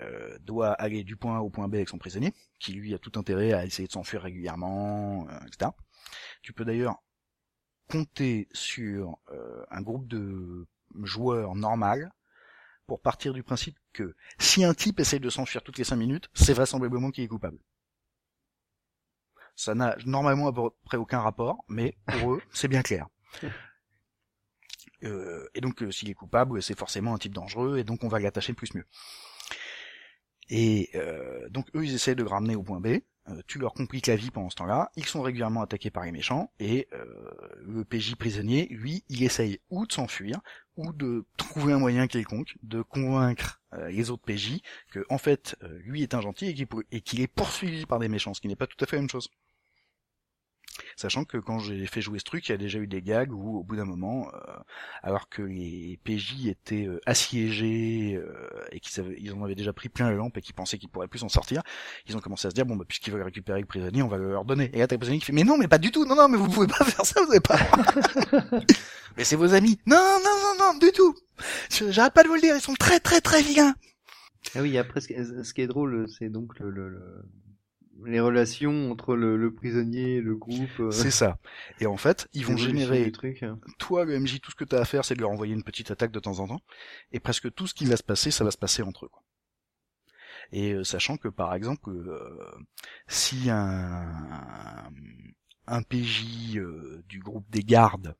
euh, 0.00 0.38
doit 0.40 0.72
aller 0.72 1.04
du 1.04 1.14
point 1.16 1.36
A 1.36 1.40
au 1.40 1.50
point 1.50 1.68
B 1.68 1.74
avec 1.74 1.90
son 1.90 1.98
prisonnier, 1.98 2.32
qui 2.58 2.72
lui 2.72 2.94
a 2.94 2.98
tout 2.98 3.12
intérêt 3.16 3.52
à 3.52 3.66
essayer 3.66 3.86
de 3.86 3.92
s'enfuir 3.92 4.22
régulièrement, 4.22 5.26
etc. 5.46 5.72
Tu 6.40 6.54
peux 6.54 6.64
d'ailleurs 6.64 7.02
compter 7.90 8.48
sur 8.52 9.18
euh, 9.30 9.64
un 9.70 9.82
groupe 9.82 10.06
de 10.06 10.66
joueurs 11.02 11.54
normal 11.54 12.12
pour 12.86 13.00
partir 13.00 13.32
du 13.32 13.42
principe 13.42 13.76
que 13.92 14.14
si 14.38 14.64
un 14.64 14.74
type 14.74 15.00
essaye 15.00 15.20
de 15.20 15.30
s'enfuir 15.30 15.62
toutes 15.62 15.78
les 15.78 15.84
cinq 15.84 15.96
minutes, 15.96 16.28
c'est 16.34 16.54
vraisemblablement 16.54 17.10
qu'il 17.10 17.24
est 17.24 17.28
coupable. 17.28 17.58
Ça 19.54 19.74
n'a 19.74 19.96
normalement 20.06 20.48
à 20.48 20.52
peu 20.52 20.70
près 20.84 20.96
aucun 20.96 21.20
rapport, 21.20 21.64
mais 21.68 21.96
pour 22.06 22.32
eux, 22.34 22.42
c'est 22.52 22.68
bien 22.68 22.82
clair. 22.82 23.06
Euh, 25.04 25.48
et 25.54 25.60
donc, 25.60 25.82
euh, 25.82 25.90
s'il 25.90 26.10
est 26.10 26.14
coupable, 26.14 26.62
c'est 26.62 26.78
forcément 26.78 27.14
un 27.14 27.18
type 27.18 27.34
dangereux, 27.34 27.78
et 27.78 27.84
donc 27.84 28.04
on 28.04 28.08
va 28.08 28.18
l'attacher 28.18 28.54
plus 28.54 28.74
mieux. 28.74 28.86
Et 30.50 30.90
euh, 30.96 31.48
donc 31.48 31.66
eux, 31.74 31.84
ils 31.84 31.94
essaient 31.94 32.14
de 32.14 32.24
ramener 32.24 32.56
au 32.56 32.62
point 32.62 32.80
B. 32.80 32.98
Euh, 33.28 33.40
tu 33.46 33.58
leur 33.58 33.74
compliques 33.74 34.06
la 34.06 34.16
vie 34.16 34.30
pendant 34.30 34.50
ce 34.50 34.56
temps-là. 34.56 34.90
Ils 34.96 35.04
sont 35.04 35.22
régulièrement 35.22 35.62
attaqués 35.62 35.90
par 35.90 36.04
les 36.04 36.12
méchants. 36.12 36.50
Et 36.58 36.88
euh, 36.92 37.04
le 37.62 37.84
PJ 37.84 38.16
prisonnier, 38.16 38.66
lui, 38.70 39.04
il 39.08 39.22
essaye 39.22 39.60
ou 39.70 39.86
de 39.86 39.92
s'enfuir, 39.92 40.40
ou 40.76 40.92
de 40.92 41.24
trouver 41.36 41.72
un 41.72 41.78
moyen 41.78 42.06
quelconque 42.06 42.56
de 42.62 42.82
convaincre 42.82 43.60
euh, 43.74 43.88
les 43.90 44.10
autres 44.10 44.24
PJ 44.24 44.60
que, 44.90 45.04
en 45.08 45.18
fait, 45.18 45.56
lui 45.84 46.02
est 46.02 46.14
un 46.14 46.20
gentil 46.20 46.46
et 46.90 47.00
qu'il 47.00 47.20
est 47.20 47.26
poursuivi 47.26 47.86
par 47.86 47.98
des 47.98 48.08
méchants, 48.08 48.34
ce 48.34 48.40
qui 48.40 48.48
n'est 48.48 48.56
pas 48.56 48.66
tout 48.66 48.82
à 48.82 48.86
fait 48.86 48.96
la 48.96 49.02
même 49.02 49.10
chose. 49.10 49.28
Sachant 51.00 51.24
que 51.24 51.38
quand 51.38 51.58
j'ai 51.60 51.86
fait 51.86 52.02
jouer 52.02 52.18
ce 52.18 52.24
truc, 52.24 52.46
il 52.46 52.52
y 52.52 52.54
a 52.54 52.58
déjà 52.58 52.78
eu 52.78 52.86
des 52.86 53.00
gags 53.00 53.32
où, 53.32 53.56
au 53.58 53.62
bout 53.62 53.74
d'un 53.76 53.86
moment, 53.86 54.28
euh, 54.34 54.52
alors 55.02 55.30
que 55.30 55.40
les 55.40 55.98
PJ 56.04 56.46
étaient 56.48 56.86
euh, 56.86 57.00
assiégés 57.06 58.16
euh, 58.22 58.48
et 58.70 58.80
qu'ils 58.80 59.02
ils 59.18 59.32
en 59.32 59.42
avaient 59.42 59.54
déjà 59.54 59.72
pris 59.72 59.88
plein 59.88 60.10
la 60.10 60.16
lampe 60.16 60.36
et 60.36 60.42
qu'ils 60.42 60.54
pensaient 60.54 60.76
qu'ils 60.76 60.90
pourraient 60.90 61.08
plus 61.08 61.20
s'en 61.20 61.30
sortir, 61.30 61.62
ils 62.06 62.14
ont 62.18 62.20
commencé 62.20 62.46
à 62.48 62.50
se 62.50 62.54
dire 62.54 62.66
bon 62.66 62.76
bah 62.76 62.84
puisqu'ils 62.86 63.12
veulent 63.14 63.22
récupérer 63.22 63.60
le 63.60 63.66
prisonnier, 63.66 64.02
on 64.02 64.08
va 64.08 64.18
le 64.18 64.30
leur 64.30 64.44
donner. 64.44 64.70
Et 64.74 64.78
là 64.80 64.86
t'as 64.86 64.96
le 64.96 64.98
prisonnier 64.98 65.20
qui 65.20 65.24
fait 65.24 65.32
mais 65.32 65.42
non 65.44 65.56
mais 65.56 65.68
pas 65.68 65.78
du 65.78 65.90
tout, 65.90 66.04
non 66.04 66.14
non 66.16 66.28
mais 66.28 66.36
vous 66.36 66.50
pouvez 66.50 66.66
pas 66.66 66.84
faire 66.84 67.06
ça, 67.06 67.22
vous 67.24 67.30
avez 67.30 67.40
pas. 67.40 67.58
mais 69.16 69.24
c'est 69.24 69.36
vos 69.36 69.54
amis. 69.54 69.78
Non 69.86 69.96
non 69.96 70.36
non 70.42 70.72
non 70.72 70.78
du 70.78 70.92
tout. 70.92 71.14
J'arrête 71.88 72.12
pas 72.12 72.24
de 72.24 72.28
vous 72.28 72.34
le 72.34 72.40
dire, 72.42 72.54
ils 72.56 72.60
sont 72.60 72.74
très 72.74 73.00
très 73.00 73.22
très 73.22 73.40
vilains. 73.42 73.74
Ah 74.54 74.60
oui, 74.60 74.76
après, 74.76 75.00
ce 75.00 75.06
qui 75.06 75.12
est- 75.14 75.44
ce 75.44 75.54
qui 75.54 75.60
est 75.62 75.66
drôle, 75.66 76.06
c'est 76.18 76.28
donc 76.28 76.58
le, 76.58 76.70
le- 76.70 76.88
le- 76.90 77.22
les 78.06 78.20
relations 78.20 78.90
entre 78.90 79.14
le, 79.16 79.36
le 79.36 79.52
prisonnier 79.54 80.16
et 80.16 80.20
le 80.20 80.36
groupe. 80.36 80.80
euh, 80.80 80.90
C'est 80.90 81.10
ça. 81.10 81.38
Et 81.80 81.86
en 81.86 81.96
fait, 81.96 82.28
ils 82.32 82.44
vont 82.46 82.56
générer 82.56 83.10
truc. 83.12 83.44
toi, 83.78 84.04
le 84.04 84.18
MJ, 84.18 84.40
tout 84.40 84.50
ce 84.50 84.56
que 84.56 84.64
tu 84.64 84.76
as 84.76 84.80
à 84.80 84.84
faire, 84.84 85.04
c'est 85.04 85.14
de 85.14 85.20
leur 85.20 85.30
envoyer 85.30 85.54
une 85.54 85.62
petite 85.64 85.90
attaque 85.90 86.12
de 86.12 86.20
temps 86.20 86.38
en 86.40 86.48
temps. 86.48 86.60
Et 87.12 87.20
presque 87.20 87.52
tout 87.54 87.66
ce 87.66 87.74
qui 87.74 87.84
va 87.84 87.96
se 87.96 88.02
passer, 88.02 88.30
ça 88.30 88.44
va 88.44 88.50
se 88.50 88.58
passer 88.58 88.82
entre 88.82 89.06
eux. 89.06 89.08
Quoi. 89.08 89.22
Et 90.52 90.72
euh, 90.72 90.84
sachant 90.84 91.16
que, 91.16 91.28
par 91.28 91.54
exemple, 91.54 91.90
euh, 91.90 92.50
si 93.06 93.48
un, 93.50 94.90
un 95.66 95.82
PJ 95.82 96.56
euh, 96.56 97.02
du 97.08 97.20
groupe 97.20 97.48
des 97.50 97.62
gardes 97.62 98.16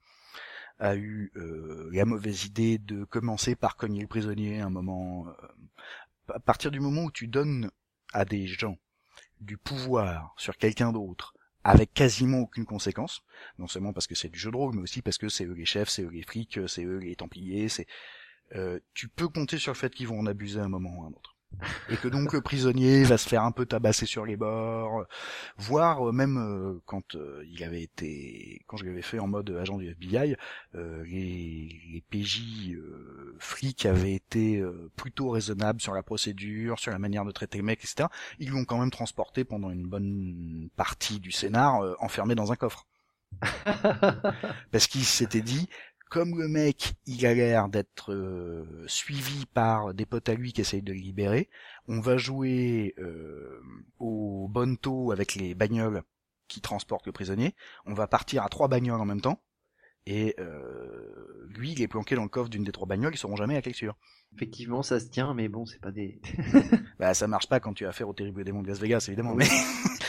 a 0.79 0.97
eu 0.97 1.31
euh, 1.37 1.91
la 1.93 2.05
mauvaise 2.05 2.45
idée 2.47 2.79
de 2.79 3.05
commencer 3.05 3.55
par 3.57 3.77
cogner 3.77 4.01
le 4.03 4.09
prisonnier 4.09 4.61
à 4.61 4.67
un 4.67 4.71
moment... 4.71 5.27
euh, 5.29 5.33
à 6.33 6.39
partir 6.41 6.71
du 6.71 6.79
moment 6.81 7.05
où 7.05 7.11
tu 7.11 7.27
donnes 7.27 7.71
à 8.13 8.25
des 8.25 8.47
gens 8.47 8.79
du 9.41 9.57
pouvoir 9.57 10.35
sur 10.37 10.57
quelqu'un 10.57 10.93
d'autre 10.93 11.35
avec 11.63 11.93
quasiment 11.93 12.39
aucune 12.41 12.65
conséquence, 12.65 13.23
non 13.59 13.67
seulement 13.67 13.93
parce 13.93 14.07
que 14.07 14.15
c'est 14.15 14.31
du 14.31 14.39
jeu 14.39 14.51
de 14.51 14.57
rôle, 14.57 14.75
mais 14.75 14.83
aussi 14.83 15.03
parce 15.03 15.19
que 15.19 15.29
c'est 15.29 15.45
eux 15.45 15.53
les 15.53 15.67
chefs, 15.67 15.91
c'est 15.91 16.03
eux 16.03 16.09
les 16.09 16.23
flics, 16.23 16.59
c'est 16.67 16.85
eux 16.85 16.99
les 16.99 17.17
templiers, 17.17 17.69
c'est 17.69 17.87
euh, 18.55 18.81
tu 18.95 19.09
peux 19.09 19.29
compter 19.29 19.59
sur 19.59 19.73
le 19.73 19.77
fait 19.77 19.95
qu'ils 19.95 20.09
vont 20.09 20.19
en 20.19 20.27
abuser 20.27 20.61
à 20.61 20.65
un 20.65 20.69
moment 20.69 20.91
ou 20.97 21.05
à 21.05 21.07
un 21.07 21.13
autre. 21.13 21.37
Et 21.91 21.97
que 21.97 22.09
donc 22.09 22.33
le 22.33 22.41
prisonnier 22.41 23.03
va 23.05 23.19
se 23.19 23.29
faire 23.29 23.45
un 23.45 23.53
peu 23.53 23.67
tabasser 23.67 24.07
sur 24.07 24.25
les 24.25 24.37
bords, 24.37 25.05
voire 25.59 26.09
euh, 26.09 26.13
même 26.13 26.39
euh, 26.39 26.81
quand 26.87 27.15
euh, 27.17 27.45
il 27.53 27.63
avait 27.65 27.83
été, 27.83 28.63
quand 28.67 28.77
je 28.77 28.85
l'avais 28.85 29.03
fait 29.03 29.19
en 29.19 29.27
mode 29.27 29.51
agent 29.51 29.77
du 29.77 29.91
FBI, 29.91 30.37
euh, 30.75 31.05
les, 31.05 31.81
les 31.93 32.03
PJ 32.11 32.73
euh, 32.73 33.37
flics 33.39 33.85
avaient 33.87 34.15
été 34.15 34.59
euh, 34.59 34.91
plutôt 34.97 35.31
raisonnables 35.31 35.81
sur 35.81 35.95
la 35.95 36.03
procédure, 36.03 36.79
sur 36.79 36.93
la 36.93 36.99
manière 36.99 37.25
de 37.25 37.33
traiter 37.33 37.59
le 37.59 37.65
mec, 37.65 37.81
etc. 37.85 38.09
Ils 38.39 38.51
l'ont 38.51 38.65
quand 38.65 38.79
même 38.79 38.91
transporté 38.91 39.45
pendant 39.45 39.71
une 39.71 39.87
bonne 39.87 40.69
partie 40.77 41.21
du 41.21 41.31
scénar 41.31 41.83
euh, 41.83 41.95
enfermé 42.01 42.35
dans 42.35 42.53
un 42.53 42.57
coffre. 42.57 42.87
Parce 44.73 44.87
qu'il 44.89 45.05
s'était 45.05 45.41
dit, 45.41 45.69
comme 46.11 46.37
le 46.37 46.49
mec, 46.49 46.95
il 47.07 47.25
a 47.25 47.33
l'air 47.33 47.69
d'être 47.69 48.13
euh, 48.13 48.85
suivi 48.89 49.47
par 49.47 49.95
des 49.95 50.05
potes 50.05 50.29
à 50.29 50.35
lui 50.35 50.53
qui 50.53 50.61
essayent 50.61 50.83
de 50.83 50.93
le 50.93 50.99
libérer, 50.99 51.49
on 51.87 52.01
va 52.01 52.17
jouer 52.19 52.95
euh, 52.99 53.63
au 54.01 54.49
bonto 54.51 55.13
avec 55.13 55.37
les 55.37 55.55
bagnoles 55.55 56.03
qui 56.49 56.61
transportent 56.61 57.07
le 57.07 57.13
prisonnier, 57.13 57.55
on 57.87 57.95
va 57.95 58.09
partir 58.09 58.43
à 58.43 58.49
trois 58.49 58.67
bagnoles 58.67 59.01
en 59.01 59.05
même 59.05 59.21
temps, 59.21 59.41
et 60.07 60.35
euh, 60.41 61.47
lui, 61.49 61.73
il 61.73 61.83
est 61.83 61.89
planqué 61.89 62.17
dans 62.17 62.25
le 62.25 62.29
coffre 62.29 62.51
d'une 62.51 62.65
des 62.65 62.73
trois 62.73 62.89
bagnoles, 62.89 63.15
ils 63.15 63.19
sauront 63.19 63.37
jamais 63.37 63.57
à 63.57 63.73
sûr. 63.73 63.97
Effectivement, 64.35 64.83
ça 64.83 64.99
se 64.99 65.07
tient, 65.07 65.35
mais 65.35 65.49
bon, 65.49 65.67
c'est 65.67 65.81
pas 65.81 65.93
des. 65.93 66.21
Bah 66.99 67.15
ça 67.15 67.29
marche 67.29 67.49
pas 67.49 67.61
quand 67.61 67.73
tu 67.73 67.87
as 67.87 67.91
affaire 67.91 68.09
au 68.09 68.15
terrible 68.15 68.45
démon 68.45 68.63
de 68.63 68.69
Las 68.69 68.81
Vegas, 68.81 69.05
évidemment, 69.09 69.35
mais 69.35 69.47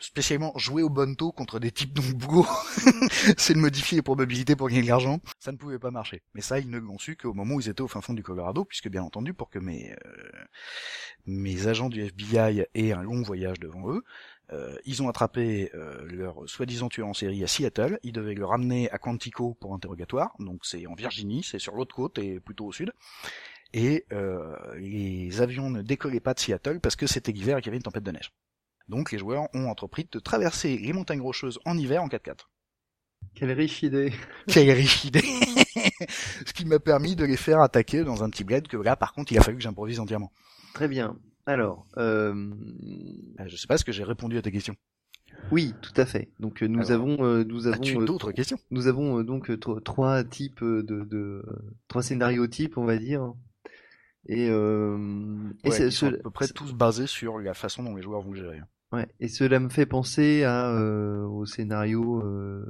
spécialement 0.00 0.52
jouer 0.56 0.82
au 0.82 0.88
bonto 0.88 1.32
contre 1.32 1.58
des 1.58 1.70
types 1.70 1.98
boulot, 2.14 2.46
c'est 3.36 3.54
de 3.54 3.58
modifier 3.58 3.96
les 3.96 4.02
probabilités 4.02 4.56
pour 4.56 4.68
gagner 4.68 4.82
de 4.82 4.88
l'argent, 4.88 5.20
ça 5.38 5.52
ne 5.52 5.56
pouvait 5.56 5.78
pas 5.78 5.90
marcher. 5.90 6.22
Mais 6.34 6.40
ça, 6.40 6.58
ils 6.58 6.70
ne 6.70 6.78
l'ont 6.78 6.98
su 6.98 7.16
qu'au 7.16 7.34
moment 7.34 7.54
où 7.54 7.60
ils 7.60 7.68
étaient 7.68 7.82
au 7.82 7.88
fin 7.88 8.00
fond 8.00 8.14
du 8.14 8.22
Colorado, 8.22 8.64
puisque 8.64 8.88
bien 8.88 9.02
entendu, 9.02 9.34
pour 9.34 9.50
que 9.50 9.58
mes 9.58 9.92
euh, 9.92 9.96
mes 11.26 11.66
agents 11.66 11.88
du 11.88 12.02
FBI 12.02 12.66
aient 12.74 12.92
un 12.92 13.02
long 13.02 13.22
voyage 13.22 13.58
devant 13.58 13.90
eux, 13.90 14.04
euh, 14.52 14.76
ils 14.84 15.02
ont 15.02 15.08
attrapé 15.08 15.70
euh, 15.74 16.04
leur 16.08 16.48
soi-disant 16.48 16.88
tueur 16.88 17.08
en 17.08 17.14
série 17.14 17.42
à 17.42 17.48
Seattle, 17.48 17.98
ils 18.04 18.12
devaient 18.12 18.34
le 18.34 18.44
ramener 18.44 18.88
à 18.90 18.98
Quantico 18.98 19.54
pour 19.54 19.74
interrogatoire, 19.74 20.34
donc 20.38 20.64
c'est 20.64 20.86
en 20.86 20.94
Virginie, 20.94 21.42
c'est 21.42 21.58
sur 21.58 21.74
l'autre 21.74 21.94
côte 21.94 22.18
et 22.18 22.38
plutôt 22.38 22.66
au 22.66 22.72
sud. 22.72 22.92
Et 23.72 24.06
euh, 24.12 24.54
les 24.76 25.40
avions 25.40 25.68
ne 25.68 25.82
décollaient 25.82 26.20
pas 26.20 26.34
de 26.34 26.38
Seattle 26.38 26.80
parce 26.80 26.94
que 26.94 27.06
c'était 27.06 27.32
l'hiver 27.32 27.58
et 27.58 27.60
qu'il 27.60 27.68
y 27.68 27.70
avait 27.70 27.78
une 27.78 27.82
tempête 27.82 28.04
de 28.04 28.12
neige. 28.12 28.32
Donc 28.88 29.10
les 29.12 29.18
joueurs 29.18 29.48
ont 29.54 29.68
entrepris 29.68 30.08
de 30.10 30.18
traverser 30.18 30.76
les 30.78 30.92
montagnes 30.92 31.20
rocheuses 31.20 31.58
en 31.64 31.76
hiver 31.76 32.02
en 32.02 32.08
4x4. 32.08 32.46
Quelle 33.34 33.52
riche 33.52 33.82
idée. 33.82 34.12
Quelle 34.46 34.70
riche 34.70 35.04
idée 35.04 35.24
Ce 36.46 36.52
qui 36.52 36.64
m'a 36.64 36.78
permis 36.78 37.16
de 37.16 37.24
les 37.24 37.36
faire 37.36 37.60
attaquer 37.60 38.04
dans 38.04 38.22
un 38.22 38.30
petit 38.30 38.44
bled 38.44 38.68
que 38.68 38.76
là 38.76 38.96
par 38.96 39.12
contre 39.12 39.32
il 39.32 39.38
a 39.38 39.42
fallu 39.42 39.56
que 39.56 39.62
j'improvise 39.62 40.00
entièrement. 40.00 40.32
Très 40.74 40.88
bien. 40.88 41.18
Alors, 41.46 41.86
euh... 41.96 42.34
Euh, 43.40 43.44
Je 43.46 43.56
sais 43.56 43.66
pas 43.66 43.78
ce 43.78 43.84
que 43.84 43.92
j'ai 43.92 44.04
répondu 44.04 44.36
à 44.38 44.42
tes 44.42 44.50
questions. 44.52 44.74
oui, 45.52 45.74
tout 45.82 45.92
à 45.96 46.06
fait. 46.06 46.28
Donc 46.40 46.62
euh, 46.62 46.66
nous 46.66 46.90
Alors, 46.92 47.02
avons, 47.12 47.24
euh, 47.24 47.44
nous 47.44 47.66
avons, 47.66 48.00
euh, 48.00 48.04
d'autres 48.04 48.32
questions? 48.32 48.58
nous 48.70 48.86
avons 48.88 49.18
euh, 49.20 49.22
donc 49.24 49.50
euh, 49.50 49.56
tro- 49.56 49.80
trois 49.80 50.24
types 50.24 50.62
euh, 50.62 50.82
de, 50.82 51.04
de 51.04 51.44
trois 51.88 52.02
scénarios 52.02 52.46
types, 52.46 52.78
on 52.78 52.84
va 52.84 52.96
dire. 52.98 53.32
Et, 54.28 54.48
euh... 54.50 54.98
et 55.64 55.68
Ouais, 55.68 55.76
c'est- 55.76 55.86
Ils 55.86 55.92
sont 55.92 56.08
à 56.08 56.12
peu 56.16 56.30
près 56.30 56.48
tous 56.48 56.72
basés 56.72 57.06
sur 57.06 57.38
la 57.38 57.54
façon 57.54 57.82
dont 57.84 57.94
les 57.94 58.02
joueurs 58.02 58.22
vont 58.22 58.32
le 58.32 58.38
gérer. 58.42 58.60
Ouais, 58.92 59.06
et 59.20 59.28
cela 59.28 59.60
me 59.60 59.68
fait 59.68 59.86
penser 59.86 60.42
à, 60.42 60.70
euh, 60.70 61.24
au 61.24 61.46
scénario, 61.46 62.20
euh, 62.22 62.64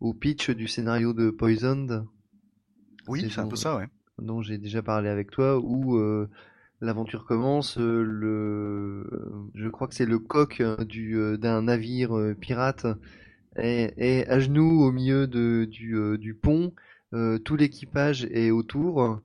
au 0.00 0.14
pitch 0.14 0.50
du 0.50 0.68
scénario 0.68 1.12
de 1.12 1.30
Poisoned, 1.30 2.04
Oui, 3.08 3.20
C'est 3.30 3.38
un 3.38 3.46
peu 3.46 3.56
ça, 3.56 3.76
ouais. 3.76 3.88
dont 4.18 4.42
j'ai 4.42 4.58
déjà 4.58 4.82
parlé 4.82 5.08
avec 5.08 5.30
toi, 5.30 5.58
où 5.58 5.96
euh, 5.96 6.28
l'aventure 6.80 7.24
commence, 7.24 7.76
le, 7.78 9.04
je 9.54 9.68
crois 9.68 9.88
que 9.88 9.94
c'est 9.94 10.06
le 10.06 10.18
coq 10.18 10.62
du, 10.86 11.16
d'un 11.38 11.62
navire 11.62 12.12
pirate 12.40 12.86
est, 13.56 13.94
est 13.98 14.28
à 14.28 14.40
genoux 14.40 14.82
au 14.82 14.92
milieu 14.92 15.26
de, 15.26 15.66
du, 15.70 15.96
du 16.18 16.34
pont, 16.34 16.72
tout 17.44 17.56
l'équipage 17.56 18.26
est 18.26 18.50
autour. 18.50 19.20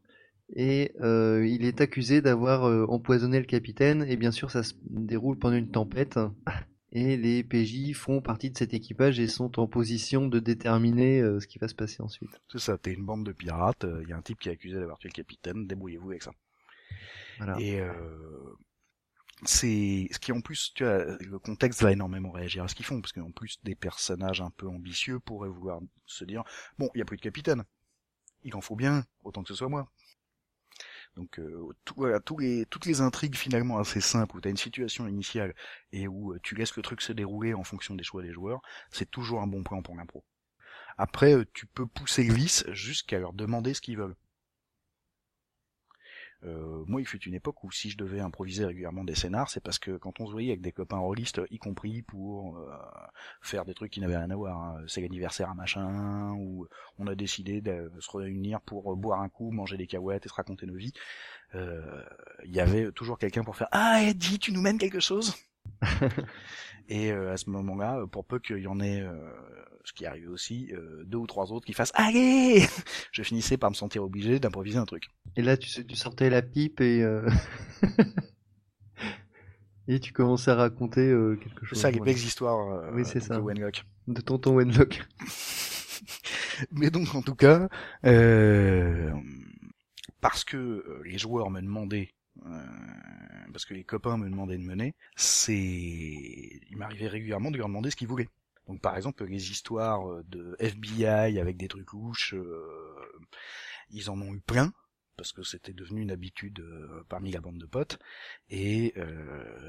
Et 0.55 0.93
euh, 1.01 1.45
il 1.47 1.63
est 1.63 1.81
accusé 1.81 2.21
d'avoir 2.21 2.65
euh, 2.65 2.85
empoisonné 2.87 3.39
le 3.39 3.45
capitaine, 3.45 4.03
et 4.07 4.17
bien 4.17 4.31
sûr 4.31 4.51
ça 4.51 4.63
se 4.63 4.73
déroule 4.83 5.37
pendant 5.37 5.57
une 5.57 5.71
tempête. 5.71 6.19
Et 6.91 7.17
les 7.17 7.43
PJ 7.43 7.93
font 7.93 8.19
partie 8.19 8.49
de 8.49 8.57
cet 8.57 8.73
équipage 8.73 9.19
et 9.19 9.27
sont 9.27 9.59
en 9.59 9.67
position 9.67 10.27
de 10.27 10.39
déterminer 10.39 11.21
euh, 11.21 11.39
ce 11.39 11.45
qui 11.45 11.59
va 11.59 11.67
se 11.67 11.75
passer 11.75 12.01
ensuite. 12.01 12.41
C'est 12.51 12.57
ça, 12.57 12.79
t'es 12.79 12.93
une 12.93 13.05
bande 13.05 13.23
de 13.23 13.31
pirates, 13.31 13.85
il 14.01 14.09
y 14.09 14.11
a 14.11 14.17
un 14.17 14.23
type 14.23 14.39
qui 14.39 14.49
est 14.49 14.53
accusé 14.53 14.79
d'avoir 14.79 14.97
tué 14.97 15.09
le 15.09 15.13
capitaine, 15.13 15.67
débrouillez-vous 15.67 16.09
avec 16.09 16.23
ça. 16.23 16.31
Voilà. 17.37 17.59
Et 17.59 17.79
euh, 17.79 17.93
c'est 19.45 20.07
ce 20.11 20.19
qui 20.19 20.31
en 20.31 20.41
plus, 20.41 20.73
tu 20.73 20.83
vois, 20.83 21.17
le 21.19 21.39
contexte 21.39 21.81
va 21.81 21.91
énormément 21.91 22.31
réagir 22.31 22.63
à 22.63 22.67
ce 22.67 22.75
qu'ils 22.75 22.85
font, 22.85 22.99
parce 23.01 23.13
qu'en 23.13 23.31
plus 23.31 23.59
des 23.63 23.75
personnages 23.75 24.41
un 24.41 24.51
peu 24.51 24.67
ambitieux 24.67 25.19
pourraient 25.19 25.49
vouloir 25.49 25.79
se 26.05 26.25
dire, 26.25 26.43
bon, 26.77 26.89
il 26.93 26.97
n'y 26.97 27.01
a 27.01 27.05
plus 27.05 27.17
de 27.17 27.21
capitaine, 27.21 27.63
il 28.43 28.55
en 28.55 28.61
faut 28.61 28.75
bien, 28.75 29.05
autant 29.23 29.43
que 29.43 29.49
ce 29.49 29.55
soit 29.55 29.69
moi. 29.69 29.89
Donc 31.19 31.37
euh, 31.37 31.73
toutes 32.63 32.85
les 32.85 33.01
intrigues 33.01 33.35
finalement 33.35 33.77
assez 33.77 33.99
simples 33.99 34.37
où 34.37 34.41
tu 34.41 34.49
une 34.49 34.55
situation 34.55 35.05
initiale 35.05 35.53
et 35.91 36.07
où 36.07 36.31
euh, 36.31 36.39
tu 36.43 36.55
laisses 36.55 36.77
le 36.77 36.81
truc 36.81 37.01
se 37.01 37.11
dérouler 37.11 37.53
en 37.53 37.65
fonction 37.65 37.93
des 37.93 38.05
choix 38.05 38.23
des 38.23 38.31
joueurs, 38.31 38.61
c'est 38.89 39.11
toujours 39.11 39.41
un 39.41 39.47
bon 39.47 39.61
plan 39.63 39.81
pour 39.81 39.97
l'impro. 39.97 40.23
Après, 40.97 41.33
euh, 41.33 41.45
tu 41.53 41.65
peux 41.65 41.85
pousser 41.85 42.23
vice 42.23 42.63
jusqu'à 42.71 43.19
leur 43.19 43.33
demander 43.33 43.73
ce 43.73 43.81
qu'ils 43.81 43.97
veulent. 43.97 44.15
Euh, 46.45 46.83
moi, 46.87 47.01
il 47.01 47.05
fut 47.05 47.21
une 47.23 47.33
époque 47.33 47.63
où 47.63 47.71
si 47.71 47.89
je 47.89 47.97
devais 47.97 48.21
improviser 48.21 48.65
régulièrement 48.65 49.03
des 49.03 49.15
scénars, 49.15 49.49
c'est 49.49 49.59
parce 49.59 49.77
que 49.77 49.97
quand 49.97 50.19
on 50.21 50.27
se 50.27 50.31
voyait 50.31 50.51
avec 50.51 50.61
des 50.61 50.71
copains 50.71 50.97
rôlistes, 50.97 51.41
y 51.51 51.57
compris 51.57 52.01
pour 52.01 52.57
euh, 52.57 52.71
faire 53.41 53.65
des 53.65 53.73
trucs 53.73 53.91
qui 53.91 53.99
n'avaient 53.99 54.17
rien 54.17 54.29
à 54.29 54.35
voir, 54.35 54.57
hein, 54.57 54.81
c'est 54.87 55.01
l'anniversaire 55.01 55.49
à 55.49 55.53
machin, 55.53 56.31
ou 56.33 56.67
on 56.97 57.07
a 57.07 57.15
décidé 57.15 57.61
de 57.61 57.91
se 57.99 58.15
réunir 58.15 58.61
pour 58.61 58.95
boire 58.95 59.21
un 59.21 59.29
coup, 59.29 59.51
manger 59.51 59.77
des 59.77 59.87
cahuètes 59.87 60.25
et 60.25 60.29
se 60.29 60.33
raconter 60.33 60.65
nos 60.65 60.75
vies, 60.75 60.93
euh, 61.55 62.03
il 62.45 62.55
y 62.55 62.59
avait 62.59 62.91
toujours 62.91 63.17
quelqu'un 63.17 63.43
pour 63.43 63.55
faire 63.55 63.67
«Ah, 63.71 64.01
Eddie, 64.03 64.39
tu 64.39 64.51
nous 64.51 64.61
mènes 64.61 64.77
quelque 64.77 64.99
chose?» 64.99 65.35
Et 66.89 67.11
à 67.11 67.37
ce 67.37 67.49
moment-là, 67.51 68.05
pour 68.11 68.25
peu 68.25 68.39
qu'il 68.39 68.57
y 68.57 68.67
en 68.67 68.79
ait 68.79 69.05
ce 69.89 69.93
qui 69.93 70.05
arrivait 70.05 70.27
aussi, 70.27 70.69
euh, 70.73 71.03
deux 71.05 71.17
ou 71.17 71.27
trois 71.27 71.51
autres 71.51 71.65
qui 71.65 71.73
fassent 71.73 71.91
Allez 71.95 72.63
Je 73.11 73.23
finissais 73.23 73.57
par 73.57 73.71
me 73.71 73.75
sentir 73.75 74.03
obligé 74.03 74.39
d'improviser 74.39 74.77
un 74.77 74.85
truc. 74.85 75.07
Et 75.35 75.41
là, 75.41 75.57
tu, 75.57 75.85
tu 75.85 75.95
sortais 75.95 76.29
la 76.29 76.41
pipe 76.41 76.79
et... 76.81 77.01
Euh, 77.01 77.27
et 79.87 79.99
tu 79.99 80.13
commençais 80.13 80.51
à 80.51 80.55
raconter 80.55 81.07
euh, 81.09 81.35
quelque 81.37 81.65
chose. 81.65 81.77
C'est 81.77 81.83
ça, 81.83 81.91
les 81.91 81.99
belles 81.99 82.17
histoires 82.17 82.93
oui, 82.93 83.03
c'est 83.05 83.19
ça. 83.19 83.37
de 83.37 83.41
Wenlock. 83.41 83.83
De 84.07 84.21
tonton 84.21 84.55
Wenlock. 84.55 85.01
Mais 86.71 86.91
donc, 86.91 87.15
en 87.15 87.21
tout 87.21 87.35
cas, 87.35 87.69
euh, 88.05 89.11
parce 90.21 90.43
que 90.43 91.01
les 91.05 91.17
joueurs 91.17 91.49
me 91.49 91.61
demandaient 91.61 92.09
parce 93.51 93.65
que 93.65 93.73
les 93.73 93.83
copains 93.83 94.17
me 94.17 94.29
demandaient 94.29 94.57
de 94.57 94.63
mener, 94.63 94.95
c'est, 95.15 95.55
il 95.55 96.77
m'arrivait 96.77 97.07
régulièrement 97.07 97.51
de 97.51 97.57
leur 97.57 97.67
demander 97.67 97.91
ce 97.91 97.95
qu'ils 97.95 98.07
voulaient. 98.07 98.29
Donc 98.69 98.81
par 98.81 98.95
exemple 98.95 99.25
les 99.25 99.51
histoires 99.51 100.09
euh, 100.09 100.23
de 100.29 100.55
FBI 100.59 101.39
avec 101.39 101.57
des 101.57 101.67
trucs 101.67 101.91
louches, 101.91 102.35
euh, 102.35 102.63
ils 103.89 104.09
en 104.11 104.21
ont 104.21 104.33
eu 104.33 104.39
plein 104.39 104.71
parce 105.17 105.33
que 105.33 105.43
c'était 105.43 105.73
devenu 105.73 106.01
une 106.01 106.11
habitude 106.11 106.59
euh, 106.59 107.03
parmi 107.09 107.31
la 107.31 107.41
bande 107.41 107.57
de 107.57 107.65
potes 107.65 107.99
et 108.49 108.93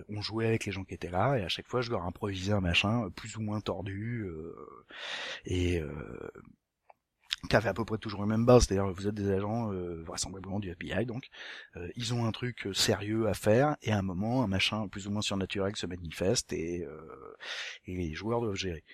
on 0.08 0.20
jouait 0.20 0.46
avec 0.46 0.66
les 0.66 0.70
gens 0.70 0.84
qui 0.84 0.94
étaient 0.94 1.10
là 1.10 1.36
et 1.36 1.42
à 1.42 1.48
chaque 1.48 1.66
fois 1.66 1.80
je 1.80 1.90
leur 1.90 2.04
improvisais 2.04 2.52
un 2.52 2.60
machin 2.60 3.10
plus 3.10 3.36
ou 3.36 3.40
moins 3.40 3.60
tordu 3.60 4.26
et 5.46 5.82
qui 7.48 7.56
avait 7.56 7.68
à 7.68 7.74
peu 7.74 7.84
près 7.84 7.98
toujours 7.98 8.20
la 8.20 8.26
même 8.26 8.44
base, 8.44 8.66
c'est-à-dire 8.66 8.92
vous 8.92 9.08
êtes 9.08 9.14
des 9.14 9.30
agents 9.30 9.72
euh, 9.72 10.02
vraisemblablement 10.02 10.60
du 10.60 10.70
FBI, 10.70 11.06
donc 11.06 11.28
euh, 11.76 11.88
ils 11.96 12.12
ont 12.14 12.26
un 12.26 12.32
truc 12.32 12.66
euh, 12.66 12.74
sérieux 12.74 13.28
à 13.28 13.34
faire, 13.34 13.76
et 13.82 13.92
à 13.92 13.98
un 13.98 14.02
moment, 14.02 14.42
un 14.42 14.46
machin 14.46 14.88
plus 14.88 15.06
ou 15.06 15.10
moins 15.10 15.22
surnaturel 15.22 15.74
se 15.76 15.86
manifeste, 15.86 16.52
et, 16.52 16.84
euh, 16.84 17.36
et 17.86 17.96
les 17.96 18.14
joueurs 18.14 18.40
doivent 18.40 18.54
gérer. 18.54 18.84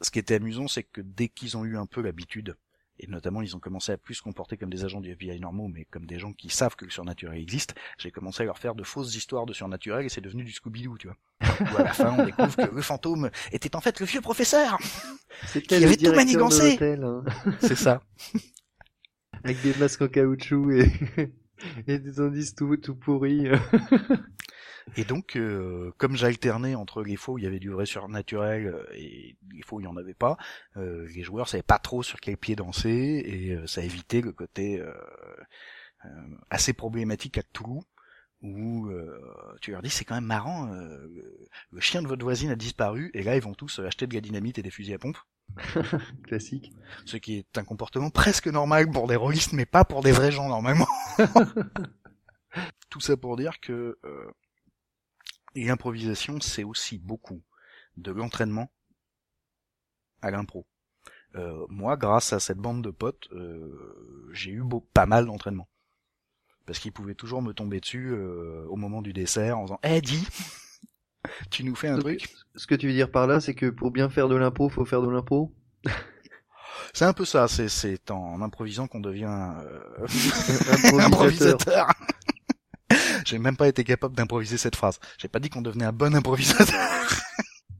ce 0.00 0.10
qui 0.10 0.18
était 0.18 0.34
amusant, 0.36 0.68
c'est 0.68 0.84
que 0.84 1.00
dès 1.00 1.28
qu'ils 1.28 1.56
ont 1.56 1.64
eu 1.64 1.76
un 1.76 1.86
peu 1.86 2.00
l'habitude 2.00 2.56
et 2.98 3.06
notamment 3.06 3.42
ils 3.42 3.56
ont 3.56 3.60
commencé 3.60 3.92
à 3.92 3.96
plus 3.96 4.14
se 4.14 4.22
comporter 4.22 4.56
comme 4.56 4.70
des 4.70 4.84
agents 4.84 5.00
du 5.00 5.10
FBI 5.10 5.40
normaux, 5.40 5.68
mais 5.68 5.84
comme 5.86 6.06
des 6.06 6.18
gens 6.18 6.32
qui 6.32 6.48
savent 6.48 6.76
que 6.76 6.84
le 6.84 6.90
surnaturel 6.90 7.40
existe, 7.40 7.74
j'ai 7.98 8.10
commencé 8.10 8.42
à 8.42 8.46
leur 8.46 8.58
faire 8.58 8.74
de 8.74 8.82
fausses 8.82 9.14
histoires 9.14 9.46
de 9.46 9.52
surnaturel 9.52 10.06
et 10.06 10.08
c'est 10.08 10.20
devenu 10.20 10.44
du 10.44 10.52
Scooby-Doo, 10.52 10.98
tu 10.98 11.08
vois. 11.08 11.16
Où 11.60 11.76
à 11.76 11.84
la 11.84 11.92
fin 11.92 12.16
on 12.18 12.24
découvre 12.24 12.56
que 12.56 12.74
le 12.74 12.82
fantôme 12.82 13.30
était 13.52 13.74
en 13.76 13.80
fait 13.80 14.00
le 14.00 14.06
vieux 14.06 14.20
professeur 14.20 14.78
qui 15.68 15.74
avait 15.74 15.96
tout 15.96 16.12
manigancé. 16.12 16.78
Hein. 16.80 17.24
C'est 17.60 17.76
ça. 17.76 18.02
Avec 19.44 19.62
des 19.62 19.74
masques 19.74 20.02
en 20.02 20.08
caoutchouc 20.08 20.72
et, 20.72 20.90
et 21.86 21.98
des 21.98 22.20
indices 22.20 22.54
tout, 22.54 22.76
tout 22.76 22.96
pourris. 22.96 23.46
Et 24.96 25.04
donc, 25.04 25.36
euh, 25.36 25.92
comme 25.98 26.16
j'alternais 26.16 26.74
entre 26.74 27.02
les 27.02 27.16
fois 27.16 27.34
où 27.34 27.38
il 27.38 27.44
y 27.44 27.46
avait 27.46 27.58
du 27.58 27.70
vrai 27.70 27.86
surnaturel 27.86 28.66
euh, 28.66 28.84
et 28.94 29.36
les 29.52 29.62
fois 29.62 29.76
où 29.76 29.80
il 29.80 29.84
n'y 29.84 29.88
en 29.88 29.96
avait 29.96 30.14
pas, 30.14 30.36
euh, 30.76 31.06
les 31.14 31.22
joueurs 31.22 31.48
savaient 31.48 31.62
pas 31.62 31.78
trop 31.78 32.02
sur 32.02 32.20
quel 32.20 32.36
pied 32.36 32.56
danser 32.56 32.90
et 32.90 33.58
ça 33.66 33.82
évitait 33.82 34.20
le 34.20 34.32
côté 34.32 34.82
assez 36.50 36.72
problématique 36.72 37.38
à 37.38 37.42
Toulouse 37.42 37.84
où 38.40 38.88
tu 39.60 39.72
leur 39.72 39.82
dis 39.82 39.90
c'est 39.90 40.04
quand 40.04 40.14
même 40.14 40.24
marrant, 40.24 40.66
le 40.66 41.80
chien 41.80 42.02
de 42.02 42.06
votre 42.06 42.22
voisine 42.22 42.50
a 42.50 42.56
disparu 42.56 43.10
et 43.14 43.22
là 43.22 43.34
ils 43.36 43.42
vont 43.42 43.54
tous 43.54 43.80
acheter 43.80 44.06
de 44.06 44.14
la 44.14 44.20
dynamite 44.20 44.58
et 44.58 44.62
des 44.62 44.70
fusils 44.70 44.94
à 44.94 44.98
pompe. 44.98 45.18
Classique. 46.24 46.72
Ce 47.04 47.16
qui 47.16 47.38
est 47.38 47.58
un 47.58 47.64
comportement 47.64 48.10
presque 48.10 48.46
normal 48.46 48.90
pour 48.90 49.08
des 49.08 49.16
rôlistes 49.16 49.54
mais 49.54 49.66
pas 49.66 49.84
pour 49.84 50.02
des 50.02 50.12
vrais 50.12 50.30
gens 50.30 50.48
normalement. 50.48 50.88
Tout 52.90 53.00
ça 53.00 53.16
pour 53.16 53.36
dire 53.36 53.60
que 53.60 53.98
et 54.02 54.47
l'improvisation, 55.64 56.40
c'est 56.40 56.64
aussi 56.64 56.98
beaucoup 56.98 57.42
de 57.96 58.10
l'entraînement 58.10 58.70
à 60.22 60.30
l'impro. 60.30 60.66
Euh, 61.36 61.66
moi, 61.68 61.96
grâce 61.96 62.32
à 62.32 62.40
cette 62.40 62.58
bande 62.58 62.82
de 62.82 62.90
potes, 62.90 63.28
euh, 63.32 64.28
j'ai 64.32 64.50
eu 64.50 64.62
beau, 64.62 64.86
pas 64.94 65.06
mal 65.06 65.26
d'entraînement. 65.26 65.68
Parce 66.66 66.78
qu'ils 66.78 66.92
pouvaient 66.92 67.14
toujours 67.14 67.42
me 67.42 67.52
tomber 67.52 67.80
dessus 67.80 68.10
euh, 68.12 68.64
au 68.68 68.76
moment 68.76 69.02
du 69.02 69.12
dessert 69.12 69.58
en 69.58 69.64
disant 69.64 69.80
Eh 69.82 70.00
dis 70.00 70.26
Tu 71.50 71.64
nous 71.64 71.74
fais 71.74 71.88
un 71.88 71.98
truc 71.98 72.28
Ce 72.54 72.66
que 72.66 72.74
tu 72.74 72.86
veux 72.88 72.92
dire 72.92 73.10
par 73.10 73.26
là, 73.26 73.40
c'est 73.40 73.54
que 73.54 73.66
pour 73.66 73.90
bien 73.90 74.08
faire 74.08 74.28
de 74.28 74.36
l'impro, 74.36 74.68
faut 74.68 74.84
faire 74.84 75.02
de 75.02 75.08
l'impro? 75.08 75.54
C'est 76.94 77.04
un 77.04 77.12
peu 77.12 77.24
ça, 77.24 77.48
c'est 77.48 78.10
en 78.10 78.40
improvisant 78.40 78.86
qu'on 78.86 79.00
devient 79.00 79.26
improvisateur. 81.00 81.88
J'ai 83.28 83.38
même 83.38 83.58
pas 83.58 83.68
été 83.68 83.84
capable 83.84 84.16
d'improviser 84.16 84.56
cette 84.56 84.74
phrase. 84.74 84.98
J'ai 85.18 85.28
pas 85.28 85.38
dit 85.38 85.50
qu'on 85.50 85.60
devenait 85.60 85.84
un 85.84 85.92
bon 85.92 86.14
improvisateur. 86.14 86.74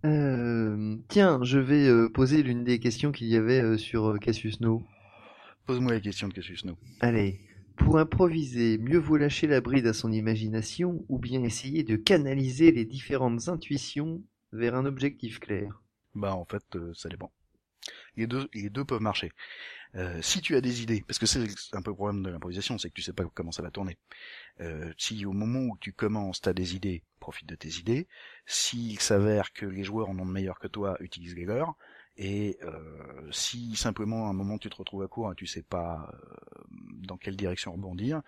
Euh, 0.05 0.97
tiens, 1.09 1.41
je 1.43 1.59
vais 1.59 1.89
euh, 1.89 2.09
poser 2.09 2.45
l'une 2.45 2.63
des 2.63 2.79
questions 2.79 3.11
qu'il 3.11 3.27
y 3.27 3.35
avait 3.35 3.61
euh, 3.61 3.77
sur 3.77 4.17
Cassius 4.21 4.61
No. 4.61 4.87
Pose-moi 5.67 5.93
la 5.93 5.99
question 5.99 6.29
de 6.29 6.35
Cassius 6.35 6.65
No. 6.65 6.79
Allez. 7.01 7.41
Pour 7.75 7.99
improviser, 7.99 8.79
mieux 8.79 8.99
vaut 8.99 9.17
lâcher 9.17 9.49
la 9.49 9.61
bride 9.61 9.89
à 9.89 9.93
son 9.93 10.13
imagination 10.13 11.05
ou 11.09 11.19
bien 11.19 11.43
essayer 11.43 11.83
de 11.83 11.97
canaliser 11.97 12.71
les 12.71 12.85
différentes 12.85 13.49
intuitions 13.49 14.23
vers 14.53 14.77
un 14.77 14.87
objectif 14.87 15.41
clair? 15.41 15.83
Bah 16.15 16.33
en 16.33 16.45
fait, 16.45 16.79
ça 16.95 17.09
dépend. 17.09 17.33
Les 18.17 18.29
deux, 18.29 18.49
les 18.55 18.71
deux 18.71 18.85
peuvent 18.85 19.03
marcher. 19.03 19.33
Euh, 19.95 20.21
si 20.23 20.41
tu 20.41 20.57
as 20.57 20.61
des 20.61 20.83
idées, 20.83 21.03
parce 21.07 21.19
que 21.19 21.27
c'est 21.27 21.41
un 21.73 21.83
peu 21.83 21.91
le 21.91 21.97
problème 21.97 22.23
de 22.23 22.31
l'improvisation, 22.31 22.79
c'est 22.79 22.89
que 22.89 22.95
tu 22.95 23.03
sais 23.03 23.13
pas 23.13 23.25
comment 23.35 23.53
ça 23.53 23.63
va 23.63 23.71
tourner. 23.71 23.97
Euh, 24.61 24.93
si 24.99 25.25
au 25.25 25.33
moment 25.33 25.61
où 25.61 25.79
tu 25.81 25.93
commences, 25.93 26.41
tu 26.41 26.49
as 26.49 26.53
des 26.53 26.75
idées, 26.75 27.03
profite 27.21 27.49
de 27.49 27.55
tes 27.55 27.79
idées. 27.79 28.07
S'il 28.47 29.01
s'avère 29.01 29.53
que 29.53 29.67
les 29.67 29.85
joueurs 29.85 30.11
en 30.11 30.19
ont 30.19 30.27
de 30.27 30.31
meilleurs 30.31 30.59
que 30.59 30.69
toi, 30.69 30.97
utilise 31.01 31.35
les 31.35 31.45
leurs. 31.45 31.75
Et 32.17 32.59
euh, 32.63 33.31
si 33.31 33.77
simplement 33.77 34.27
à 34.27 34.31
un 34.31 34.33
moment 34.33 34.59
tu 34.59 34.69
te 34.69 34.77
retrouves 34.77 35.05
à 35.05 35.09
court 35.09 35.31
et 35.31 35.37
tu 35.37 35.47
sais 35.47 35.63
pas 35.63 36.13
dans 37.07 37.17
quelle 37.17 37.37
direction 37.37 37.73
rebondir, 37.73 38.23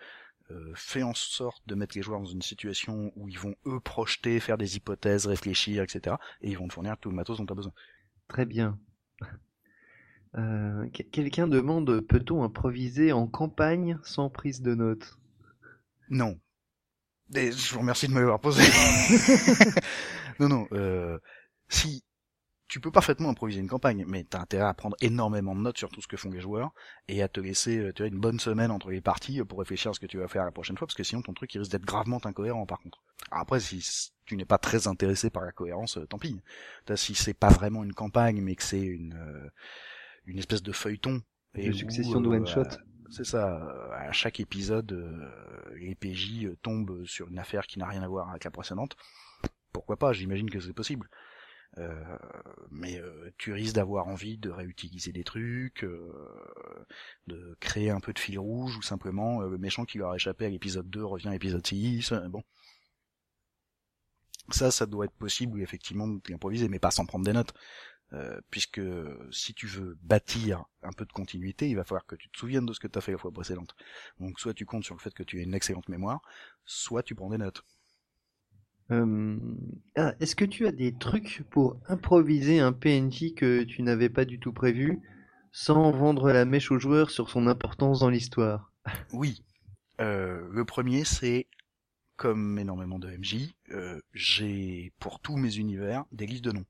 fais 0.75 1.03
en 1.03 1.13
sorte 1.13 1.63
de 1.67 1.75
mettre 1.75 1.95
les 1.95 2.01
joueurs 2.01 2.19
dans 2.19 2.25
une 2.25 2.41
situation 2.41 3.13
où 3.15 3.29
ils 3.29 3.39
vont 3.39 3.55
eux 3.65 3.79
projeter, 3.79 4.37
faire 4.41 4.57
des 4.57 4.75
hypothèses, 4.75 5.25
réfléchir, 5.25 5.81
etc. 5.81 6.17
Et 6.41 6.49
ils 6.49 6.57
vont 6.57 6.67
te 6.67 6.73
fournir 6.73 6.97
tout 6.97 7.09
le 7.09 7.15
matos 7.15 7.37
dont 7.37 7.45
tu 7.45 7.53
as 7.53 7.55
besoin. 7.55 7.73
Très 8.27 8.45
bien. 8.45 8.77
Euh, 10.37 10.87
quelqu'un 11.11 11.47
demande 11.47 12.01
peut-on 12.01 12.43
improviser 12.43 13.11
en 13.11 13.27
campagne 13.27 13.99
sans 14.03 14.29
prise 14.29 14.61
de 14.61 14.75
notes? 14.75 15.17
Non. 16.09 16.39
je 17.33 17.73
vous 17.73 17.79
remercie 17.79 18.07
de 18.07 18.13
me 18.13 18.19
l'avoir 18.19 18.39
posé. 18.39 18.63
non, 20.39 20.47
non. 20.47 20.67
Euh, 20.71 21.17
si 21.67 22.03
tu 22.69 22.79
peux 22.79 22.91
parfaitement 22.91 23.29
improviser 23.29 23.59
une 23.59 23.67
campagne, 23.67 24.05
mais 24.07 24.23
t'as 24.23 24.39
intérêt 24.39 24.63
à 24.63 24.73
prendre 24.73 24.95
énormément 25.01 25.53
de 25.53 25.59
notes 25.59 25.77
sur 25.77 25.89
tout 25.89 26.01
ce 26.01 26.07
que 26.07 26.15
font 26.15 26.31
les 26.31 26.39
joueurs 26.39 26.71
et 27.09 27.21
à 27.21 27.27
te 27.27 27.41
laisser 27.41 27.77
euh, 27.77 27.93
tu 27.93 28.01
vois, 28.01 28.07
une 28.07 28.19
bonne 28.19 28.39
semaine 28.39 28.71
entre 28.71 28.89
les 28.89 29.01
parties 29.01 29.43
pour 29.43 29.59
réfléchir 29.59 29.91
à 29.91 29.93
ce 29.93 29.99
que 29.99 30.05
tu 30.05 30.17
vas 30.17 30.29
faire 30.29 30.45
la 30.45 30.51
prochaine 30.51 30.77
fois, 30.77 30.87
parce 30.87 30.95
que 30.95 31.03
sinon 31.03 31.21
ton 31.21 31.33
truc 31.33 31.53
il 31.53 31.59
risque 31.59 31.71
d'être 31.71 31.85
gravement 31.85 32.25
incohérent 32.25 32.65
par 32.65 32.79
contre. 32.79 33.03
après, 33.31 33.59
si 33.59 34.13
tu 34.25 34.37
n'es 34.37 34.45
pas 34.45 34.57
très 34.57 34.87
intéressé 34.87 35.29
par 35.29 35.43
la 35.43 35.51
cohérence, 35.51 35.99
tant 36.09 36.17
pis. 36.17 36.39
Si 36.95 37.15
c'est 37.15 37.33
pas 37.33 37.49
vraiment 37.49 37.83
une 37.83 37.93
campagne, 37.93 38.41
mais 38.41 38.55
que 38.55 38.63
c'est 38.63 38.79
une 38.79 39.17
une 40.25 40.37
espèce 40.37 40.63
de 40.63 40.71
feuilleton. 40.71 41.21
Et 41.55 41.65
une 41.65 41.73
succession 41.73 42.21
de 42.21 42.29
one 42.29 42.47
shot. 42.47 42.63
C'est 43.11 43.25
ça. 43.25 43.57
À 43.93 44.11
chaque 44.13 44.39
épisode, 44.39 44.93
euh, 44.93 45.75
les 45.77 45.95
PJ 45.95 46.47
tombent 46.61 47.05
sur 47.05 47.27
une 47.27 47.39
affaire 47.39 47.67
qui 47.67 47.77
n'a 47.77 47.85
rien 47.85 48.01
à 48.01 48.07
voir 48.07 48.29
avec 48.29 48.45
la 48.45 48.51
précédente. 48.51 48.95
Pourquoi 49.73 49.97
pas 49.97 50.13
J'imagine 50.13 50.49
que 50.49 50.61
c'est 50.61 50.73
possible. 50.73 51.09
Euh, 51.77 52.17
mais 52.69 52.99
euh, 52.99 53.31
tu 53.37 53.51
risques 53.51 53.75
d'avoir 53.75 54.07
envie 54.07 54.37
de 54.37 54.49
réutiliser 54.49 55.11
des 55.11 55.23
trucs, 55.23 55.85
de 57.27 57.57
créer 57.59 57.89
un 57.89 57.99
peu 57.99 58.13
de 58.13 58.19
fil 58.19 58.39
rouge, 58.39 58.77
ou 58.77 58.81
simplement 58.81 59.41
le 59.41 59.57
méchant 59.57 59.83
qui 59.83 59.97
leur 59.97 60.11
a 60.11 60.15
échappé 60.15 60.45
à 60.45 60.49
l'épisode 60.49 60.89
2 60.89 61.03
revient 61.03 61.27
à 61.27 61.31
l'épisode 61.31 61.65
6. 61.65 62.13
bon. 62.29 62.43
Ça, 64.49 64.71
ça 64.71 64.85
doit 64.85 65.05
être 65.05 65.13
possible, 65.13 65.61
effectivement, 65.61 66.07
d'improviser, 66.07 66.67
mais 66.67 66.79
pas 66.79 66.91
sans 66.91 67.05
prendre 67.05 67.25
des 67.25 67.33
notes. 67.33 67.53
Euh, 68.13 68.41
puisque 68.49 68.81
si 69.31 69.53
tu 69.53 69.67
veux 69.67 69.97
bâtir 70.01 70.65
un 70.83 70.91
peu 70.91 71.05
de 71.05 71.13
continuité, 71.13 71.69
il 71.69 71.75
va 71.75 71.85
falloir 71.85 72.05
que 72.05 72.15
tu 72.15 72.29
te 72.29 72.37
souviennes 72.37 72.65
de 72.65 72.73
ce 72.73 72.79
que 72.79 72.87
tu 72.87 72.97
as 72.97 73.01
fait 73.01 73.13
la 73.13 73.17
fois 73.17 73.31
précédente. 73.31 73.75
Donc 74.19 74.39
soit 74.39 74.53
tu 74.53 74.65
comptes 74.65 74.83
sur 74.83 74.95
le 74.95 74.99
fait 74.99 75.13
que 75.13 75.23
tu 75.23 75.39
aies 75.39 75.43
une 75.43 75.53
excellente 75.53 75.87
mémoire, 75.87 76.21
soit 76.65 77.03
tu 77.03 77.15
prends 77.15 77.29
des 77.29 77.37
notes. 77.37 77.63
Euh... 78.91 79.37
Ah, 79.95 80.13
Est-ce 80.19 80.35
que 80.35 80.43
tu 80.43 80.67
as 80.67 80.73
des 80.73 80.93
trucs 80.93 81.43
pour 81.49 81.79
improviser 81.87 82.59
un 82.59 82.73
PNJ 82.73 83.33
que 83.33 83.63
tu 83.63 83.81
n'avais 83.81 84.09
pas 84.09 84.25
du 84.25 84.39
tout 84.39 84.51
prévu, 84.51 84.99
sans 85.53 85.91
vendre 85.91 86.31
la 86.31 86.43
mèche 86.43 86.71
au 86.71 86.79
joueur 86.79 87.11
sur 87.11 87.29
son 87.29 87.47
importance 87.47 87.99
dans 87.99 88.09
l'histoire? 88.09 88.73
Oui. 89.13 89.41
Euh, 90.01 90.47
le 90.51 90.65
premier, 90.65 91.05
c'est 91.05 91.47
comme 92.17 92.59
énormément 92.59 92.99
de 92.99 93.09
MJ, 93.09 93.55
euh, 93.71 93.99
j'ai 94.13 94.93
pour 94.99 95.19
tous 95.21 95.37
mes 95.37 95.55
univers 95.57 96.05
des 96.11 96.27
listes 96.27 96.43
de 96.43 96.51
noms. 96.51 96.65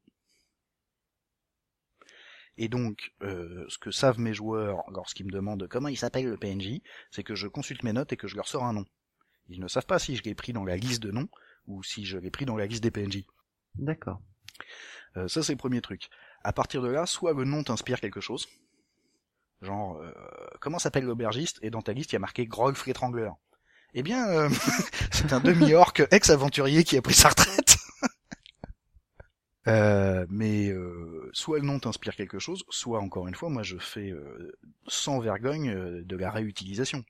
Et 2.57 2.67
donc, 2.67 3.13
euh, 3.21 3.65
ce 3.69 3.77
que 3.77 3.91
savent 3.91 4.19
mes 4.19 4.33
joueurs 4.33 4.83
lorsqu'ils 4.91 5.25
me 5.25 5.31
demandent 5.31 5.67
comment 5.67 5.87
il 5.87 5.97
s'appelle 5.97 6.27
le 6.27 6.37
PNJ, 6.37 6.81
c'est 7.09 7.23
que 7.23 7.35
je 7.35 7.47
consulte 7.47 7.83
mes 7.83 7.93
notes 7.93 8.11
et 8.13 8.17
que 8.17 8.27
je 8.27 8.35
leur 8.35 8.47
sors 8.47 8.63
un 8.63 8.73
nom. 8.73 8.85
Ils 9.49 9.59
ne 9.59 9.67
savent 9.67 9.85
pas 9.85 9.99
si 9.99 10.15
je 10.15 10.23
l'ai 10.23 10.35
pris 10.35 10.53
dans 10.53 10.65
la 10.65 10.77
liste 10.77 11.01
de 11.01 11.11
noms 11.11 11.29
ou 11.67 11.83
si 11.83 12.05
je 12.05 12.17
l'ai 12.17 12.31
pris 12.31 12.45
dans 12.45 12.57
la 12.57 12.65
liste 12.65 12.83
des 12.83 12.91
PNJ. 12.91 13.25
D'accord. 13.75 14.21
Euh, 15.17 15.27
ça 15.27 15.43
c'est 15.43 15.53
le 15.53 15.57
premier 15.57 15.81
truc. 15.81 16.09
À 16.43 16.53
partir 16.53 16.81
de 16.81 16.87
là, 16.87 17.05
soit 17.05 17.33
le 17.33 17.43
nom 17.43 17.63
t'inspire 17.63 17.99
quelque 17.99 18.21
chose, 18.21 18.47
genre 19.61 19.97
euh, 19.97 20.11
comment 20.59 20.79
s'appelle 20.79 21.03
l'aubergiste? 21.05 21.59
et 21.61 21.69
dans 21.69 21.81
ta 21.81 21.93
liste 21.93 22.11
il 22.11 22.15
y 22.15 22.17
a 22.17 22.19
marqué 22.19 22.45
Grolf 22.45 22.85
l'étrangleur. 22.85 23.35
Eh 23.93 24.03
bien, 24.03 24.25
euh, 24.29 24.49
c'est 25.11 25.33
un 25.33 25.41
demi-orc 25.41 25.93
ex-aventurier 26.11 26.83
qui 26.83 26.97
a 26.97 27.01
pris 27.01 27.13
sa 27.13 27.29
retraite. 27.29 27.70
Euh, 29.67 30.25
mais 30.29 30.69
euh, 30.69 31.29
soit 31.33 31.59
le 31.59 31.65
nom 31.65 31.79
t'inspire 31.79 32.15
quelque 32.15 32.39
chose, 32.39 32.63
soit 32.69 32.99
encore 32.99 33.27
une 33.27 33.35
fois, 33.35 33.49
moi 33.49 33.61
je 33.61 33.77
fais 33.77 34.09
euh, 34.09 34.51
sans 34.87 35.19
vergogne 35.19 35.69
euh, 35.69 36.01
de 36.03 36.15
la 36.15 36.31
réutilisation. 36.31 37.03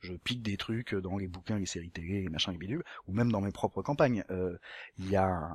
Je 0.00 0.14
pique 0.14 0.42
des 0.42 0.56
trucs 0.56 0.94
dans 0.94 1.18
les 1.18 1.28
bouquins, 1.28 1.58
les 1.58 1.66
séries 1.66 1.90
télé, 1.90 2.22
les 2.22 2.28
machins, 2.30 2.52
les 2.52 2.58
bidules, 2.58 2.84
ou 3.06 3.12
même 3.12 3.30
dans 3.30 3.42
mes 3.42 3.52
propres 3.52 3.82
campagnes. 3.82 4.24
Euh, 4.30 4.56
Il 4.98 5.10
y 5.10 5.16
a, 5.16 5.50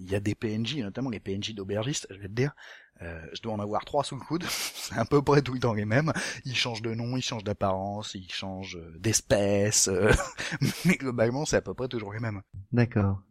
y 0.00 0.14
a 0.16 0.20
des 0.20 0.34
PNJ, 0.34 0.78
notamment 0.78 1.10
les 1.10 1.20
PNJ 1.20 1.54
d'aubergistes, 1.54 2.06
je 2.10 2.16
vais 2.16 2.28
te 2.28 2.32
dire. 2.32 2.54
Euh, 3.02 3.24
je 3.32 3.42
dois 3.42 3.52
en 3.52 3.60
avoir 3.60 3.84
trois 3.84 4.02
sous 4.04 4.16
le 4.16 4.20
coude. 4.22 4.44
C'est 4.48 4.96
à 4.98 5.04
peu 5.04 5.22
près 5.22 5.42
tout 5.42 5.54
le 5.54 5.60
temps 5.60 5.74
les 5.74 5.84
mêmes. 5.84 6.12
Ils 6.44 6.56
changent 6.56 6.82
de 6.82 6.94
nom, 6.94 7.16
ils 7.16 7.22
changent 7.22 7.44
d'apparence, 7.44 8.14
ils 8.14 8.30
changent 8.32 8.78
d'espèce, 8.98 9.88
mais 10.84 10.96
globalement 10.96 11.44
c'est 11.44 11.56
à 11.56 11.62
peu 11.62 11.74
près 11.74 11.88
toujours 11.88 12.12
les 12.12 12.20
mêmes. 12.20 12.42
D'accord. 12.72 13.22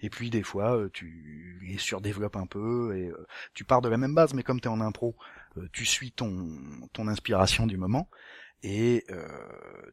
Et 0.00 0.10
puis 0.10 0.30
des 0.30 0.42
fois, 0.42 0.76
euh, 0.76 0.90
tu 0.92 1.60
les 1.62 1.78
surdéveloppes 1.78 2.36
un 2.36 2.46
peu 2.46 2.96
et 2.96 3.08
euh, 3.08 3.26
tu 3.54 3.64
pars 3.64 3.80
de 3.80 3.88
la 3.88 3.96
même 3.96 4.14
base, 4.14 4.34
mais 4.34 4.42
comme 4.42 4.60
tu 4.60 4.68
es 4.68 4.70
en 4.70 4.80
impro, 4.80 5.16
euh, 5.56 5.68
tu 5.72 5.84
suis 5.84 6.12
ton, 6.12 6.58
ton 6.92 7.08
inspiration 7.08 7.66
du 7.66 7.76
moment 7.76 8.08
et 8.62 9.04
euh, 9.10 9.26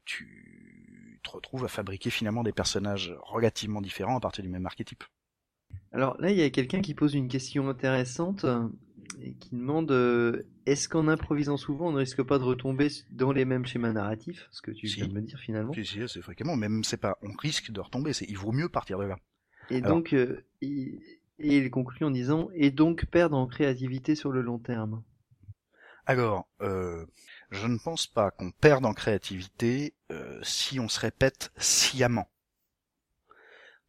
tu 0.06 1.20
te 1.24 1.30
retrouves 1.30 1.66
à 1.66 1.68
fabriquer 1.68 2.10
finalement 2.10 2.44
des 2.44 2.54
personnages 2.54 3.14
relativement 3.22 3.82
différents 3.82 4.18
à 4.18 4.20
partir 4.20 4.44
du 4.44 4.50
même 4.50 4.66
archétype. 4.66 5.04
Alors 5.92 6.20
là, 6.20 6.32
il 6.32 6.38
y 6.38 6.42
a 6.42 6.50
quelqu'un 6.50 6.82
qui 6.82 6.94
pose 6.94 7.14
une 7.16 7.28
question 7.28 7.70
intéressante 7.70 8.46
et 9.22 9.34
qui 9.34 9.52
demande 9.52 9.92
euh, 9.92 10.44
est-ce 10.66 10.88
qu'en 10.88 11.08
improvisant 11.08 11.58
souvent, 11.58 11.90
on 11.90 11.92
ne 11.92 11.98
risque 11.98 12.24
pas 12.24 12.40
de 12.40 12.44
retomber 12.44 12.88
dans 13.12 13.32
les 13.32 13.46
mêmes 13.46 13.66
schémas 13.66 13.92
narratifs? 13.92 14.48
Ce 14.52 14.62
que 14.62 14.72
tu 14.72 14.88
Si. 14.88 14.98
viens 14.98 15.08
de 15.08 15.14
me 15.14 15.22
dire 15.22 15.40
finalement. 15.40 15.74
Si, 15.74 15.86
si, 15.86 16.00
c'est 16.08 16.22
fréquemment, 16.22 16.56
même 16.56 16.84
c'est 16.84 16.98
pas, 16.98 17.18
on 17.22 17.34
risque 17.34 17.72
de 17.72 17.82
retomber, 17.82 18.14
c'est, 18.14 18.26
il 18.26 18.38
vaut 18.38 18.52
mieux 18.52 18.70
partir 18.70 18.98
de 19.00 19.06
là. 19.06 19.18
Et 19.70 19.78
Alors- 19.78 19.90
donc, 19.98 20.14
euh, 20.14 20.44
il, 20.62 21.00
et 21.40 21.58
il 21.58 21.72
conclut 21.72 22.06
en 22.06 22.12
disant 22.12 22.50
et 22.54 22.72
donc 22.72 23.06
perdre 23.06 23.38
en 23.38 23.48
créativité 23.48 24.16
sur 24.16 24.32
le 24.32 24.42
long 24.42 24.60
terme. 24.60 25.04
Alors, 26.06 26.48
euh, 26.62 27.06
je 27.52 27.68
ne 27.68 27.78
pense 27.78 28.08
pas 28.08 28.32
qu'on 28.32 28.52
perde 28.52 28.86
en 28.86 28.94
créativité 28.94 29.94
euh, 30.12 30.40
si 30.44 30.80
on 30.80 30.90
se 30.90 31.00
répète 31.00 31.52
sciemment. 31.58 32.28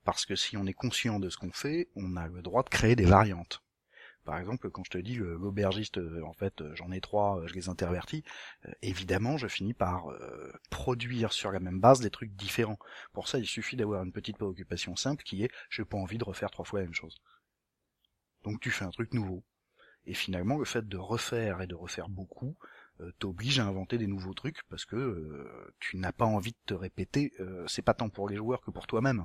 Parce 0.04 0.26
que 0.26 0.34
si 0.36 0.56
on 0.56 0.66
est 0.66 0.72
conscient 0.74 1.20
de 1.20 1.30
ce 1.30 1.36
qu'on 1.36 1.52
fait, 1.52 1.88
on 1.94 2.16
a 2.16 2.26
le 2.26 2.42
droit 2.42 2.62
de 2.62 2.68
créer 2.68 2.96
des 2.96 3.04
variantes. 3.04 3.62
Par 4.24 4.38
exemple, 4.38 4.70
quand 4.70 4.84
je 4.84 4.90
te 4.90 4.98
dis 4.98 5.16
l'aubergiste, 5.16 5.98
euh, 5.98 6.22
en 6.24 6.32
fait, 6.32 6.60
euh, 6.60 6.74
j'en 6.76 6.92
ai 6.92 7.00
trois, 7.00 7.40
euh, 7.40 7.46
je 7.48 7.54
les 7.54 7.68
intervertis, 7.68 8.22
évidemment, 8.80 9.36
je 9.36 9.48
finis 9.48 9.74
par 9.74 10.06
produire 10.70 11.32
sur 11.32 11.50
la 11.50 11.60
même 11.60 11.80
base 11.80 12.00
des 12.00 12.10
trucs 12.10 12.32
différents. 12.34 12.78
Pour 13.12 13.28
ça, 13.28 13.38
il 13.38 13.46
suffit 13.46 13.76
d'avoir 13.76 14.02
une 14.04 14.12
petite 14.12 14.36
préoccupation 14.36 14.94
simple 14.96 15.24
qui 15.24 15.44
est, 15.44 15.50
j'ai 15.70 15.84
pas 15.84 15.96
envie 15.96 16.18
de 16.18 16.24
refaire 16.24 16.50
trois 16.50 16.64
fois 16.64 16.80
la 16.80 16.86
même 16.86 16.94
chose. 16.94 17.20
Donc 18.44 18.60
tu 18.60 18.70
fais 18.70 18.84
un 18.84 18.90
truc 18.90 19.12
nouveau. 19.12 19.42
Et 20.04 20.14
finalement, 20.14 20.58
le 20.58 20.64
fait 20.64 20.86
de 20.86 20.96
refaire 20.96 21.62
et 21.62 21.66
de 21.66 21.74
refaire 21.74 22.08
beaucoup 22.08 22.56
t'oblige 23.18 23.58
à 23.58 23.66
inventer 23.66 23.98
des 23.98 24.06
nouveaux 24.06 24.34
trucs 24.34 24.62
parce 24.68 24.84
que 24.84 25.72
tu 25.80 25.96
n'as 25.96 26.12
pas 26.12 26.24
envie 26.24 26.52
de 26.52 26.58
te 26.66 26.74
répéter. 26.74 27.32
c'est 27.66 27.82
pas 27.82 27.94
tant 27.94 28.08
pour 28.08 28.28
les 28.28 28.36
joueurs 28.36 28.60
que 28.60 28.70
pour 28.70 28.86
toi-même. 28.86 29.24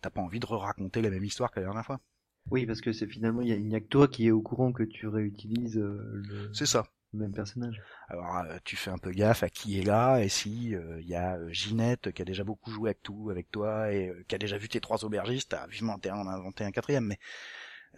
T'as 0.00 0.10
pas 0.10 0.20
envie 0.20 0.40
de 0.40 0.46
raconter 0.46 1.02
la 1.02 1.10
même 1.10 1.24
histoire 1.24 1.50
que 1.50 1.60
la 1.60 1.66
dernière 1.66 1.84
fois. 1.84 2.00
Oui, 2.50 2.66
parce 2.66 2.80
que 2.80 2.92
c'est 2.92 3.06
finalement, 3.06 3.42
il 3.42 3.52
a- 3.52 3.58
n'y 3.58 3.74
a, 3.74 3.80
que 3.80 3.86
toi 3.86 4.08
qui 4.08 4.26
est 4.26 4.30
au 4.30 4.42
courant 4.42 4.72
que 4.72 4.82
tu 4.82 5.06
réutilises 5.06 5.78
euh, 5.78 6.22
le 6.28 6.50
C'est 6.54 6.66
ça. 6.66 6.86
même 7.12 7.32
personnage. 7.32 7.80
Alors 8.08 8.36
euh, 8.38 8.58
tu 8.64 8.76
fais 8.76 8.90
un 8.90 8.98
peu 8.98 9.10
gaffe 9.12 9.42
à 9.42 9.48
qui 9.50 9.78
est 9.78 9.82
là 9.84 10.18
et 10.20 10.28
si 10.28 10.70
il 10.70 11.06
y 11.08 11.14
a 11.14 11.36
euh, 11.36 11.48
Ginette 11.52 12.12
qui 12.12 12.22
a 12.22 12.24
déjà 12.24 12.42
beaucoup 12.44 12.70
joué 12.70 12.90
avec 12.90 13.02
tout 13.02 13.30
avec 13.30 13.50
toi 13.50 13.92
et 13.92 14.08
euh, 14.08 14.24
qui 14.28 14.34
a 14.34 14.38
déjà 14.38 14.58
vu 14.58 14.68
tes 14.68 14.80
trois 14.80 15.04
aubergistes, 15.04 15.50
t'as 15.50 15.66
vivement 15.68 15.94
intérêt 15.94 16.16
à 16.16 16.20
en 16.20 16.26
inventer 16.28 16.64
un 16.64 16.70
quatrième. 16.72 17.06
Mais 17.06 17.18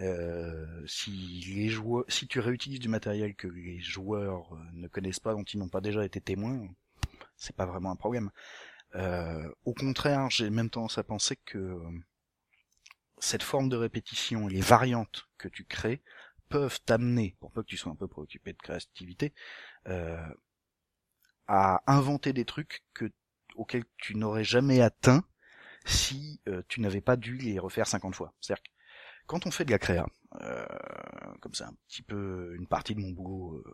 euh, 0.01 0.83
si 0.87 1.11
les 1.55 1.69
joueurs, 1.69 2.05
si 2.09 2.27
tu 2.27 2.41
réutilises 2.41 2.81
du 2.81 2.89
matériel 2.89 3.35
que 3.35 3.49
les 3.49 3.81
joueurs 3.81 4.53
euh, 4.55 4.59
ne 4.75 4.89
connaissent 4.89 5.21
pas, 5.21 5.33
dont 5.35 5.45
ils 5.45 5.59
n'ont 5.59 5.69
pas 5.69 5.81
déjà 5.83 6.05
été 6.05 6.21
témoins, 6.21 6.67
c'est 7.37 7.57
pas 7.57 7.67
vraiment 7.67 7.91
un 7.91 7.97
problème. 7.97 8.31
Euh, 8.95 9.49
au 9.65 9.75
contraire, 9.75 10.29
j'ai 10.31 10.51
même 10.51 10.71
tendance 10.71 10.99
à 10.99 11.05
penser 11.05 11.37
que 11.47 11.59
euh, 11.59 11.81
cette 13.23 13.45
forme 13.45 13.69
de 13.69 13.77
répétition 13.77 14.49
et 14.49 14.53
les 14.53 14.61
variantes 14.61 15.29
que 15.39 15.47
tu 15.47 15.65
crées 15.65 16.03
peuvent 16.49 16.81
t'amener, 16.85 17.37
pour 17.39 17.53
peu 17.53 17.63
que 17.63 17.69
tu 17.69 17.77
sois 17.77 17.93
un 17.93 17.97
peu 17.97 18.09
préoccupé 18.09 18.53
de 18.53 18.59
créativité, 18.59 19.33
euh, 19.87 20.27
à 21.47 21.83
inventer 21.87 22.33
des 22.33 22.45
trucs 22.45 22.85
que, 22.95 23.11
auxquels 23.55 23.85
tu 23.97 24.17
n'aurais 24.17 24.45
jamais 24.45 24.81
atteint 24.81 25.25
si 25.85 26.41
euh, 26.49 26.63
tu 26.69 26.81
n'avais 26.81 27.01
pas 27.01 27.17
dû 27.17 27.37
les 27.37 27.59
refaire 27.61 27.87
50 27.87 28.15
fois. 28.15 28.35
C'est-à-dire 28.41 28.63
que 28.63 28.71
quand 29.27 29.47
on 29.47 29.53
fait 29.53 29.65
de 29.65 29.71
la 29.71 29.79
créa, 29.79 30.07
euh, 30.41 30.67
comme 31.41 31.55
c'est 31.55 31.65
un 31.65 31.75
petit 31.87 32.03
peu 32.03 32.55
une 32.59 32.67
partie 32.67 32.95
de 32.95 33.01
mon 33.01 33.11
boulot, 33.11 33.65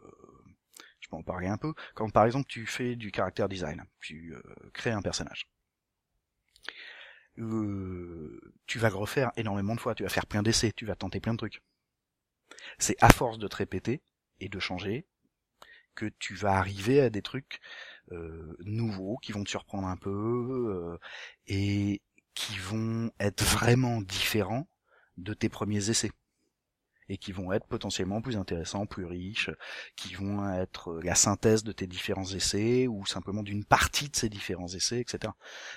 je 1.01 1.09
peux 1.09 1.17
en 1.17 1.23
parler 1.23 1.49
un 1.49 1.57
peu. 1.57 1.73
Quand 1.95 2.11
par 2.11 2.27
exemple 2.27 2.47
tu 2.49 2.67
fais 2.67 2.97
du 2.97 3.11
caractère 3.11 3.49
design, 3.49 3.83
tu 4.01 4.35
crées 4.75 4.93
un 4.93 5.03
personnage. 5.03 5.49
Euh, 7.39 8.41
tu 8.67 8.79
vas 8.79 8.91
le 8.91 8.97
refaire 8.97 9.33
énormément 9.37 9.75
de 9.75 9.81
fois, 9.81 9.95
tu 9.95 10.03
vas 10.03 10.09
faire 10.09 10.27
plein 10.27 10.43
d'essais, 10.43 10.73
tu 10.73 10.87
vas 10.87 10.97
tenter 10.97 11.21
plein 11.21 11.33
de 11.33 11.39
trucs. 11.39 11.63
C'est 12.79 12.97
à 13.01 13.11
force 13.11 13.39
de 13.39 13.49
te 13.49 13.57
répéter 13.57 14.03
et 14.41 14.49
de 14.49 14.59
changer 14.59 15.07
que 15.95 16.07
tu 16.19 16.35
vas 16.35 16.57
arriver 16.57 17.01
à 17.01 17.11
des 17.11 17.23
trucs 17.23 17.61
euh, 18.13 18.57
nouveaux 18.61 19.19
qui 19.19 19.33
vont 19.33 19.45
te 19.45 19.51
surprendre 19.51 19.89
un 19.89 19.97
peu 19.97 20.11
euh, 20.95 20.99
et 21.47 22.03
qui 22.35 22.57
vont 22.59 23.11
être 23.19 23.43
vraiment 23.43 24.01
différents 24.01 24.69
de 25.17 25.35
tes 25.35 25.49
premiers 25.49 25.91
essais 25.91 26.13
et 27.09 27.19
qui 27.19 27.33
vont 27.33 27.53
être 27.53 27.67
potentiellement 27.67 28.21
plus 28.21 28.37
intéressants, 28.37 28.87
plus 28.87 29.05
riches, 29.05 29.51
qui 29.97 30.15
vont 30.15 30.53
être 30.55 31.01
la 31.03 31.15
synthèse 31.15 31.65
de 31.65 31.73
tes 31.73 31.87
différents 31.87 32.27
essais 32.33 32.87
ou 32.87 33.07
simplement 33.07 33.43
d'une 33.43 33.65
partie 33.65 34.09
de 34.09 34.17
ces 34.17 34.29
différents 34.29 34.69
essais, 34.69 35.01
etc. 35.01 35.33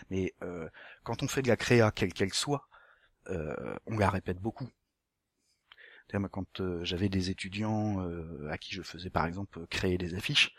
Mais 0.10 0.34
euh, 0.44 0.70
quand 1.04 1.24
on 1.24 1.28
fait 1.28 1.42
de 1.42 1.48
la 1.48 1.58
créa, 1.58 1.92
quelle 1.92 2.14
qu'elle 2.14 2.34
soit, 2.34 2.68
euh, 3.30 3.76
on 3.86 3.98
la 3.98 4.10
répète 4.10 4.40
beaucoup. 4.40 4.70
Quand 6.32 6.60
euh, 6.60 6.84
j'avais 6.84 7.10
des 7.10 7.30
étudiants 7.30 8.02
euh, 8.02 8.50
à 8.50 8.58
qui 8.58 8.76
je 8.76 8.82
faisais 8.82 9.10
par 9.10 9.26
exemple 9.26 9.66
créer 9.68 9.98
des 9.98 10.16
affiches, 10.16 10.54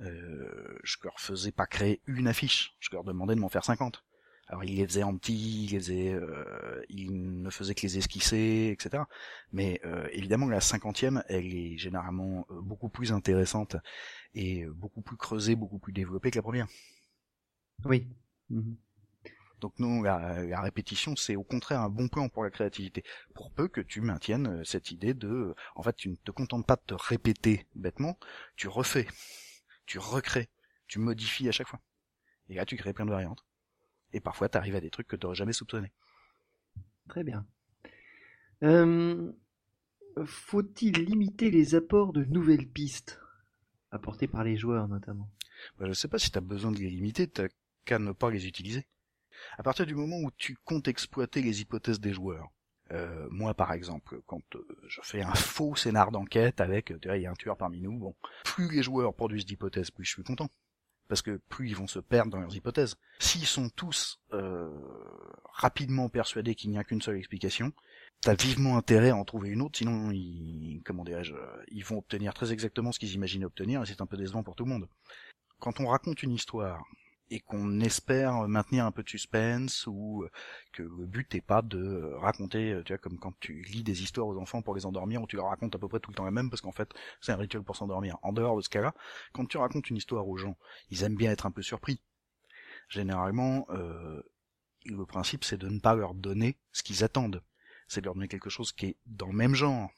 euh, 0.00 0.78
je 0.84 0.96
leur 1.02 1.18
faisais 1.18 1.52
pas 1.52 1.66
créer 1.66 2.00
une 2.06 2.28
affiche, 2.28 2.76
je 2.80 2.90
leur 2.92 3.04
demandais 3.04 3.34
de 3.34 3.40
m'en 3.40 3.48
faire 3.48 3.64
50. 3.64 4.04
Alors 4.52 4.64
ils 4.64 4.76
les 4.76 4.86
faisaient 4.86 5.02
en 5.02 5.16
petit, 5.16 5.64
ils, 5.64 5.70
les 5.70 5.78
faisaient, 5.78 6.12
euh, 6.12 6.82
ils 6.90 7.40
ne 7.40 7.48
faisaient 7.48 7.74
que 7.74 7.80
les 7.80 7.96
esquisser, 7.96 8.76
etc. 8.78 9.04
Mais 9.50 9.80
euh, 9.86 10.06
évidemment 10.12 10.46
la 10.46 10.60
cinquantième, 10.60 11.24
elle 11.28 11.54
est 11.54 11.78
généralement 11.78 12.46
euh, 12.50 12.60
beaucoup 12.60 12.90
plus 12.90 13.12
intéressante 13.12 13.76
et 14.34 14.64
euh, 14.64 14.70
beaucoup 14.74 15.00
plus 15.00 15.16
creusée, 15.16 15.56
beaucoup 15.56 15.78
plus 15.78 15.94
développée 15.94 16.30
que 16.30 16.36
la 16.36 16.42
première. 16.42 16.66
Oui. 17.86 18.06
Mhm. 18.50 18.76
Donc 19.60 19.78
non, 19.78 20.02
la, 20.02 20.44
la 20.44 20.60
répétition, 20.60 21.16
c'est 21.16 21.34
au 21.34 21.44
contraire 21.44 21.80
un 21.80 21.88
bon 21.88 22.08
plan 22.08 22.28
pour 22.28 22.44
la 22.44 22.50
créativité. 22.50 23.04
Pour 23.34 23.52
peu 23.52 23.68
que 23.68 23.80
tu 23.80 24.02
maintiennes 24.02 24.62
cette 24.66 24.90
idée 24.90 25.14
de, 25.14 25.54
en 25.76 25.82
fait, 25.82 25.96
tu 25.96 26.10
ne 26.10 26.16
te 26.16 26.30
contentes 26.30 26.66
pas 26.66 26.76
de 26.76 26.82
te 26.84 26.94
répéter 26.94 27.66
bêtement, 27.74 28.18
tu 28.56 28.68
refais, 28.68 29.08
tu 29.86 29.98
recrées, 29.98 30.50
tu 30.88 30.98
modifies 30.98 31.48
à 31.48 31.52
chaque 31.52 31.68
fois. 31.68 31.80
Et 32.50 32.56
là, 32.56 32.66
tu 32.66 32.76
crées 32.76 32.92
plein 32.92 33.06
de 33.06 33.12
variantes. 33.12 33.42
Et 34.12 34.20
parfois, 34.20 34.48
tu 34.48 34.58
arrives 34.58 34.76
à 34.76 34.80
des 34.80 34.90
trucs 34.90 35.08
que 35.08 35.16
tu 35.16 35.24
n'aurais 35.24 35.36
jamais 35.36 35.52
soupçonné. 35.52 35.92
Très 37.08 37.24
bien. 37.24 37.46
Euh, 38.62 39.32
Faut-il 40.24 41.04
limiter 41.04 41.50
les 41.50 41.74
apports 41.74 42.12
de 42.12 42.24
nouvelles 42.24 42.68
pistes 42.68 43.20
apportées 43.90 44.28
par 44.28 44.44
les 44.44 44.56
joueurs 44.56 44.88
notamment? 44.88 45.28
Bah, 45.78 45.86
je 45.88 45.92
sais 45.92 46.08
pas 46.08 46.18
si 46.18 46.30
tu 46.30 46.38
as 46.38 46.42
besoin 46.42 46.70
de 46.70 46.78
les 46.78 46.90
limiter, 46.90 47.26
t'as 47.28 47.48
qu'à 47.84 47.98
ne 47.98 48.12
pas 48.12 48.30
les 48.30 48.46
utiliser. 48.46 48.86
À 49.58 49.62
partir 49.62 49.86
du 49.86 49.94
moment 49.94 50.18
où 50.18 50.30
tu 50.36 50.56
comptes 50.64 50.88
exploiter 50.88 51.42
les 51.42 51.60
hypothèses 51.60 52.00
des 52.00 52.12
joueurs, 52.12 52.50
euh, 52.90 53.26
moi 53.30 53.54
par 53.54 53.72
exemple, 53.72 54.20
quand 54.26 54.42
euh, 54.54 54.66
je 54.86 55.00
fais 55.02 55.22
un 55.22 55.34
faux 55.34 55.74
scénar 55.74 56.10
d'enquête 56.10 56.60
avec, 56.60 56.90
il 56.90 57.20
y 57.20 57.26
a 57.26 57.30
un 57.30 57.34
tueur 57.34 57.56
parmi 57.56 57.80
nous, 57.80 57.98
bon, 57.98 58.14
plus 58.44 58.70
les 58.70 58.82
joueurs 58.82 59.14
produisent 59.14 59.46
d'hypothèses, 59.46 59.90
plus 59.90 60.04
je 60.04 60.10
suis 60.10 60.22
content. 60.22 60.48
Parce 61.12 61.20
que 61.20 61.42
plus 61.50 61.68
ils 61.68 61.76
vont 61.76 61.86
se 61.86 61.98
perdre 61.98 62.30
dans 62.30 62.40
leurs 62.40 62.56
hypothèses. 62.56 62.96
S'ils 63.18 63.44
sont 63.44 63.68
tous 63.68 64.18
euh, 64.32 64.70
rapidement 65.52 66.08
persuadés 66.08 66.54
qu'il 66.54 66.70
n'y 66.70 66.78
a 66.78 66.84
qu'une 66.84 67.02
seule 67.02 67.18
explication, 67.18 67.70
t'as 68.22 68.32
vivement 68.32 68.78
intérêt 68.78 69.10
à 69.10 69.16
en 69.16 69.24
trouver 69.26 69.50
une 69.50 69.60
autre, 69.60 69.76
sinon 69.76 70.10
ils, 70.10 70.80
comment 70.86 71.04
dirais-je, 71.04 71.34
ils 71.68 71.84
vont 71.84 71.98
obtenir 71.98 72.32
très 72.32 72.50
exactement 72.50 72.92
ce 72.92 72.98
qu'ils 72.98 73.12
imaginaient 73.12 73.44
obtenir, 73.44 73.82
et 73.82 73.84
c'est 73.84 74.00
un 74.00 74.06
peu 74.06 74.16
décevant 74.16 74.42
pour 74.42 74.56
tout 74.56 74.64
le 74.64 74.70
monde. 74.70 74.88
Quand 75.58 75.80
on 75.80 75.88
raconte 75.88 76.22
une 76.22 76.32
histoire 76.32 76.82
et 77.32 77.40
qu'on 77.40 77.80
espère 77.80 78.46
maintenir 78.46 78.84
un 78.84 78.92
peu 78.92 79.02
de 79.02 79.08
suspense 79.08 79.86
ou 79.86 80.26
que 80.72 80.82
le 80.82 81.06
but 81.06 81.32
n'est 81.32 81.40
pas 81.40 81.62
de 81.62 82.12
raconter, 82.18 82.78
tu 82.84 82.92
vois, 82.92 82.98
comme 82.98 83.18
quand 83.18 83.32
tu 83.40 83.62
lis 83.62 83.82
des 83.82 84.02
histoires 84.02 84.26
aux 84.26 84.36
enfants 84.38 84.60
pour 84.60 84.74
les 84.74 84.84
endormir, 84.84 85.22
où 85.22 85.26
tu 85.26 85.36
leur 85.36 85.46
racontes 85.46 85.74
à 85.74 85.78
peu 85.78 85.88
près 85.88 85.98
tout 85.98 86.10
le 86.10 86.14
temps 86.14 86.26
la 86.26 86.30
même, 86.30 86.50
parce 86.50 86.60
qu'en 86.60 86.72
fait, 86.72 86.90
c'est 87.22 87.32
un 87.32 87.36
rituel 87.36 87.62
pour 87.62 87.76
s'endormir. 87.76 88.18
En 88.22 88.34
dehors 88.34 88.54
de 88.54 88.60
ce 88.60 88.68
cas-là, 88.68 88.94
quand 89.32 89.46
tu 89.46 89.56
racontes 89.56 89.88
une 89.88 89.96
histoire 89.96 90.28
aux 90.28 90.36
gens, 90.36 90.58
ils 90.90 91.04
aiment 91.04 91.16
bien 91.16 91.30
être 91.30 91.46
un 91.46 91.50
peu 91.50 91.62
surpris. 91.62 92.02
Généralement, 92.90 93.66
euh, 93.70 94.20
le 94.84 95.06
principe, 95.06 95.44
c'est 95.44 95.56
de 95.56 95.70
ne 95.70 95.80
pas 95.80 95.94
leur 95.94 96.12
donner 96.12 96.58
ce 96.72 96.82
qu'ils 96.82 97.02
attendent. 97.02 97.42
C'est 97.88 98.02
de 98.02 98.06
leur 98.06 98.14
donner 98.14 98.28
quelque 98.28 98.50
chose 98.50 98.72
qui 98.72 98.86
est 98.86 98.96
dans 99.06 99.28
le 99.28 99.32
même 99.32 99.54
genre 99.54 99.90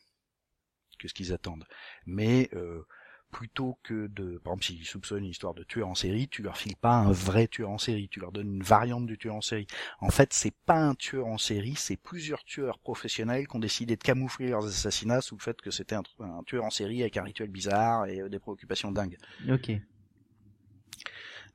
que 1.01 1.09
ce 1.09 1.15
qu'ils 1.15 1.33
attendent. 1.33 1.67
Mais 2.07 2.49
euh, 2.53 2.87
plutôt 3.35 3.77
que 3.83 4.07
de, 4.07 4.39
par 4.39 4.53
exemple, 4.53 4.65
s'ils 4.65 4.87
soupçonnent 4.87 5.25
une 5.25 5.31
histoire 5.31 5.55
de 5.55 5.65
tueur 5.65 5.89
en 5.89 5.97
série, 5.97 6.29
tu 6.29 6.41
leur 6.41 6.57
files 6.57 6.77
pas 6.77 6.95
un 6.95 7.11
vrai 7.11 7.49
tueur 7.49 7.69
en 7.69 7.79
série, 7.79 8.09
tu 8.09 8.21
leur 8.21 8.31
donnes 8.31 8.55
une 8.55 8.63
variante 8.63 9.07
du 9.07 9.19
tueur 9.19 9.35
en 9.35 9.41
série. 9.41 9.67
En 9.99 10.11
fait, 10.11 10.33
c'est 10.33 10.55
pas 10.67 10.79
un 10.79 10.95
tueur 10.95 11.27
en 11.27 11.37
série, 11.37 11.75
c'est 11.75 11.97
plusieurs 11.97 12.45
tueurs 12.45 12.79
professionnels 12.79 13.49
qui 13.49 13.57
ont 13.57 13.59
décidé 13.59 13.97
de 13.97 14.03
camoufler 14.05 14.51
leurs 14.51 14.65
assassinats 14.65 15.21
sous 15.21 15.35
le 15.35 15.43
fait 15.43 15.61
que 15.61 15.73
c'était 15.73 15.97
un, 15.97 16.05
tueur 16.47 16.63
en 16.63 16.71
série 16.71 17.01
avec 17.01 17.17
un 17.17 17.25
rituel 17.25 17.51
bizarre 17.51 18.07
et 18.07 18.21
euh, 18.21 18.29
des 18.29 18.39
préoccupations 18.39 18.93
dingues. 18.93 19.19
Ok. 19.51 19.73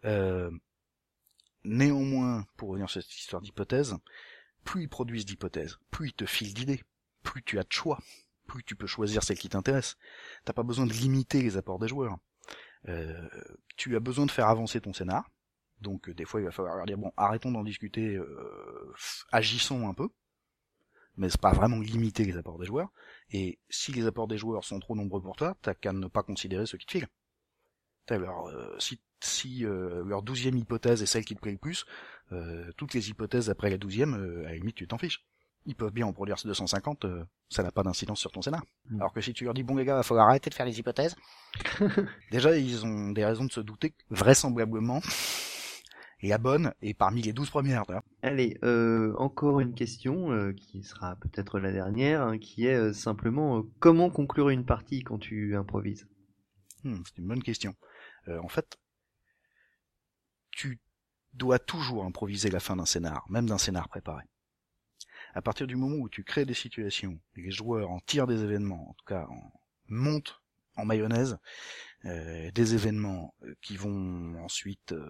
Euh, 0.03 0.51
néanmoins, 1.63 2.45
pour 2.57 2.71
revenir 2.71 2.89
sur 2.89 3.01
cette 3.01 3.15
histoire 3.15 3.41
d'hypothèse, 3.41 3.95
plus 4.65 4.83
ils 4.83 4.89
produisent 4.89 5.25
d'hypothèses, 5.25 5.77
plus 5.91 6.09
ils 6.09 6.13
te 6.13 6.25
filent 6.25 6.53
d'idées, 6.53 6.83
plus 7.23 7.41
tu 7.41 7.57
as 7.57 7.63
de 7.63 7.71
choix 7.71 7.99
plus 8.49 8.63
tu 8.63 8.75
peux 8.75 8.87
choisir 8.87 9.23
celle 9.23 9.37
qui 9.37 9.47
t'intéresse. 9.47 9.97
T'as 10.43 10.53
pas 10.53 10.63
besoin 10.63 10.85
de 10.85 10.93
limiter 10.93 11.41
les 11.41 11.55
apports 11.55 11.79
des 11.79 11.87
joueurs. 11.87 12.17
Euh, 12.87 13.29
tu 13.77 13.95
as 13.95 13.99
besoin 13.99 14.25
de 14.25 14.31
faire 14.31 14.47
avancer 14.47 14.81
ton 14.81 14.93
scénar. 14.93 15.29
Donc 15.81 16.09
euh, 16.09 16.13
des 16.13 16.25
fois 16.25 16.41
il 16.41 16.45
va 16.45 16.51
falloir 16.51 16.85
dire 16.85 16.97
bon 16.97 17.13
arrêtons 17.15 17.51
d'en 17.51 17.63
discuter, 17.63 18.15
euh, 18.15 18.93
agissons 19.31 19.87
un 19.87 19.93
peu. 19.93 20.09
Mais 21.15 21.29
c'est 21.29 21.41
pas 21.41 21.51
vraiment 21.51 21.79
limiter 21.79 22.23
les 22.23 22.37
apports 22.37 22.59
des 22.59 22.65
joueurs. 22.65 22.89
Et 23.31 23.59
si 23.69 23.91
les 23.91 24.05
apports 24.05 24.27
des 24.27 24.37
joueurs 24.37 24.63
sont 24.63 24.79
trop 24.79 24.95
nombreux 24.95 25.21
pour 25.21 25.35
toi, 25.35 25.55
t'as 25.61 25.73
qu'à 25.73 25.91
ne 25.91 26.07
pas 26.07 26.23
considérer 26.23 26.65
ceux 26.65 26.77
qui 26.77 26.85
te 26.85 26.91
filent. 26.93 27.07
Alors, 28.07 28.49
si, 28.79 28.99
si 29.19 29.59
leur 29.59 30.23
douzième 30.23 30.57
hypothèse 30.57 31.03
est 31.03 31.05
celle 31.05 31.25
qui 31.25 31.35
te 31.35 31.41
plaît 31.41 31.51
le 31.51 31.57
plus, 31.57 31.85
toutes 32.77 32.93
les 32.93 33.09
hypothèses 33.09 33.49
après 33.49 33.69
la 33.69 33.77
douzième, 33.77 34.13
à 34.45 34.49
la 34.49 34.55
limite 34.55 34.77
tu 34.77 34.87
t'en 34.87 34.97
fiches 34.97 35.23
ils 35.65 35.75
peuvent 35.75 35.91
bien 35.91 36.07
en 36.07 36.13
produire 36.13 36.37
250, 36.43 37.05
euh, 37.05 37.23
ça 37.49 37.63
n'a 37.63 37.71
pas 37.71 37.83
d'incidence 37.83 38.19
sur 38.19 38.31
ton 38.31 38.41
scénar. 38.41 38.63
Mm. 38.89 39.01
Alors 39.01 39.13
que 39.13 39.21
si 39.21 39.33
tu 39.33 39.43
leur 39.43 39.53
dis, 39.53 39.63
bon 39.63 39.75
les 39.75 39.85
gars, 39.85 39.99
il 40.01 40.05
faut 40.05 40.15
arrêter 40.15 40.49
de 40.49 40.55
faire 40.55 40.65
les 40.65 40.79
hypothèses, 40.79 41.15
déjà 42.31 42.57
ils 42.57 42.85
ont 42.85 43.11
des 43.11 43.25
raisons 43.25 43.45
de 43.45 43.51
se 43.51 43.59
douter, 43.59 43.93
vraisemblablement, 44.09 45.01
la 46.21 46.37
bonne 46.37 46.73
est 46.81 46.93
parmi 46.93 47.21
les 47.21 47.31
12 47.31 47.49
premières. 47.49 47.85
Allez, 48.21 48.57
euh, 48.63 49.13
encore 49.17 49.61
une 49.61 49.73
question, 49.73 50.31
euh, 50.31 50.51
qui 50.53 50.83
sera 50.83 51.15
peut-être 51.15 51.59
la 51.59 51.71
dernière, 51.71 52.21
hein, 52.21 52.37
qui 52.37 52.65
est 52.65 52.93
simplement, 52.93 53.63
comment 53.79 54.09
conclure 54.09 54.49
une 54.49 54.65
partie 54.65 55.03
quand 55.03 55.17
tu 55.17 55.55
improvises? 55.55 56.07
Hmm, 56.83 57.01
C'est 57.05 57.19
une 57.19 57.27
bonne 57.27 57.43
question. 57.43 57.73
en 58.27 58.47
fait, 58.47 58.77
tu 60.51 60.79
dois 61.33 61.57
toujours 61.57 62.05
improviser 62.05 62.51
la 62.51 62.59
fin 62.59 62.75
d'un 62.75 62.85
scénar, 62.85 63.25
même 63.29 63.47
d'un 63.47 63.57
scénar 63.57 63.87
préparé 63.87 64.23
à 65.33 65.41
partir 65.41 65.67
du 65.67 65.75
moment 65.75 65.97
où 65.97 66.09
tu 66.09 66.23
crées 66.23 66.45
des 66.45 66.53
situations, 66.53 67.19
les 67.35 67.51
joueurs 67.51 67.91
en 67.91 67.99
tirent 67.99 68.27
des 68.27 68.43
événements, 68.43 68.89
en 68.89 68.93
tout 68.93 69.05
cas 69.05 69.25
en 69.29 69.51
montent 69.87 70.41
en 70.75 70.85
mayonnaise 70.85 71.37
euh, 72.05 72.49
des 72.51 72.75
événements 72.75 73.35
euh, 73.43 73.53
qui 73.61 73.75
vont 73.75 74.41
ensuite 74.43 74.93
euh, 74.93 75.05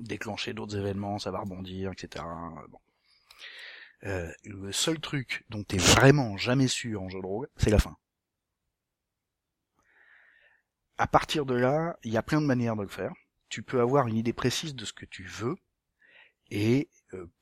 déclencher 0.00 0.52
d'autres 0.52 0.76
événements, 0.76 1.18
ça 1.18 1.30
va 1.30 1.40
rebondir, 1.40 1.92
etc. 1.92 2.24
Le 4.02 4.72
seul 4.72 4.98
truc 4.98 5.44
dont 5.50 5.62
tu 5.62 5.76
es 5.76 5.78
vraiment 5.78 6.36
jamais 6.36 6.68
sûr 6.68 7.02
en 7.02 7.08
jeu 7.08 7.20
de 7.20 7.26
rôle, 7.26 7.48
c'est 7.56 7.70
la 7.70 7.78
fin. 7.78 7.96
À 10.96 11.06
partir 11.06 11.46
de 11.46 11.54
là, 11.54 11.98
il 12.02 12.12
y 12.12 12.16
a 12.16 12.22
plein 12.22 12.40
de 12.40 12.46
manières 12.46 12.76
de 12.76 12.82
le 12.82 12.88
faire. 12.88 13.12
Tu 13.48 13.62
peux 13.62 13.80
avoir 13.80 14.06
une 14.06 14.16
idée 14.16 14.32
précise 14.32 14.74
de 14.74 14.84
ce 14.84 14.92
que 14.92 15.06
tu 15.06 15.24
veux 15.24 15.56
et 16.50 16.88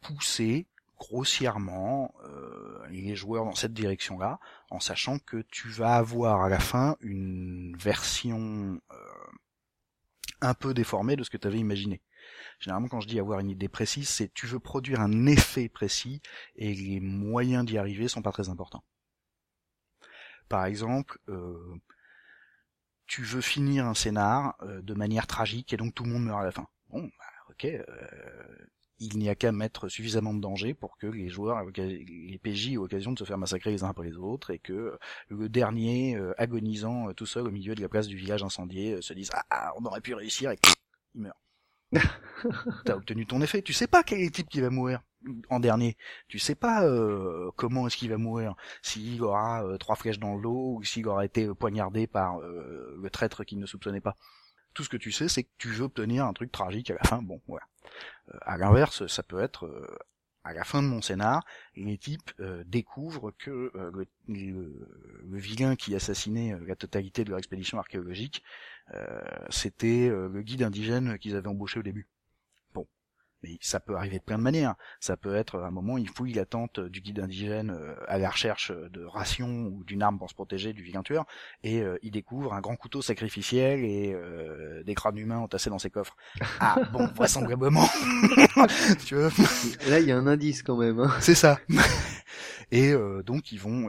pousser 0.01 0.67
grossièrement 0.99 2.15
euh, 2.25 2.87
les 2.91 3.15
joueurs 3.15 3.45
dans 3.45 3.55
cette 3.55 3.73
direction-là, 3.73 4.41
en 4.71 4.81
sachant 4.81 5.19
que 5.19 5.43
tu 5.51 5.69
vas 5.69 5.97
avoir 5.97 6.43
à 6.43 6.49
la 6.49 6.59
fin 6.59 6.97
une 7.01 7.77
version 7.77 8.81
euh, 8.91 8.95
un 10.41 10.55
peu 10.55 10.75
déformée 10.75 11.17
de 11.17 11.25
ce 11.25 11.31
que 11.31 11.37
tu 11.37 11.47
avais 11.47 11.59
imaginé. 11.59 12.03
Généralement, 12.61 12.89
quand 12.89 13.01
je 13.01 13.09
dis 13.09 13.21
avoir 13.21 13.41
une 13.41 13.51
idée 13.51 13.69
précise, 13.69 14.09
c'est 14.09 14.33
tu 14.35 14.47
veux 14.47 14.59
produire 14.59 15.01
un 15.01 15.27
effet 15.27 15.69
précis 15.69 16.21
et 16.57 16.75
les 16.75 17.01
moyens 17.01 17.65
d'y 17.65 17.79
arriver 17.79 18.09
sont 18.09 18.23
pas 18.23 18.33
très 18.33 18.49
importants. 18.49 18.85
Par 20.49 20.65
exemple, 20.65 21.19
euh, 21.29 21.77
tu 23.07 23.23
veux 23.23 23.41
finir 23.41 23.87
un 23.87 23.95
scénar 23.95 24.57
euh, 24.63 24.83
de 24.83 24.95
manière 24.95 25.27
tragique 25.27 25.73
et 25.73 25.77
donc 25.77 25.95
tout 25.95 26.05
le 26.05 26.11
monde 26.11 26.25
meurt 26.25 26.41
à 26.41 26.45
la 26.45 26.53
fin. 26.53 26.69
Bon, 26.89 27.03
bah, 27.03 27.25
ok, 27.51 27.67
il 29.01 29.19
n'y 29.19 29.29
a 29.29 29.35
qu'à 29.35 29.53
mettre 29.53 29.89
suffisamment 29.89 30.35
de 30.35 30.41
danger 30.41 30.75
pour 30.75 30.97
que 30.99 31.07
les 31.07 31.29
joueurs, 31.29 31.65
les 31.77 32.41
PJ 32.43 32.73
aient 32.73 32.75
l'occasion 32.75 33.13
de 33.13 33.19
se 33.19 33.25
faire 33.25 33.39
massacrer 33.39 33.71
les 33.71 33.85
uns 33.85 33.89
après 33.89 34.07
les 34.07 34.17
autres 34.17 34.51
et 34.51 34.59
que 34.59 34.99
le 35.29 35.49
dernier, 35.49 36.17
euh, 36.17 36.35
agonisant 36.39 37.09
euh, 37.09 37.13
tout 37.13 37.27
seul 37.27 37.47
au 37.47 37.51
milieu 37.51 37.75
de 37.75 37.81
la 37.81 37.89
place 37.89 38.09
du 38.09 38.17
village 38.17 38.43
incendié, 38.43 38.95
euh, 38.95 39.03
se 39.03 39.13
dise 39.13 39.31
ah, 39.33 39.45
ah, 39.51 39.73
on 39.77 39.85
aurait 39.85 40.01
pu 40.01 40.15
réussir 40.15 40.51
et 40.51 40.59
il 41.15 41.23
meurt. 41.23 41.39
T'as 42.85 42.97
obtenu 42.97 43.25
ton 43.25 43.41
effet. 43.41 43.63
Tu 43.63 43.73
sais 43.73 43.87
pas 43.87 44.03
quel 44.03 44.21
est 44.21 44.27
le 44.27 44.31
type 44.31 44.49
qui 44.49 44.61
va 44.61 44.71
mourir 44.71 45.01
en 45.49 45.59
dernier. 45.59 45.97
Tu 46.29 46.39
sais 46.39 46.55
pas 46.55 46.87
comment 47.57 47.87
est-ce 47.87 47.97
qu'il 47.97 48.11
va 48.11 48.19
mourir. 48.19 48.55
S'il 48.83 49.23
aura 49.23 49.65
trois 49.81 49.97
flèches 49.97 50.19
dans 50.19 50.37
le 50.37 50.43
dos 50.43 50.77
ou 50.77 50.85
s'il 50.85 51.09
aura 51.09 51.25
été 51.25 51.49
poignardé 51.55 52.07
par 52.07 52.41
le 52.41 53.09
traître 53.11 53.43
qu'il 53.43 53.59
ne 53.59 53.65
soupçonnait 53.65 54.03
pas. 54.03 54.17
Tout 54.75 54.85
ce 54.85 54.89
que 54.89 54.97
tu 54.97 55.13
sais, 55.13 55.29
c'est 55.29 55.45
que 55.45 55.51
tu 55.59 55.69
veux 55.69 55.85
obtenir 55.85 56.25
un 56.25 56.33
truc 56.33 56.53
tragique 56.53 56.91
à 56.91 56.95
la 56.95 57.03
fin. 57.03 57.23
Bon, 57.23 57.41
voilà. 57.49 57.67
Euh, 58.35 58.39
à 58.43 58.57
l'inverse, 58.57 59.07
ça 59.07 59.23
peut 59.23 59.41
être 59.41 59.67
euh, 59.67 59.87
à 60.45 60.53
la 60.53 60.65
fin 60.65 60.83
de 60.83 60.89
mon 60.89 61.03
scénar, 61.03 61.45
les 61.77 61.99
types 61.99 62.33
euh, 62.41 62.63
découvrent 62.67 63.33
que 63.39 63.71
le, 64.27 65.39
vilain 65.39 65.77
qui 65.77 65.95
assassinait 65.95 66.57
la 66.67 66.75
totalité 66.75 67.25
de 67.25 67.31
leur 67.31 67.39
expédition 67.39 67.79
archéologique, 67.79 68.43
c'était 69.51 70.09
le 70.09 70.41
guide 70.43 70.63
indigène 70.63 71.19
qu'ils 71.19 71.37
avaient 71.37 71.49
embauché 71.49 71.81
au 71.81 71.83
début. 71.83 72.09
Mais 73.43 73.59
ça 73.61 73.79
peut 73.79 73.97
arriver 73.97 74.19
de 74.19 74.25
plein 74.25 74.39
de 74.39 74.43
manières. 74.43 74.75
Ça 75.01 75.17
peut 75.17 75.35
être 75.35 75.59
à 75.61 75.67
un 75.67 75.71
moment, 75.71 75.97
il 75.97 76.09
fouille 76.09 76.33
la 76.33 76.45
tente 76.45 76.81
du 76.81 77.01
guide 77.01 77.21
indigène 77.21 77.71
euh, 77.71 77.95
à 78.09 78.19
la 78.19 78.31
recherche 78.31 78.73
de 78.73 79.05
rations 79.05 79.67
ou 79.67 79.85
d'une 79.85 80.03
arme 80.03 80.19
pour 80.19 80.29
se 80.29 80.35
protéger 80.35 80.73
du 80.73 80.83
vilain 80.83 81.03
tueur, 81.03 81.25
et 81.63 81.81
euh, 81.81 81.99
il 82.03 82.11
découvre 82.11 82.53
un 82.55 82.61
grand 82.61 82.77
couteau 82.77 83.03
sacrificiel 83.03 83.85
et 83.85 84.13
euh, 84.13 84.83
des 84.83 84.95
crânes 84.95 85.19
humains 85.19 85.39
entassés 85.39 85.71
dans 85.71 85.79
ses 85.79 85.91
coffres. 85.91 86.17
Ah 86.61 86.77
bon, 86.93 87.07
vraisemblablement. 87.15 87.87
tu 89.07 89.15
veux 89.15 89.31
Là, 89.89 90.01
il 90.01 90.07
y 90.07 90.13
a 90.13 90.17
un 90.17 90.27
indice 90.27 90.63
quand 90.63 90.77
même. 90.77 90.99
Hein. 90.99 91.11
C'est 91.21 91.37
ça. 91.37 91.61
et 92.73 92.93
donc 93.25 93.53
ils 93.53 93.61
vont 93.61 93.89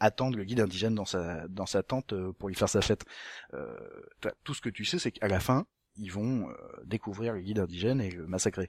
attendre 0.00 0.36
le 0.36 0.44
guide 0.44 0.60
indigène 0.60 0.94
dans 0.94 1.06
sa 1.06 1.48
dans 1.48 1.66
sa 1.66 1.82
tente 1.82 2.14
pour 2.32 2.48
lui 2.48 2.54
faire 2.54 2.68
sa 2.68 2.82
fête. 2.82 3.04
tout 4.44 4.54
ce 4.54 4.60
que 4.60 4.68
tu 4.68 4.84
sais, 4.84 4.98
c'est 4.98 5.12
qu'à 5.12 5.28
la 5.28 5.40
fin, 5.40 5.66
ils 5.98 6.12
vont 6.12 6.48
euh, 6.48 6.54
découvrir 6.84 7.34
le 7.34 7.40
guide 7.40 7.58
indigène 7.58 8.00
et 8.00 8.10
le 8.10 8.26
massacrer. 8.26 8.68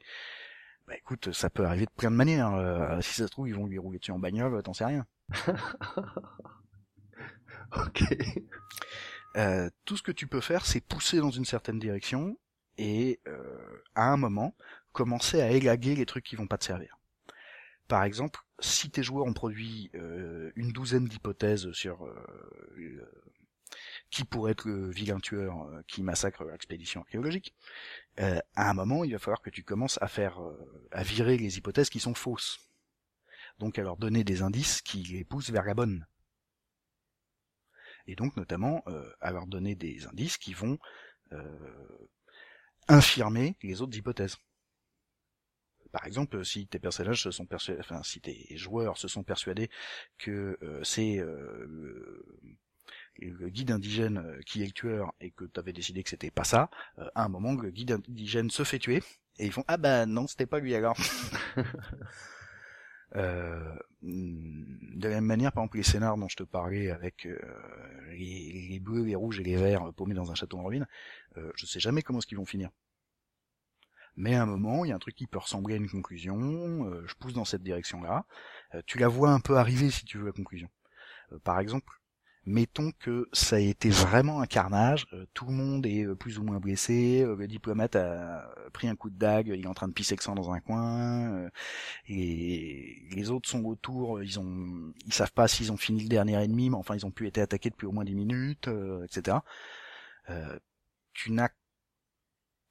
Bah 0.87 0.95
écoute, 0.97 1.31
ça 1.31 1.49
peut 1.49 1.65
arriver 1.65 1.85
de 1.85 1.91
plein 1.91 2.11
de 2.11 2.15
manières. 2.15 2.53
Euh, 2.55 2.99
si 3.01 3.13
ça 3.15 3.27
se 3.27 3.31
trouve, 3.31 3.47
ils 3.47 3.55
vont 3.55 3.67
lui 3.67 3.77
rouler 3.77 3.99
dessus 3.99 4.11
en 4.11 4.19
bagnole, 4.19 4.61
t'en 4.63 4.73
sais 4.73 4.85
rien. 4.85 5.05
ok. 7.77 8.03
Euh, 9.37 9.69
tout 9.85 9.95
ce 9.95 10.03
que 10.03 10.11
tu 10.11 10.25
peux 10.25 10.41
faire, 10.41 10.65
c'est 10.65 10.81
pousser 10.81 11.19
dans 11.19 11.29
une 11.29 11.45
certaine 11.45 11.79
direction 11.79 12.37
et 12.77 13.19
à 13.93 14.09
un 14.09 14.17
moment 14.17 14.55
commencer 14.93 15.41
à 15.41 15.51
élaguer 15.51 15.95
les 15.95 16.05
trucs 16.05 16.23
qui 16.23 16.37
vont 16.37 16.47
pas 16.47 16.57
te 16.57 16.63
servir. 16.63 16.97
Par 17.89 18.03
exemple, 18.03 18.39
si 18.59 18.89
tes 18.89 19.03
joueurs 19.03 19.25
ont 19.25 19.33
produit 19.33 19.91
une 19.93 20.71
douzaine 20.71 21.05
d'hypothèses 21.05 21.71
sur 21.73 22.07
qui 24.09 24.23
pourrait 24.23 24.53
être 24.53 24.67
le 24.67 24.89
vilain 24.89 25.19
tueur 25.19 25.63
euh, 25.63 25.81
qui 25.87 26.01
massacre 26.01 26.43
l'expédition 26.43 27.01
archéologique, 27.01 27.53
euh, 28.19 28.39
à 28.55 28.69
un 28.69 28.73
moment, 28.73 29.03
il 29.03 29.11
va 29.11 29.19
falloir 29.19 29.41
que 29.41 29.49
tu 29.49 29.63
commences 29.63 30.01
à 30.01 30.07
faire, 30.07 30.41
euh, 30.41 30.87
à 30.91 31.03
virer 31.03 31.37
les 31.37 31.57
hypothèses 31.57 31.89
qui 31.89 31.99
sont 31.99 32.15
fausses. 32.15 32.59
Donc 33.59 33.77
à 33.77 33.83
leur 33.83 33.97
donner 33.97 34.23
des 34.23 34.41
indices 34.41 34.81
qui 34.81 35.03
les 35.03 35.23
poussent 35.23 35.51
vers 35.51 35.65
la 35.65 35.73
bonne. 35.73 36.07
Et 38.07 38.15
donc 38.15 38.35
notamment 38.37 38.83
à 39.19 39.31
leur 39.31 39.45
donner 39.45 39.75
des 39.75 40.07
indices 40.07 40.37
qui 40.37 40.53
vont 40.53 40.79
infirmer 42.87 43.57
les 43.61 43.81
autres 43.81 43.95
hypothèses. 43.95 44.37
Par 45.91 46.07
exemple, 46.07 46.43
si 46.45 46.67
tes 46.67 46.79
personnages 46.79 47.21
se 47.21 47.31
sont 47.31 47.45
persuadés, 47.45 47.81
enfin 47.81 48.01
si 48.01 48.21
tes 48.21 48.47
joueurs 48.55 48.97
se 48.97 49.09
sont 49.09 49.23
persuadés 49.23 49.69
que 50.17 50.57
c'est 50.83 51.19
le 53.19 53.49
guide 53.49 53.71
indigène 53.71 54.39
qui 54.45 54.63
est 54.63 54.65
le 54.65 54.71
tueur 54.71 55.13
et 55.19 55.31
que 55.31 55.45
tu 55.45 55.59
avais 55.59 55.73
décidé 55.73 56.03
que 56.03 56.09
c'était 56.09 56.31
pas 56.31 56.43
ça, 56.43 56.69
à 57.15 57.23
un 57.23 57.29
moment 57.29 57.53
le 57.53 57.69
guide 57.69 57.91
indigène 57.91 58.49
se 58.49 58.63
fait 58.63 58.79
tuer 58.79 59.03
et 59.37 59.45
ils 59.45 59.51
font 59.51 59.63
ah 59.67 59.77
bah 59.77 60.05
non 60.05 60.27
c'était 60.27 60.45
pas 60.45 60.59
lui 60.59 60.75
alors. 60.75 60.97
Euh, 63.15 63.75
de 64.01 65.07
la 65.07 65.15
même 65.15 65.25
manière, 65.25 65.51
par 65.51 65.63
exemple, 65.63 65.77
les 65.77 65.83
scénars 65.83 66.17
dont 66.17 66.27
je 66.27 66.37
te 66.37 66.43
parlais 66.43 66.91
avec 66.91 67.25
euh, 67.25 67.39
les, 68.11 68.79
bleus, 68.79 69.03
les 69.03 69.15
rouges 69.15 69.39
et 69.39 69.43
les 69.43 69.55
verts 69.55 69.93
paumés 69.93 70.13
dans 70.13 70.31
un 70.31 70.35
château 70.35 70.59
en 70.59 70.63
ruine, 70.63 70.87
euh, 71.37 71.51
je 71.55 71.65
sais 71.65 71.79
jamais 71.79 72.01
comment 72.01 72.19
est-ce 72.19 72.27
qu'ils 72.27 72.37
vont 72.37 72.45
finir. 72.45 72.69
Mais 74.15 74.35
à 74.35 74.43
un 74.43 74.45
moment, 74.45 74.85
il 74.85 74.89
y 74.89 74.91
a 74.91 74.95
un 74.95 74.99
truc 74.99 75.15
qui 75.15 75.27
peut 75.27 75.39
ressembler 75.39 75.75
à 75.75 75.77
une 75.77 75.89
conclusion, 75.89 76.37
euh, 76.87 77.05
je 77.07 77.15
pousse 77.15 77.33
dans 77.33 77.45
cette 77.45 77.63
direction-là, 77.63 78.25
tu 78.85 78.97
la 78.97 79.07
vois 79.07 79.31
un 79.31 79.39
peu 79.39 79.57
arriver 79.57 79.89
si 79.89 80.05
tu 80.05 80.17
veux 80.17 80.25
la 80.25 80.31
conclusion. 80.31 80.69
par 81.43 81.59
exemple, 81.59 81.98
mettons 82.45 82.91
que 82.99 83.27
ça 83.33 83.57
a 83.57 83.59
été 83.59 83.89
vraiment 83.89 84.41
un 84.41 84.47
carnage, 84.47 85.07
euh, 85.13 85.25
tout 85.33 85.45
le 85.45 85.51
monde 85.53 85.85
est 85.85 86.05
euh, 86.05 86.15
plus 86.15 86.39
ou 86.39 86.43
moins 86.43 86.59
blessé, 86.59 87.21
euh, 87.21 87.35
le 87.35 87.47
diplomate 87.47 87.95
a 87.95 88.49
pris 88.73 88.87
un 88.87 88.95
coup 88.95 89.09
de 89.09 89.17
dague, 89.17 89.47
il 89.47 89.63
est 89.63 89.67
en 89.67 89.73
train 89.73 89.87
de 89.87 89.93
pisser 89.93 90.15
que 90.15 90.23
sang 90.23 90.35
dans 90.35 90.51
un 90.51 90.59
coin, 90.59 91.49
et 92.07 93.07
les 93.11 93.29
autres 93.31 93.49
sont 93.49 93.63
autour, 93.65 94.23
ils 94.23 94.39
ont, 94.39 94.93
ils 95.05 95.13
savent 95.13 95.33
pas 95.33 95.47
s'ils 95.47 95.71
ont 95.71 95.77
fini 95.77 96.01
le 96.01 96.09
dernier 96.09 96.41
ennemi, 96.43 96.69
mais 96.69 96.77
enfin 96.77 96.95
ils 96.95 97.05
ont 97.05 97.11
pu 97.11 97.27
être 97.27 97.37
attaqués 97.39 97.69
depuis 97.69 97.87
au 97.87 97.91
moins 97.91 98.05
10 98.05 98.15
minutes, 98.15 98.69
etc. 99.03 99.37
tu 101.13 101.31
n'as 101.31 101.49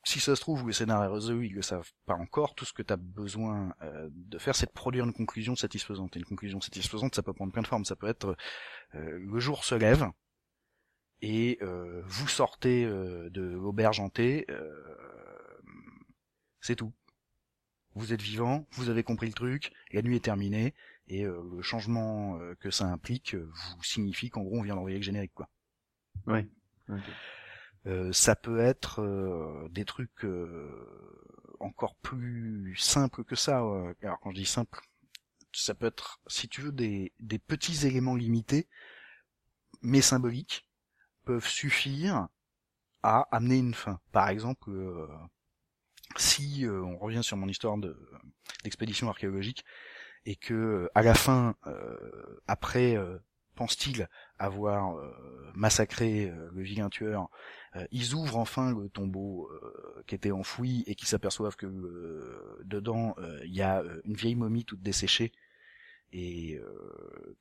si 0.09 0.21
ça 0.21 0.35
se 0.35 0.41
trouve, 0.41 0.67
le 0.67 0.73
scénario 0.73 1.11
est 1.11 1.15
résolu, 1.15 1.47
ils 1.49 1.55
le 1.55 1.61
savent 1.61 1.93
pas 2.07 2.15
encore. 2.15 2.55
Tout 2.55 2.65
ce 2.65 2.73
que 2.73 2.83
tu 2.83 2.95
as 2.95 2.97
besoin 2.97 3.75
euh, 3.83 4.09
de 4.11 4.39
faire, 4.39 4.57
c'est 4.57 4.65
de 4.65 4.73
produire 4.73 5.05
une 5.05 5.13
conclusion 5.13 5.55
satisfaisante. 5.55 6.17
Et 6.17 6.21
une 6.21 6.25
conclusion 6.25 6.63
satisfaisante, 6.63 7.15
ça 7.15 7.23
peut 7.23 7.35
prendre 7.35 7.53
plein 7.53 7.61
de 7.61 7.67
formes. 7.67 7.85
Ça 7.85 7.95
peut 7.95 8.09
être 8.09 8.35
euh, 8.95 9.19
le 9.19 9.39
jour 9.39 9.65
se 9.65 9.75
lève 9.75 10.07
et 11.21 11.59
euh, 11.61 12.03
vous 12.07 12.27
sortez 12.27 12.87
de 12.87 13.43
l'auberge 13.43 14.01
hantée. 14.01 14.47
c'est 16.61 16.77
tout. 16.77 16.95
Vous 17.95 18.15
êtes 18.15 18.23
vivant, 18.23 18.67
vous 18.73 18.89
avez 18.89 19.03
compris 19.03 19.27
le 19.27 19.35
truc, 19.35 19.73
la 19.93 20.01
nuit 20.01 20.17
est 20.17 20.25
terminée 20.25 20.75
et 21.09 21.25
le 21.25 21.63
changement 21.63 22.39
que 22.61 22.71
ça 22.71 22.85
implique 22.85 23.35
vous 23.35 23.83
signifie 23.83 24.31
qu'en 24.31 24.43
gros 24.43 24.59
on 24.59 24.63
vient 24.63 24.77
d'envoyer 24.77 24.99
le 24.99 25.03
générique 25.03 25.35
quoi. 25.35 25.49
Ouais. 26.27 26.47
Euh, 26.91 26.99
ça 28.13 28.37
peut 28.37 28.61
être 28.61 29.01
euh, 29.03 29.69
des 29.71 29.85
trucs 29.85 30.25
euh, 30.25 31.57
encore 31.61 31.97
plus 31.97 32.77
simples 32.77 33.25
que 33.25 33.37
ça. 33.37 33.59
Alors 34.03 34.21
quand 34.21 34.31
je 34.31 34.37
dis 34.37 34.47
simple, 34.47 34.81
ça 35.53 35.75
peut 35.75 35.87
être, 35.87 36.21
si 36.27 36.49
tu 36.49 36.61
veux, 36.61 36.73
des, 36.73 37.13
des 37.21 37.39
petits 37.39 37.87
éléments 37.87 38.15
limités, 38.15 38.69
mais 39.83 40.01
symboliques, 40.01 40.69
peuvent 41.25 41.47
suffire 41.47 42.29
à 43.03 43.29
amener 43.31 43.59
une 43.59 43.75
fin. 43.75 44.01
Par 44.13 44.29
exemple, 44.29 44.71
si 46.17 46.65
on 46.69 46.99
revient 46.99 47.23
sur 47.23 47.37
mon 47.37 47.49
histoire 47.49 47.77
d'expédition 48.65 49.09
archéologique 49.09 49.65
et 50.25 50.37
que 50.37 50.91
à 50.95 51.03
la 51.03 51.15
fin, 51.15 51.55
après 52.47 52.97
pense-t-il 53.59 54.09
avoir 54.39 54.97
massacré 55.55 56.33
le 56.53 56.63
vilain 56.63 56.89
tueur 56.89 57.29
euh, 57.77 57.87
ils 57.91 58.15
ouvrent 58.15 58.39
enfin 58.39 58.73
le 58.73 58.89
tombeau 58.89 59.49
euh, 59.51 60.03
qui 60.07 60.15
était 60.15 60.31
enfoui 60.31 60.85
et 60.87 60.95
qui 60.95 61.07
s'aperçoivent 61.07 61.57
que 61.57 61.67
euh, 61.67 62.59
dedans 62.65 63.15
il 63.45 63.55
y 63.55 63.63
a 63.63 63.83
une 64.05 64.15
vieille 64.15 64.35
momie 64.35 64.65
toute 64.65 64.81
desséchée 64.83 65.33
et 66.11 66.59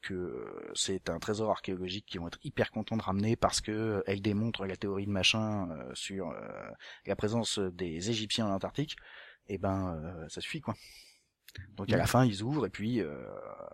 que 0.01 0.45
c'est 0.75 1.09
un 1.09 1.19
trésor 1.19 1.51
archéologique 1.51 2.05
qui 2.05 2.17
vont 2.17 2.27
être 2.27 2.39
hyper 2.43 2.69
contents 2.69 2.97
de 2.97 3.01
ramener 3.01 3.37
parce 3.37 3.61
que 3.61 4.03
elle 4.07 4.21
démontre 4.21 4.65
la 4.65 4.75
théorie 4.75 5.05
de 5.05 5.11
machin 5.11 5.69
sur 5.93 6.35
la 7.05 7.15
présence 7.15 7.59
des 7.59 8.09
Égyptiens 8.09 8.47
en 8.47 8.51
Antarctique, 8.51 8.97
et 9.47 9.53
eh 9.53 9.57
ben 9.57 10.27
ça 10.27 10.41
suffit 10.41 10.59
quoi. 10.59 10.75
Donc 11.75 11.91
à 11.91 11.97
la 11.97 12.07
fin 12.07 12.25
ils 12.25 12.43
ouvrent 12.43 12.65
et 12.65 12.69
puis 12.69 13.01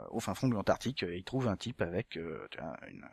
au 0.09 0.19
fin 0.19 0.35
fond 0.35 0.47
de 0.47 0.53
l'Antarctique 0.53 1.05
ils 1.07 1.23
trouvent 1.23 1.47
un 1.47 1.57
type 1.57 1.81
avec 1.81 2.15
une 2.15 3.07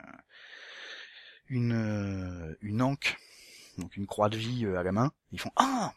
une 1.49 2.57
une 2.61 2.83
anque 2.83 3.17
donc 3.81 3.97
une 3.97 4.07
croix 4.07 4.29
de 4.29 4.37
vie 4.37 4.65
euh, 4.65 4.79
à 4.79 4.83
la 4.83 4.93
main. 4.93 5.11
Ils 5.33 5.41
font 5.41 5.51
ah 5.57 5.93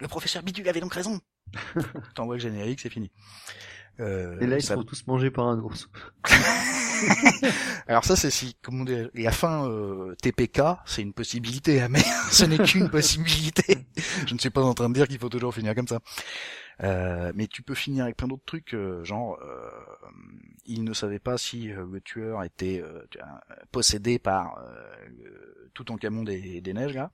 le 0.00 0.08
professeur 0.08 0.42
Bidule 0.42 0.68
avait 0.68 0.80
donc 0.80 0.94
raison. 0.94 1.20
T'envoies 2.16 2.36
le 2.36 2.40
générique, 2.40 2.80
c'est 2.80 2.90
fini. 2.90 3.12
Euh, 4.00 4.40
et 4.40 4.46
là, 4.46 4.56
ils 4.56 4.62
ça... 4.62 4.74
sont 4.74 4.82
tous 4.82 5.06
mangés 5.06 5.30
par 5.30 5.46
un 5.46 5.58
ours. 5.60 5.88
Alors 7.86 8.04
ça, 8.04 8.16
c'est 8.16 8.30
si, 8.30 8.56
comme 8.62 8.80
on 8.80 8.84
dit, 8.84 8.96
la 9.14 9.30
fin 9.30 9.68
euh, 9.68 10.16
TPK, 10.22 10.60
c'est 10.86 11.02
une 11.02 11.12
possibilité, 11.12 11.82
hein, 11.82 11.88
mais 11.88 12.02
ce 12.32 12.44
n'est 12.44 12.58
qu'une 12.58 12.90
possibilité. 12.90 13.86
Je 14.26 14.34
ne 14.34 14.38
suis 14.38 14.50
pas 14.50 14.62
en 14.62 14.74
train 14.74 14.88
de 14.88 14.94
dire 14.94 15.06
qu'il 15.06 15.18
faut 15.18 15.28
toujours 15.28 15.54
finir 15.54 15.74
comme 15.74 15.88
ça. 15.88 16.00
Euh, 16.82 17.32
mais 17.34 17.46
tu 17.46 17.62
peux 17.62 17.74
finir 17.74 18.04
avec 18.04 18.16
plein 18.16 18.28
d'autres 18.28 18.44
trucs, 18.44 18.74
euh, 18.74 19.04
genre 19.04 19.38
euh, 19.42 19.70
il 20.64 20.84
ne 20.84 20.92
savait 20.94 21.18
pas 21.18 21.38
si 21.38 21.68
le 21.68 22.00
tueur 22.00 22.42
était 22.44 22.82
possédé 23.70 24.18
par 24.18 24.62
tout 25.74 25.90
en 25.90 25.96
camon 25.96 26.22
des, 26.22 26.60
des 26.60 26.72
neiges 26.72 26.94
là. 26.94 27.10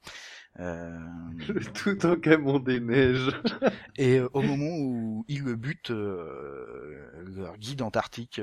tout 1.75 2.07
en 2.07 2.17
camon 2.17 2.59
des 2.59 2.81
neiges. 2.81 3.31
et 3.97 4.21
au 4.21 4.43
moment 4.43 4.77
où 4.79 5.25
il 5.29 5.45
le 5.45 5.57
bute, 5.57 5.91
leur 5.91 7.57
guide 7.59 7.83
antarctique, 7.83 8.41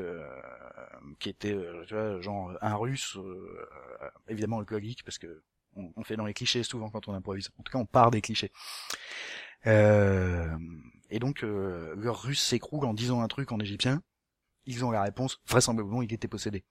qui 1.20 1.30
était 1.30 1.56
tu 1.88 1.94
vois, 1.94 2.20
genre 2.22 2.52
un 2.62 2.76
russe, 2.76 3.18
évidemment 4.28 4.60
alcoolique, 4.60 5.04
parce 5.04 5.20
que 5.20 5.44
on, 5.76 5.92
on, 5.98 6.04
fait 6.04 6.16
dans 6.16 6.26
les 6.26 6.34
clichés 6.34 6.64
souvent 6.64 6.90
quand 6.90 7.08
on 7.08 7.14
improvise. 7.14 7.50
En 7.60 7.64
tout 7.64 7.72
cas, 7.72 7.80
on 7.80 7.86
part 7.86 8.10
des 8.10 8.22
clichés. 8.22 8.52
Euh, 11.06 11.16
et 11.16 11.20
donc, 11.20 11.44
euh, 11.44 11.96
leur 11.96 12.22
russe 12.24 12.42
s'écroule 12.42 12.86
en 12.86 12.94
disant 12.94 13.22
un 13.22 13.28
truc 13.28 13.52
en 13.52 13.60
égyptien. 13.60 14.02
Ils 14.66 14.84
ont 14.84 14.92
la 14.92 15.04
réponse, 15.04 15.40
vraisemblablement, 15.48 16.02
il 16.02 16.12
était 16.12 16.28
possédé. 16.28 16.64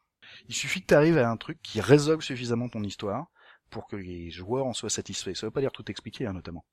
Il 0.48 0.54
suffit 0.54 0.80
que 0.80 0.86
tu 0.86 0.94
arrives 0.94 1.18
à 1.18 1.30
un 1.30 1.36
truc 1.36 1.60
qui 1.62 1.80
résolve 1.80 2.22
suffisamment 2.22 2.68
ton 2.68 2.82
histoire 2.82 3.26
pour 3.70 3.86
que 3.86 3.96
les 3.96 4.30
joueurs 4.30 4.66
en 4.66 4.72
soient 4.72 4.90
satisfaits. 4.90 5.34
Ça 5.34 5.46
veut 5.46 5.52
pas 5.52 5.60
dire 5.60 5.72
tout 5.72 5.88
expliquer, 5.90 6.26
hein, 6.26 6.32
notamment. 6.32 6.64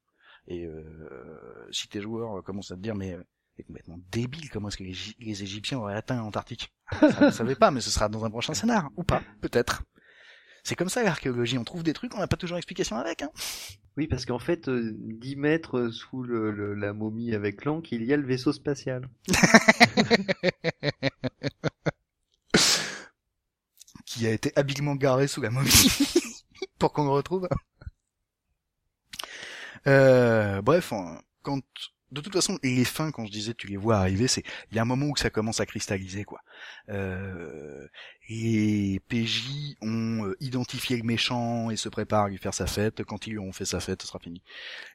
Et 0.47 0.65
euh, 0.65 1.67
si 1.71 1.87
tes 1.87 2.01
joueurs 2.01 2.43
commencent 2.43 2.71
à 2.71 2.75
te 2.75 2.81
dire, 2.81 2.95
mais 2.95 3.15
c'est 3.55 3.63
complètement 3.63 3.99
débile, 4.11 4.49
comment 4.49 4.69
est-ce 4.69 4.77
que 4.77 4.83
les, 4.83 5.43
Égyptiens 5.43 5.77
auraient 5.77 5.95
atteint 5.95 6.17
l'Antarctique? 6.17 6.73
Ça 6.99 7.27
ne 7.27 7.31
savait 7.31 7.55
pas, 7.55 7.69
mais 7.69 7.81
ce 7.81 7.91
sera 7.91 8.09
dans 8.09 8.25
un 8.25 8.31
prochain 8.31 8.53
scénar, 8.53 8.89
ou 8.95 9.03
pas, 9.03 9.21
peut-être. 9.41 9.83
C'est 10.63 10.75
comme 10.75 10.89
ça 10.89 11.03
l'archéologie, 11.03 11.57
on 11.57 11.63
trouve 11.63 11.83
des 11.83 11.93
trucs, 11.93 12.13
on 12.15 12.19
n'a 12.19 12.27
pas 12.27 12.37
toujours 12.37 12.57
explication 12.57 12.95
avec. 12.95 13.21
Hein. 13.23 13.31
Oui, 13.97 14.07
parce 14.07 14.25
qu'en 14.25 14.39
fait, 14.39 14.69
10 14.69 14.71
euh, 14.71 15.37
mètres 15.37 15.89
sous 15.89 16.23
le, 16.23 16.73
la 16.73 16.93
momie 16.93 17.33
avec 17.35 17.65
l'encre, 17.65 17.91
il 17.91 18.03
y 18.03 18.13
a 18.13 18.17
le 18.17 18.25
vaisseau 18.25 18.53
spatial. 18.53 19.09
qui 24.05 24.27
a 24.27 24.31
été 24.31 24.51
habilement 24.55 24.95
garé 24.95 25.27
sous 25.27 25.41
la 25.41 25.49
momie 25.49 25.69
pour 26.79 26.93
qu'on 26.93 27.05
le 27.05 27.11
retrouve. 27.11 27.47
Euh, 29.87 30.61
bref, 30.61 30.93
quand 31.41 31.61
de 32.11 32.21
toute 32.21 32.33
façon, 32.33 32.59
les 32.63 32.85
fins, 32.85 33.11
quand 33.11 33.25
je 33.25 33.31
disais 33.31 33.53
tu 33.53 33.67
les 33.67 33.77
vois 33.77 33.97
arriver, 33.97 34.27
c'est 34.27 34.43
il 34.71 34.75
y 34.75 34.79
a 34.79 34.81
un 34.81 34.85
moment 34.85 35.07
où 35.07 35.15
ça 35.15 35.29
commence 35.29 35.59
à 35.59 35.65
cristalliser 35.65 36.23
quoi. 36.23 36.41
Euh, 36.89 37.87
les 38.31 39.01
PJ 39.09 39.75
ont 39.81 40.25
euh, 40.25 40.37
identifié 40.39 40.95
le 40.95 41.03
méchant 41.03 41.69
et 41.69 41.75
se 41.75 41.89
préparent 41.89 42.25
à 42.25 42.29
lui 42.29 42.37
faire 42.37 42.53
sa 42.53 42.65
fête. 42.65 43.03
Quand 43.03 43.27
ils 43.27 43.31
lui 43.31 43.39
ont 43.39 43.51
fait 43.51 43.65
sa 43.65 43.81
fête, 43.81 44.01
ce 44.01 44.07
sera 44.07 44.19
fini. 44.19 44.41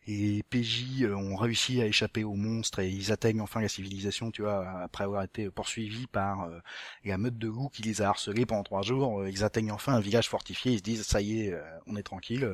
Et 0.07 0.43
PJ 0.49 1.03
euh, 1.03 1.15
ont 1.15 1.37
réussi 1.37 1.83
à 1.83 1.87
échapper 1.87 2.25
aux 2.25 2.35
monstres 2.35 2.79
et 2.79 2.89
ils 2.89 3.13
atteignent 3.13 3.43
enfin 3.43 3.61
la 3.61 3.69
civilisation, 3.69 4.31
tu 4.31 4.43
vois, 4.43 4.67
après 4.81 5.05
avoir 5.05 5.23
été 5.23 5.51
poursuivis 5.51 6.07
par 6.07 6.45
euh, 6.45 6.61
la 7.05 7.19
meute 7.19 7.37
de 7.37 7.49
loups 7.49 7.69
qui 7.69 7.83
les 7.83 8.01
a 8.01 8.09
harcelés 8.09 8.47
pendant 8.47 8.63
trois 8.63 8.83
jours. 8.83 9.27
ils 9.29 9.45
atteignent 9.45 9.73
enfin 9.73 9.93
un 9.95 10.01
village 10.01 10.29
fortifié. 10.29 10.73
Ils 10.73 10.79
se 10.79 10.83
disent 10.83 11.03
ça 11.03 11.21
y 11.21 11.41
est, 11.41 11.55
on 11.87 11.97
est 11.97 12.03
tranquille 12.03 12.49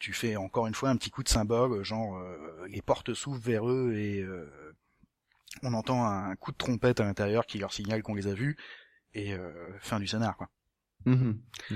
tu 0.00 0.14
fais 0.14 0.34
encore 0.36 0.66
une 0.66 0.74
fois 0.74 0.88
un 0.88 0.96
petit 0.96 1.10
coup 1.10 1.22
de 1.22 1.28
symbole, 1.28 1.84
genre 1.84 2.16
euh, 2.16 2.66
les 2.68 2.82
portes 2.82 3.14
s'ouvrent 3.14 3.40
vers 3.40 3.68
eux 3.68 3.92
et 3.94 4.20
euh, 4.20 4.74
on 5.62 5.74
entend 5.74 6.04
un 6.04 6.34
coup 6.36 6.52
de 6.52 6.56
trompette 6.56 7.00
à 7.00 7.04
l'intérieur 7.04 7.46
qui 7.46 7.58
leur 7.58 7.72
signale 7.72 8.02
qu'on 8.02 8.14
les 8.14 8.26
a 8.26 8.34
vus 8.34 8.56
et 9.12 9.34
euh, 9.34 9.52
fin 9.78 10.00
du 10.00 10.06
scénar 10.06 10.36
quoi. 10.36 10.48
Mmh 11.04 11.32
mmh. 11.70 11.74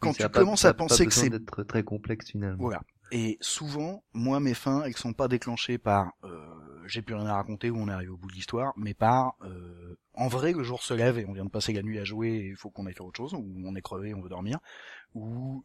Quand 0.00 0.12
tu 0.12 0.28
commences 0.28 0.64
à 0.64 0.74
penser 0.74 1.06
que 1.06 1.12
c'est 1.12 1.30
d'être 1.30 1.64
très 1.64 1.82
complexe 1.82 2.30
finalement. 2.30 2.62
Voilà. 2.62 2.82
Et 3.10 3.38
souvent, 3.40 4.04
moi, 4.12 4.38
mes 4.38 4.54
fins, 4.54 4.84
elles 4.84 4.96
sont 4.96 5.12
pas 5.12 5.26
déclenchées 5.26 5.78
par 5.78 6.12
j'ai 6.88 7.02
plus 7.02 7.14
rien 7.14 7.26
à 7.26 7.34
raconter, 7.34 7.70
où 7.70 7.78
on 7.78 7.88
est 7.88 7.92
arrivé 7.92 8.10
au 8.10 8.16
bout 8.16 8.28
de 8.28 8.34
l'histoire, 8.34 8.72
mais 8.76 8.94
par 8.94 9.36
en 10.14 10.28
vrai 10.28 10.52
le 10.52 10.62
jour 10.62 10.82
se 10.82 10.94
lève 10.94 11.18
et 11.18 11.26
on 11.26 11.32
vient 11.32 11.44
de 11.44 11.50
passer 11.50 11.72
la 11.72 11.82
nuit 11.82 11.98
à 11.98 12.04
jouer 12.04 12.28
et 12.28 12.46
il 12.48 12.56
faut 12.56 12.70
qu'on 12.70 12.86
aille 12.86 12.94
faire 12.94 13.06
autre 13.06 13.16
chose, 13.16 13.34
ou 13.34 13.62
on 13.64 13.74
est 13.74 13.82
crevé, 13.82 14.14
on 14.14 14.20
veut 14.20 14.28
dormir, 14.28 14.58
ou 15.14 15.62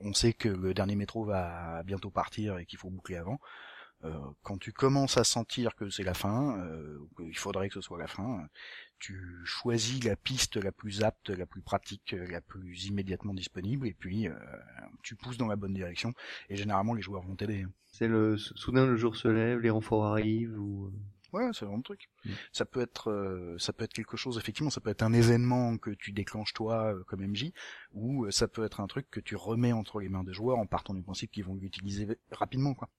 on 0.00 0.12
sait 0.12 0.32
que 0.32 0.48
le 0.48 0.74
dernier 0.74 0.96
métro 0.96 1.24
va 1.24 1.82
bientôt 1.84 2.10
partir 2.10 2.58
et 2.58 2.66
qu'il 2.66 2.78
faut 2.78 2.90
boucler 2.90 3.16
avant. 3.16 3.38
quand 4.42 4.58
tu 4.58 4.72
commences 4.72 5.16
à 5.16 5.24
sentir 5.24 5.74
que 5.74 5.90
c'est 5.90 6.02
la 6.02 6.14
fin, 6.14 6.62
il 7.18 7.36
faudrait 7.36 7.68
que 7.68 7.74
ce 7.74 7.80
soit 7.80 7.98
la 7.98 8.06
fin, 8.06 8.46
tu 8.98 9.40
choisis 9.44 10.02
la 10.04 10.16
piste 10.16 10.56
la 10.56 10.72
plus 10.72 11.02
apte, 11.02 11.30
la 11.30 11.46
plus 11.46 11.62
pratique, 11.62 12.14
la 12.28 12.40
plus 12.40 12.86
immédiatement 12.86 13.34
disponible, 13.34 13.86
et 13.86 13.94
puis 13.94 14.28
tu 15.02 15.16
pousses 15.16 15.36
dans 15.36 15.46
la 15.46 15.56
bonne 15.56 15.74
direction. 15.74 16.12
Et 16.48 16.56
généralement, 16.56 16.94
les 16.94 17.02
joueurs 17.02 17.22
vont 17.22 17.36
t'aider. 17.36 17.66
C'est 17.86 18.08
le 18.08 18.36
soudain 18.36 18.86
le 18.86 18.96
jour 18.96 19.16
se 19.16 19.28
lève, 19.28 19.60
les 19.60 19.70
renforts 19.70 20.04
arrivent 20.04 20.58
ou. 20.58 20.86
Euh, 20.86 21.38
ouais, 21.38 21.50
c'est 21.52 21.64
vraiment 21.64 21.78
le 21.78 21.82
truc. 21.82 22.10
Mm. 22.24 22.30
Ça 22.52 22.64
peut 22.66 22.80
être, 22.80 23.56
ça 23.58 23.72
peut 23.72 23.84
être 23.84 23.92
quelque 23.92 24.16
chose. 24.16 24.36
Effectivement, 24.38 24.70
ça 24.70 24.80
peut 24.80 24.90
être 24.90 25.02
un 25.02 25.12
événement 25.12 25.78
que 25.78 25.90
tu 25.90 26.12
déclenches 26.12 26.52
toi 26.52 26.94
comme 27.06 27.26
MJ, 27.26 27.52
ou 27.92 28.30
ça 28.30 28.48
peut 28.48 28.64
être 28.64 28.80
un 28.80 28.86
truc 28.86 29.10
que 29.10 29.20
tu 29.20 29.36
remets 29.36 29.72
entre 29.72 30.00
les 30.00 30.08
mains 30.08 30.24
des 30.24 30.34
joueurs 30.34 30.58
en 30.58 30.66
partant 30.66 30.94
du 30.94 31.02
principe 31.02 31.30
qu'ils 31.30 31.44
vont 31.44 31.54
l'utiliser 31.54 32.06
rapidement, 32.32 32.74
quoi. 32.74 32.90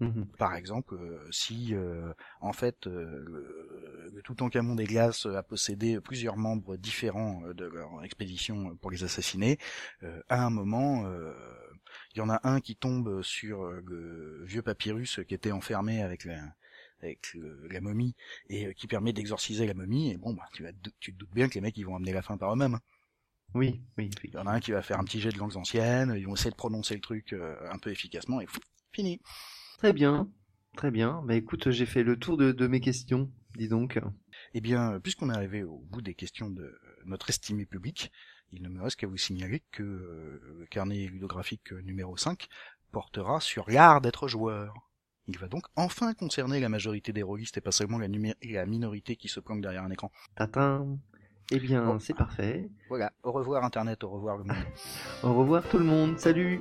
Mhm. 0.00 0.26
Par 0.38 0.54
exemple, 0.54 0.94
euh, 0.94 1.26
si 1.30 1.74
euh, 1.74 2.12
en 2.40 2.52
fait 2.52 2.86
euh, 2.86 3.22
le, 3.26 4.20
tout 4.24 4.34
Toutankhamon 4.34 4.74
des 4.74 4.84
glaces 4.84 5.26
a 5.26 5.42
possédé 5.42 6.00
plusieurs 6.00 6.36
membres 6.36 6.76
différents 6.76 7.42
de 7.52 7.64
leur 7.66 8.02
expédition 8.02 8.76
pour 8.76 8.90
les 8.90 9.04
assassiner, 9.04 9.58
à 10.28 10.44
un 10.44 10.50
moment, 10.50 11.06
il 12.14 12.18
y 12.18 12.20
en 12.20 12.28
a 12.28 12.40
un 12.44 12.60
qui 12.60 12.76
tombe 12.76 13.22
sur 13.22 13.64
le 13.64 14.44
vieux 14.44 14.62
papyrus 14.62 15.20
qui 15.26 15.34
était 15.34 15.52
enfermé 15.52 16.02
avec 16.02 16.24
la, 16.24 16.40
avec 17.02 17.36
la 17.70 17.80
momie 17.80 18.14
et 18.48 18.74
qui 18.74 18.86
permet 18.86 19.12
d'exorciser 19.12 19.66
la 19.66 19.74
momie. 19.74 20.10
Et 20.10 20.16
bon, 20.16 20.34
bah, 20.34 20.48
tu, 20.52 20.62
vas, 20.62 20.72
tu 20.98 21.12
te 21.12 21.18
doutes 21.18 21.34
bien 21.34 21.48
que 21.48 21.54
les 21.54 21.60
mecs 21.60 21.76
ils 21.76 21.86
vont 21.86 21.96
amener 21.96 22.12
la 22.12 22.22
fin 22.22 22.36
par 22.36 22.52
eux-mêmes. 22.52 22.74
Hein. 22.74 22.80
Oui, 23.54 23.80
oui. 23.96 24.10
Il 24.24 24.34
y 24.34 24.38
en 24.38 24.46
a 24.46 24.52
un 24.52 24.60
qui 24.60 24.72
va 24.72 24.82
faire 24.82 25.00
un 25.00 25.04
petit 25.04 25.20
jet 25.20 25.30
de 25.30 25.38
langues 25.38 25.56
anciennes, 25.56 26.14
ils 26.16 26.26
vont 26.26 26.34
essayer 26.34 26.50
de 26.50 26.56
prononcer 26.56 26.94
le 26.94 27.00
truc 27.00 27.32
un 27.32 27.78
peu 27.78 27.90
efficacement 27.90 28.40
et 28.40 28.46
fini. 28.92 29.20
Très 29.80 29.94
bien, 29.94 30.28
très 30.76 30.90
bien. 30.90 31.22
Bah 31.24 31.34
écoute, 31.34 31.70
j'ai 31.70 31.86
fait 31.86 32.02
le 32.02 32.18
tour 32.18 32.36
de, 32.36 32.66
mes 32.66 32.80
questions, 32.80 33.30
dis 33.56 33.66
donc. 33.66 33.98
Eh 34.52 34.60
bien, 34.60 35.00
puisqu'on 35.00 35.30
est 35.30 35.34
arrivé 35.34 35.62
au 35.62 35.78
bout 35.90 36.02
des 36.02 36.12
questions 36.12 36.50
de 36.50 36.78
notre 37.06 37.30
estimé 37.30 37.64
public, 37.64 38.12
il 38.52 38.62
ne 38.62 38.68
me 38.68 38.82
reste 38.82 38.96
qu'à 38.96 39.06
vous 39.06 39.16
signaler 39.16 39.62
que 39.72 39.82
euh, 39.82 40.56
le 40.58 40.66
carnet 40.66 41.06
ludographique 41.06 41.72
numéro 41.72 42.14
5 42.14 42.46
portera 42.92 43.40
sur 43.40 43.70
l'art 43.70 44.02
d'être 44.02 44.28
joueur. 44.28 44.74
Il 45.28 45.38
va 45.38 45.48
donc 45.48 45.64
enfin 45.76 46.12
concerner 46.12 46.60
la 46.60 46.68
majorité 46.68 47.14
des 47.14 47.22
rôlistes 47.22 47.56
et 47.56 47.62
pas 47.62 47.72
seulement 47.72 47.96
la, 47.96 48.08
la 48.42 48.66
minorité 48.66 49.16
qui 49.16 49.28
se 49.28 49.40
planque 49.40 49.62
derrière 49.62 49.84
un 49.84 49.90
écran. 49.90 50.12
Tatin 50.36 50.98
Eh 51.52 51.58
bien, 51.58 51.98
c'est 52.00 52.12
parfait. 52.12 52.68
Voilà, 52.90 53.14
au 53.22 53.32
revoir 53.32 53.64
Internet, 53.64 54.04
au 54.04 54.10
revoir 54.10 54.36
le 54.36 54.44
monde. 54.44 54.56
au 55.22 55.32
revoir 55.32 55.66
tout 55.70 55.78
le 55.78 55.86
monde, 55.86 56.18
salut 56.18 56.60